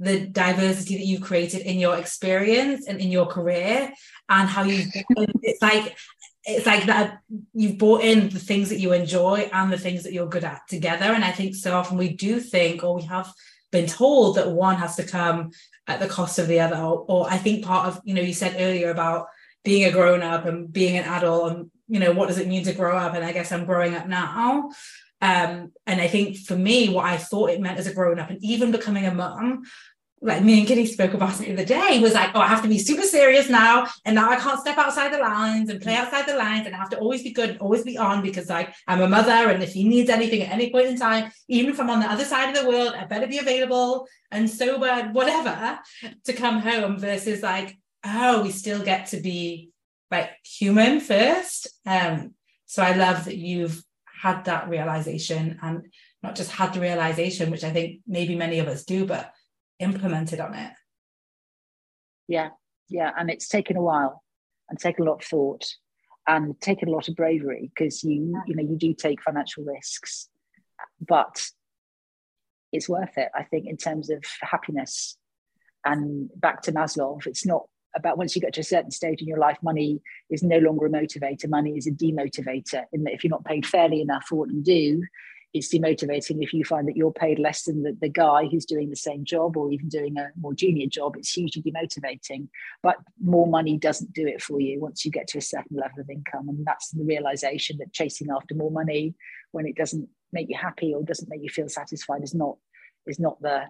the 0.03 0.27
diversity 0.27 0.97
that 0.97 1.07
you've 1.07 1.23
created 1.23 1.61
in 1.63 1.79
your 1.79 1.97
experience 1.97 2.89
and 2.89 3.01
in 3.01 3.09
your 3.09 3.27
career 3.27 3.93
and 4.29 4.49
how 4.49 4.65
you 4.65 4.85
it's 5.43 5.63
like 5.63 5.97
it's 6.45 6.67
like 6.67 6.87
that 6.87 7.21
you've 7.55 7.79
brought 7.79 8.03
in 8.03 8.29
the 8.29 8.39
things 8.39 8.69
that 8.71 8.81
you 8.81 8.93
enjoy 8.93 9.49
and 9.53 9.73
the 9.73 9.79
things 9.79 10.03
that 10.03 10.13
you're 10.13 10.29
good 10.29 10.45
at 10.45 10.67
together. 10.69 11.07
And 11.07 11.25
i 11.25 11.31
think 11.31 11.55
so 11.55 11.75
often 11.75 11.97
we 11.97 12.13
do 12.13 12.41
think 12.41 12.83
or 12.83 12.95
we 12.97 13.03
have 13.03 13.33
been 13.71 13.87
told 13.87 14.37
that 14.37 14.51
one 14.51 14.77
has 14.77 14.97
to 14.97 15.05
come 15.05 15.51
at 15.87 16.01
the 16.01 16.09
cost 16.09 16.39
of 16.39 16.49
the 16.49 16.61
other. 16.61 16.77
Or, 16.77 17.05
or 17.09 17.31
i 17.31 17.37
think 17.37 17.65
part 17.65 17.87
of 17.87 18.01
you 18.05 18.15
know 18.15 18.23
you 18.23 18.35
said 18.35 18.57
earlier 18.59 18.91
about 18.91 19.27
being 19.65 19.85
a 19.85 19.93
grown 19.93 20.23
up 20.23 20.45
and 20.47 20.73
being 20.73 20.97
an 20.97 21.05
adult 21.05 21.53
and 21.53 21.71
you 21.89 22.01
know 22.01 22.13
what 22.13 22.29
does 22.29 22.39
it 22.39 22.49
mean 22.49 22.65
to 22.65 22.73
grow 22.73 22.97
up? 22.97 23.15
And 23.15 23.25
i 23.25 23.33
guess 23.33 23.53
i'm 23.53 23.67
growing 23.67 23.95
up 23.95 24.09
now. 24.09 24.71
Um, 25.21 25.73
and 25.87 26.01
i 26.01 26.09
think 26.09 26.39
for 26.39 26.57
me 26.57 26.89
what 26.89 27.05
i 27.05 27.17
thought 27.17 27.51
it 27.51 27.61
meant 27.61 27.79
as 27.79 27.87
a 27.87 27.95
grown 27.95 28.19
up 28.19 28.31
and 28.31 28.43
even 28.43 28.73
becoming 28.73 29.07
a 29.07 29.15
mum 29.15 29.63
like 30.23 30.43
me 30.43 30.61
and 30.61 30.69
Kitty 30.69 30.87
spoke 30.87 31.15
about 31.15 31.41
it 31.41 31.47
the 31.47 31.53
other 31.53 31.65
day, 31.65 31.99
was 32.01 32.15
like, 32.15 32.31
oh, 32.35 32.41
I 32.41 32.47
have 32.47 32.63
to 32.63 32.69
be 32.69 32.79
super 32.79 33.03
serious 33.03 33.51
now. 33.51 33.89
And 34.05 34.15
now 34.15 34.31
I 34.31 34.37
can't 34.37 34.61
step 34.61 34.79
outside 34.79 35.13
the 35.13 35.19
lines 35.19 35.69
and 35.69 35.81
play 35.81 35.97
outside 35.97 36.27
the 36.27 36.37
lines. 36.37 36.65
And 36.67 36.75
I 36.75 36.79
have 36.79 36.91
to 36.91 36.99
always 36.99 37.25
be 37.25 37.33
good 37.33 37.51
and 37.51 37.59
always 37.59 37.83
be 37.83 37.99
on 37.99 38.23
because 38.23 38.49
like 38.49 38.73
I'm 38.87 39.01
a 39.01 39.09
mother. 39.09 39.51
And 39.51 39.63
if 39.63 39.73
he 39.73 39.83
needs 39.83 40.09
anything 40.09 40.43
at 40.43 40.53
any 40.53 40.71
point 40.71 40.87
in 40.87 40.97
time, 40.97 41.33
even 41.49 41.73
if 41.73 41.81
I'm 41.81 41.91
on 41.91 42.01
the 42.01 42.11
other 42.11 42.25
side 42.25 42.57
of 42.57 42.63
the 42.63 42.69
world, 42.69 42.95
I 42.97 43.05
better 43.05 43.27
be 43.27 43.39
available 43.39 44.07
and 44.31 44.49
sober, 44.49 45.11
whatever, 45.13 45.81
to 46.25 46.33
come 46.33 46.61
home 46.61 46.99
versus 46.99 47.43
like, 47.43 47.77
oh, 48.05 48.45
we 48.45 48.53
still 48.53 48.83
get 48.83 49.09
to 49.09 49.21
be 49.21 49.71
like 50.11 50.31
human 50.45 51.01
first. 51.01 51.69
Um, 51.85 52.35
so 52.67 52.83
I 52.83 52.95
love 52.95 53.25
that 53.25 53.37
you've 53.37 53.83
had 54.23 54.45
that 54.45 54.69
realization 54.69 55.59
and 55.63 55.87
not 56.23 56.37
just 56.37 56.53
had 56.53 56.75
the 56.75 56.81
realization, 56.81 57.51
which 57.51 57.65
I 57.65 57.71
think 57.71 58.01
maybe 58.07 58.37
many 58.37 58.61
of 58.61 58.69
us 58.69 58.85
do, 58.85 59.05
but 59.05 59.33
implemented 59.83 60.41
on 60.41 60.55
it. 60.55 60.73
Yeah, 62.29 62.51
yeah. 62.89 63.11
And 63.19 63.31
it's 63.31 63.49
taken 63.49 63.77
a 63.77 63.83
while 63.83 64.23
and 64.69 64.79
taken 64.79 65.07
a 65.07 65.11
lot 65.11 65.23
of 65.23 65.25
thought 65.25 65.65
and 66.27 66.59
taken 66.61 66.89
a 66.89 66.93
lot 66.93 67.09
of 67.09 67.17
bravery 67.17 67.71
because 67.75 68.03
you, 68.05 68.41
you 68.47 68.55
know, 68.55 68.63
you 68.63 68.77
do 68.77 68.95
take 68.95 69.23
financial 69.23 69.65
risks, 69.65 70.29
but 71.07 71.45
it's 72.73 72.89
worth 72.89 73.19
it, 73.19 73.29
I 73.35 73.45
think, 73.45 73.67
in 73.67 73.77
terms 73.77 74.09
of 74.09 74.25
happiness. 74.41 75.17
And 75.85 76.31
back 76.37 76.63
to 76.63 76.73
Maslow, 76.73 77.25
it's 77.27 77.45
not 77.45 77.65
about 77.95 78.17
once 78.17 78.35
you 78.35 78.41
get 78.41 78.55
to 78.55 78.61
a 78.61 78.65
certain 78.65 78.91
stage 78.91 79.21
in 79.21 79.29
your 79.29 79.39
life, 79.39 79.59
money 79.63 80.01
is 80.31 80.43
no 80.43 80.59
longer 80.59 80.87
a 80.87 80.91
motivator. 80.91 81.49
Money 81.49 81.73
is 81.73 81.87
a 81.87 81.91
demotivator. 81.91 82.85
In 82.93 83.05
that, 83.05 83.13
if 83.13 83.23
you're 83.23 83.31
not 83.31 83.45
paid 83.45 83.67
fairly 83.67 84.01
enough 84.01 84.25
for 84.29 84.37
what 84.37 84.51
you 84.51 84.63
do, 84.63 85.03
it's 85.55 85.73
demotivating 85.73 86.43
if 86.43 86.55
you 86.55 86.65
find 86.65 86.89
that 86.89 86.97
you're 86.97 87.13
paid 87.13 87.39
less 87.39 87.65
than 87.65 87.83
the, 87.83 87.97
the 88.01 88.09
guy 88.09 88.47
who's 88.47 88.65
doing 88.65 88.89
the 88.89 88.97
same 88.97 89.25
job 89.25 89.57
or 89.57 89.71
even 89.71 89.89
doing 89.89 90.17
a 90.17 90.31
more 90.41 90.55
junior 90.55 90.87
job 90.87 91.17
it's 91.17 91.33
hugely 91.33 91.63
demotivating. 91.63 92.49
But 92.83 92.97
more 93.23 93.47
money 93.47 93.77
doesn't 93.77 94.13
do 94.15 94.27
it 94.27 94.43
for 94.43 94.61
you 94.61 94.81
once 94.81 95.05
you 95.05 95.11
get 95.11 95.29
to 95.29 95.39
a 95.39 95.43
certain 95.43 95.77
level 95.77 96.01
of 96.01 96.09
income 96.09 96.49
and 96.49 96.65
that's 96.65 96.91
the 96.91 97.05
realization 97.05 97.77
that 97.79 97.93
chasing 97.93 98.29
after 98.35 98.55
more 98.55 98.71
money 98.71 99.15
when 99.51 99.67
it 99.67 99.77
doesn't 99.77 100.09
make 100.33 100.49
you 100.49 100.57
happy 100.57 100.95
or 100.95 101.03
doesn't 101.03 101.29
make 101.29 101.43
you 101.43 101.51
feel 101.51 101.69
satisfied 101.69 102.23
is 102.23 102.35
not 102.35 102.57
is 103.07 103.19
not 103.19 103.41
the 103.43 103.65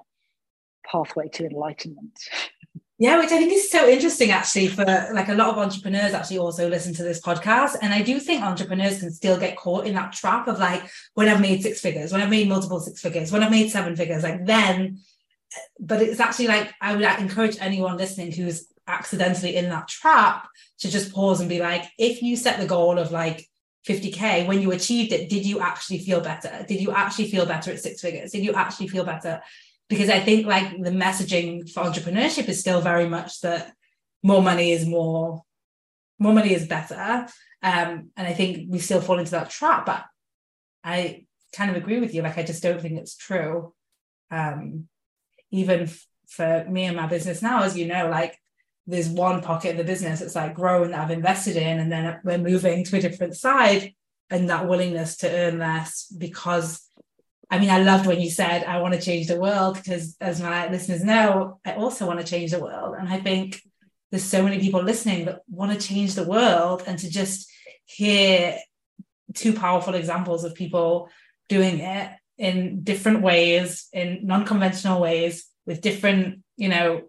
pathway 0.84 1.28
to 1.28 1.46
enlightenment 1.46 2.18
Yeah, 3.02 3.18
which 3.18 3.32
I 3.32 3.38
think 3.38 3.52
is 3.52 3.68
so 3.68 3.88
interesting 3.88 4.30
actually 4.30 4.68
for 4.68 4.84
like 5.12 5.28
a 5.28 5.34
lot 5.34 5.48
of 5.48 5.58
entrepreneurs 5.58 6.14
actually 6.14 6.38
also 6.38 6.68
listen 6.68 6.94
to 6.94 7.02
this 7.02 7.20
podcast. 7.20 7.74
And 7.82 7.92
I 7.92 8.00
do 8.00 8.20
think 8.20 8.44
entrepreneurs 8.44 9.00
can 9.00 9.10
still 9.10 9.36
get 9.40 9.56
caught 9.56 9.88
in 9.88 9.94
that 9.94 10.12
trap 10.12 10.46
of 10.46 10.60
like, 10.60 10.84
when 11.14 11.28
I've 11.28 11.40
made 11.40 11.64
six 11.64 11.80
figures, 11.80 12.12
when 12.12 12.22
I've 12.22 12.30
made 12.30 12.48
multiple 12.48 12.78
six 12.78 13.00
figures, 13.00 13.32
when 13.32 13.42
I've 13.42 13.50
made 13.50 13.72
seven 13.72 13.96
figures, 13.96 14.22
like 14.22 14.46
then, 14.46 15.00
but 15.80 16.00
it's 16.00 16.20
actually 16.20 16.46
like, 16.46 16.72
I 16.80 16.94
would 16.94 17.02
encourage 17.02 17.56
anyone 17.58 17.96
listening 17.96 18.30
who's 18.30 18.68
accidentally 18.86 19.56
in 19.56 19.68
that 19.70 19.88
trap 19.88 20.46
to 20.78 20.88
just 20.88 21.12
pause 21.12 21.40
and 21.40 21.48
be 21.48 21.58
like, 21.58 21.82
if 21.98 22.22
you 22.22 22.36
set 22.36 22.60
the 22.60 22.66
goal 22.66 23.00
of 23.00 23.10
like 23.10 23.48
50K, 23.84 24.46
when 24.46 24.62
you 24.62 24.70
achieved 24.70 25.10
it, 25.10 25.28
did 25.28 25.44
you 25.44 25.58
actually 25.58 25.98
feel 25.98 26.20
better? 26.20 26.64
Did 26.68 26.80
you 26.80 26.92
actually 26.92 27.32
feel 27.32 27.46
better 27.46 27.72
at 27.72 27.80
six 27.80 28.00
figures? 28.00 28.30
Did 28.30 28.44
you 28.44 28.52
actually 28.52 28.86
feel 28.86 29.04
better 29.04 29.42
because 29.92 30.08
I 30.08 30.20
think 30.20 30.46
like 30.46 30.70
the 30.70 30.90
messaging 30.90 31.70
for 31.70 31.82
entrepreneurship 31.82 32.48
is 32.48 32.58
still 32.58 32.80
very 32.80 33.06
much 33.06 33.42
that 33.42 33.74
more 34.22 34.40
money 34.40 34.72
is 34.72 34.86
more, 34.86 35.42
more 36.18 36.32
money 36.32 36.54
is 36.54 36.66
better. 36.66 37.26
Um, 37.62 38.10
and 38.16 38.26
I 38.26 38.32
think 38.32 38.68
we 38.70 38.78
still 38.78 39.02
fall 39.02 39.18
into 39.18 39.32
that 39.32 39.50
trap, 39.50 39.84
but 39.84 40.04
I 40.82 41.26
kind 41.54 41.70
of 41.70 41.76
agree 41.76 42.00
with 42.00 42.14
you. 42.14 42.22
Like, 42.22 42.38
I 42.38 42.42
just 42.42 42.62
don't 42.62 42.80
think 42.80 42.98
it's 42.98 43.14
true. 43.14 43.74
Um, 44.30 44.88
even 45.50 45.82
f- 45.82 46.06
for 46.26 46.64
me 46.70 46.84
and 46.84 46.96
my 46.96 47.06
business 47.06 47.42
now, 47.42 47.64
as 47.64 47.76
you 47.76 47.86
know, 47.86 48.08
like 48.08 48.38
there's 48.86 49.10
one 49.10 49.42
pocket 49.42 49.72
of 49.72 49.76
the 49.76 49.84
business 49.84 50.20
that's 50.20 50.34
like 50.34 50.54
growing 50.54 50.92
that 50.92 51.00
I've 51.00 51.10
invested 51.10 51.56
in, 51.56 51.80
and 51.80 51.92
then 51.92 52.18
we're 52.24 52.38
moving 52.38 52.82
to 52.84 52.96
a 52.96 53.00
different 53.02 53.36
side, 53.36 53.92
and 54.30 54.48
that 54.48 54.66
willingness 54.66 55.18
to 55.18 55.30
earn 55.30 55.58
less 55.58 56.06
because 56.06 56.80
I 57.50 57.58
mean, 57.58 57.70
I 57.70 57.82
loved 57.82 58.06
when 58.06 58.20
you 58.20 58.30
said, 58.30 58.64
I 58.64 58.80
want 58.80 58.94
to 58.94 59.00
change 59.00 59.26
the 59.26 59.40
world, 59.40 59.76
because 59.76 60.16
as 60.20 60.40
my 60.40 60.70
listeners 60.70 61.04
know, 61.04 61.60
I 61.64 61.74
also 61.74 62.06
want 62.06 62.20
to 62.20 62.26
change 62.26 62.52
the 62.52 62.60
world. 62.60 62.96
And 62.98 63.08
I 63.08 63.20
think 63.20 63.60
there's 64.10 64.24
so 64.24 64.42
many 64.42 64.58
people 64.58 64.82
listening 64.82 65.26
that 65.26 65.40
want 65.48 65.72
to 65.72 65.86
change 65.86 66.14
the 66.14 66.24
world 66.24 66.82
and 66.86 66.98
to 66.98 67.10
just 67.10 67.50
hear 67.84 68.58
two 69.34 69.52
powerful 69.52 69.94
examples 69.94 70.44
of 70.44 70.54
people 70.54 71.08
doing 71.48 71.80
it 71.80 72.10
in 72.38 72.82
different 72.82 73.22
ways, 73.22 73.88
in 73.92 74.26
non-conventional 74.26 75.00
ways, 75.00 75.46
with 75.66 75.80
different, 75.80 76.42
you 76.56 76.68
know, 76.68 77.02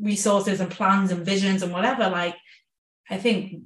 resources 0.00 0.60
and 0.60 0.70
plans 0.70 1.12
and 1.12 1.24
visions 1.24 1.62
and 1.62 1.72
whatever. 1.72 2.08
Like, 2.10 2.36
I 3.08 3.16
think 3.16 3.62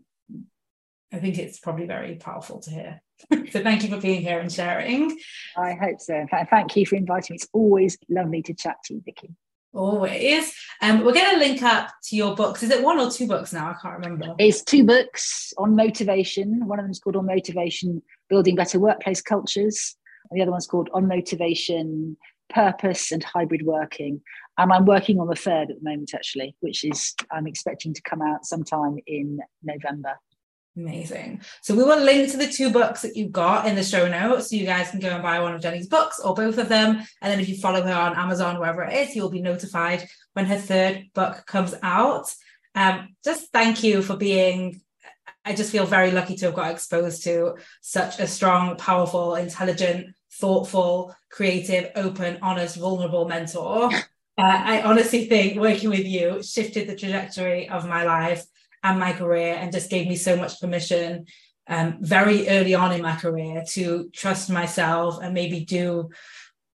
I 1.13 1.19
think 1.19 1.39
it's 1.39 1.59
probably 1.59 1.87
very 1.87 2.17
powerful 2.17 2.61
to 2.61 2.71
hear. 2.71 3.03
so 3.51 3.63
thank 3.63 3.83
you 3.83 3.89
for 3.89 4.01
being 4.01 4.23
here 4.23 4.39
and 4.39 4.53
sharing. 4.53 5.19
I 5.57 5.75
hope 5.75 6.01
so. 6.01 6.27
Thank 6.51 6.77
you 6.77 6.87
for 6.87 6.97
inviting 6.97 7.35
me. 7.35 7.37
It's 7.37 7.49
always 7.53 7.99
lovely 8.09 8.43
to 8.43 8.55
chat 8.55 8.77
to 8.85 8.95
you, 8.95 9.03
Vikki. 9.05 9.31
Always. 9.75 10.55
Um, 10.81 11.05
we're 11.05 11.13
going 11.13 11.35
to 11.35 11.39
link 11.39 11.63
up 11.63 11.91
to 12.05 12.17
your 12.17 12.35
books. 12.35 12.63
Is 12.63 12.71
it 12.71 12.83
one 12.83 12.99
or 12.99 13.11
two 13.11 13.27
books 13.27 13.53
now? 13.53 13.71
I 13.71 13.75
can't 13.81 13.99
remember. 13.99 14.35
It's 14.39 14.63
two 14.63 14.85
books 14.85 15.53
on 15.59 15.77
motivation. 15.77 16.67
One 16.67 16.79
of 16.79 16.85
them 16.85 16.91
is 16.91 17.01
called 17.01 17.17
On 17.17 17.27
Motivation 17.27 18.03
Building 18.29 18.57
Better 18.57 18.81
Workplace 18.81 19.21
Cultures. 19.21 19.97
And 20.31 20.39
the 20.39 20.43
other 20.43 20.53
one's 20.53 20.67
called 20.67 20.89
On 20.95 21.07
Motivation 21.07 22.17
Purpose 22.49 23.13
and 23.13 23.23
Hybrid 23.23 23.63
Working. 23.63 24.23
And 24.57 24.73
I'm 24.73 24.87
working 24.87 25.21
on 25.21 25.29
the 25.29 25.37
third 25.37 25.71
at 25.71 25.79
the 25.79 25.89
moment, 25.89 26.13
actually, 26.15 26.57
which 26.61 26.85
is 26.85 27.15
I'm 27.31 27.47
expecting 27.47 27.93
to 27.95 28.03
come 28.03 28.23
out 28.23 28.47
sometime 28.47 28.97
in 29.07 29.39
November. 29.63 30.15
Amazing. 30.79 31.41
So 31.63 31.75
we 31.75 31.83
will 31.83 32.01
link 32.01 32.31
to 32.31 32.37
the 32.37 32.47
two 32.47 32.71
books 32.71 33.03
that 33.03 33.17
you've 33.17 33.33
got 33.33 33.67
in 33.67 33.75
the 33.75 33.83
show 33.83 34.07
notes. 34.07 34.51
So 34.51 34.57
you 34.57 34.65
guys 34.65 34.91
can 34.91 35.01
go 35.01 35.09
and 35.09 35.23
buy 35.23 35.41
one 35.41 35.55
of 35.55 35.61
Jenny's 35.61 35.89
books 35.89 36.21
or 36.21 36.35
both 36.35 36.57
of 36.59 36.69
them. 36.69 36.99
And 37.21 37.33
then 37.33 37.41
if 37.41 37.49
you 37.49 37.57
follow 37.57 37.83
her 37.83 37.93
on 37.93 38.15
Amazon, 38.15 38.61
wherever 38.61 38.85
it 38.85 38.95
is, 38.95 39.17
you'll 39.17 39.31
be 39.31 39.43
notified 39.43 40.09
when 40.35 40.47
her 40.47 40.57
third 40.57 41.07
book 41.15 41.45
comes 41.47 41.75
out. 41.83 42.33
Um, 42.77 43.17
just 43.25 43.51
thank 43.51 43.83
you 43.83 44.03
for 44.03 44.17
being, 44.17 44.81
I 45.45 45.53
just 45.55 45.73
feel 45.73 45.85
very 45.85 46.13
lucky 46.13 46.37
to 46.37 46.47
have 46.47 46.55
got 46.55 46.71
exposed 46.71 47.25
to 47.25 47.57
such 47.81 48.21
a 48.21 48.29
strong, 48.29 48.77
powerful, 48.77 49.35
intelligent, 49.35 50.15
thoughtful, 50.35 51.13
creative, 51.29 51.91
open, 51.97 52.39
honest, 52.41 52.77
vulnerable 52.77 53.27
mentor. 53.27 53.91
Uh, 54.41 54.63
I 54.65 54.83
honestly 54.83 55.27
think 55.27 55.59
working 55.59 55.91
with 55.91 56.07
you 56.07 56.41
shifted 56.45 56.89
the 56.89 56.95
trajectory 56.95 57.69
of 57.69 57.89
my 57.89 58.05
life 58.05 58.45
and 58.83 58.99
my 58.99 59.13
career 59.13 59.55
and 59.55 59.73
just 59.73 59.91
gave 59.91 60.07
me 60.07 60.17
so 60.17 60.37
much 60.37 60.61
permission 60.61 61.27
um, 61.69 61.99
very 62.01 62.49
early 62.49 62.75
on 62.75 62.93
in 62.93 63.03
my 63.03 63.17
career 63.17 63.63
to 63.69 64.11
trust 64.13 64.51
myself 64.51 65.19
and 65.23 65.35
maybe 65.35 65.65
do 65.65 66.09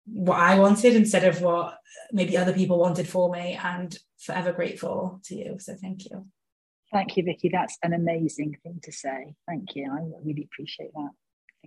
what 0.07 0.41
I 0.41 0.59
wanted 0.59 0.95
instead 0.95 1.25
of 1.25 1.43
what 1.43 1.79
maybe 2.11 2.37
other 2.37 2.55
people 2.55 2.79
wanted 2.79 3.07
for 3.07 3.31
me 3.31 3.59
and 3.63 3.97
forever 4.19 4.53
grateful 4.53 5.21
to 5.25 5.35
you. 5.35 5.59
So 5.59 5.75
thank 5.75 6.07
you. 6.07 6.27
Thank 6.91 7.17
you, 7.17 7.23
Vikki. 7.25 7.51
That's 7.51 7.77
an 7.83 7.93
amazing 7.93 8.57
thing 8.63 8.81
to 8.85 8.93
say. 8.93 9.35
Thank 9.47 9.77
you. 9.77 9.91
I 9.93 10.01
really 10.25 10.49
appreciate 10.51 10.93
that. 10.95 11.11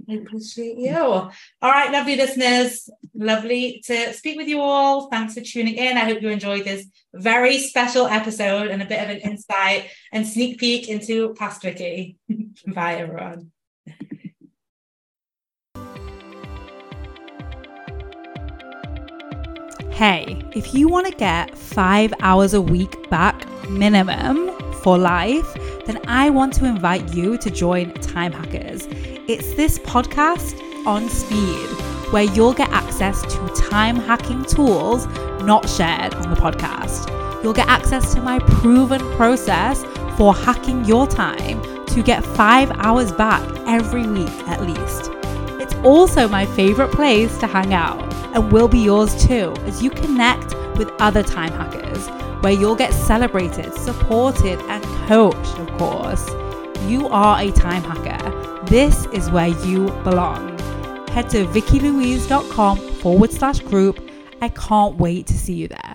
I 0.10 0.14
appreciate 0.14 0.78
you. 0.78 0.98
All 0.98 1.32
right, 1.62 1.92
lovely 1.92 2.16
listeners. 2.16 2.90
Lovely 3.14 3.82
to 3.86 4.14
speak 4.14 4.38
with 4.38 4.48
you 4.48 4.60
all. 4.60 5.10
Thanks 5.10 5.34
for 5.34 5.42
tuning 5.42 5.76
in. 5.76 5.98
I 5.98 6.06
hope 6.06 6.22
you 6.22 6.30
enjoyed 6.30 6.66
this 6.66 6.88
very 7.14 7.58
special 7.60 8.08
episode 8.08 8.68
and 8.68 8.82
a 8.82 8.86
bit 8.86 9.04
of 9.04 9.10
an 9.10 9.18
insight 9.18 9.90
and 10.12 10.28
sneak 10.28 10.60
peek 10.60 10.90
into 10.90 11.34
past 11.36 11.62
Vikki. 11.62 12.18
Bye, 12.68 12.96
everyone. 12.96 13.52
Hey, 19.92 20.42
if 20.56 20.74
you 20.74 20.88
want 20.88 21.06
to 21.06 21.14
get 21.14 21.56
five 21.56 22.12
hours 22.22 22.56
a 22.56 22.62
week 22.62 23.08
back 23.12 23.48
minimum 23.70 24.50
for 24.82 24.98
life, 24.98 25.54
then 25.86 26.00
I 26.08 26.32
want 26.32 26.54
to 26.54 26.66
invite 26.66 27.14
you 27.14 27.38
to 27.38 27.52
join 27.52 27.94
Time 27.96 28.32
Hackers. 28.32 28.88
It's 29.28 29.54
this 29.54 29.78
podcast 29.78 30.60
on 30.88 31.08
Speed, 31.08 31.70
where 32.12 32.24
you'll 32.24 32.56
get 32.56 32.70
access 32.72 33.22
to 33.22 33.70
time 33.70 33.96
hacking 33.96 34.44
tools 34.46 35.06
not 35.44 35.70
shared 35.70 36.16
on 36.16 36.32
the 36.32 36.36
podcast. 36.36 37.08
You'll 37.44 37.54
get 37.54 37.68
access 37.68 38.16
to 38.16 38.22
my 38.22 38.40
proven 38.40 39.00
process 39.16 39.84
for 40.18 40.34
hacking 40.34 40.86
your 40.86 41.06
time 41.06 41.62
to 41.86 42.02
get 42.02 42.26
five 42.26 42.72
hours 42.72 43.12
back 43.12 43.48
every 43.68 44.08
week 44.08 44.34
at 44.48 44.64
least. 44.64 45.12
It's 45.62 45.76
also 45.86 46.28
my 46.28 46.48
favorite 46.48 46.92
place 46.92 47.38
to 47.38 47.48
hang 47.48 47.76
out 47.76 48.12
and 48.36 48.52
will 48.52 48.68
be 48.68 48.80
yours 48.80 49.16
too 49.24 49.54
as 49.66 49.84
you 49.84 49.92
connect 49.92 50.56
with 50.80 50.90
other 51.00 51.22
time 51.22 51.52
hackers 51.52 52.08
where 52.42 52.54
you'll 52.54 52.76
get 52.76 52.92
celebrated, 52.92 53.72
supported, 53.76 54.60
and 54.62 54.84
coached, 55.08 55.60
of 55.60 55.68
course. 55.78 56.28
You 56.88 57.08
are 57.10 57.40
a 57.40 57.52
time 57.52 57.84
hacker. 57.84 58.11
This 58.72 59.06
is 59.08 59.30
where 59.30 59.50
you 59.50 59.88
belong. 60.06 60.58
Head 61.10 61.30
to 61.32 61.46
vikkilouise.com 61.46 62.78
forward 62.78 63.34
slash 63.34 63.60
group. 63.60 64.00
I 64.40 64.48
can't 64.48 64.96
wait 64.96 65.28
to 65.28 65.38
see 65.38 65.56
you 65.56 65.68
there. 65.68 65.91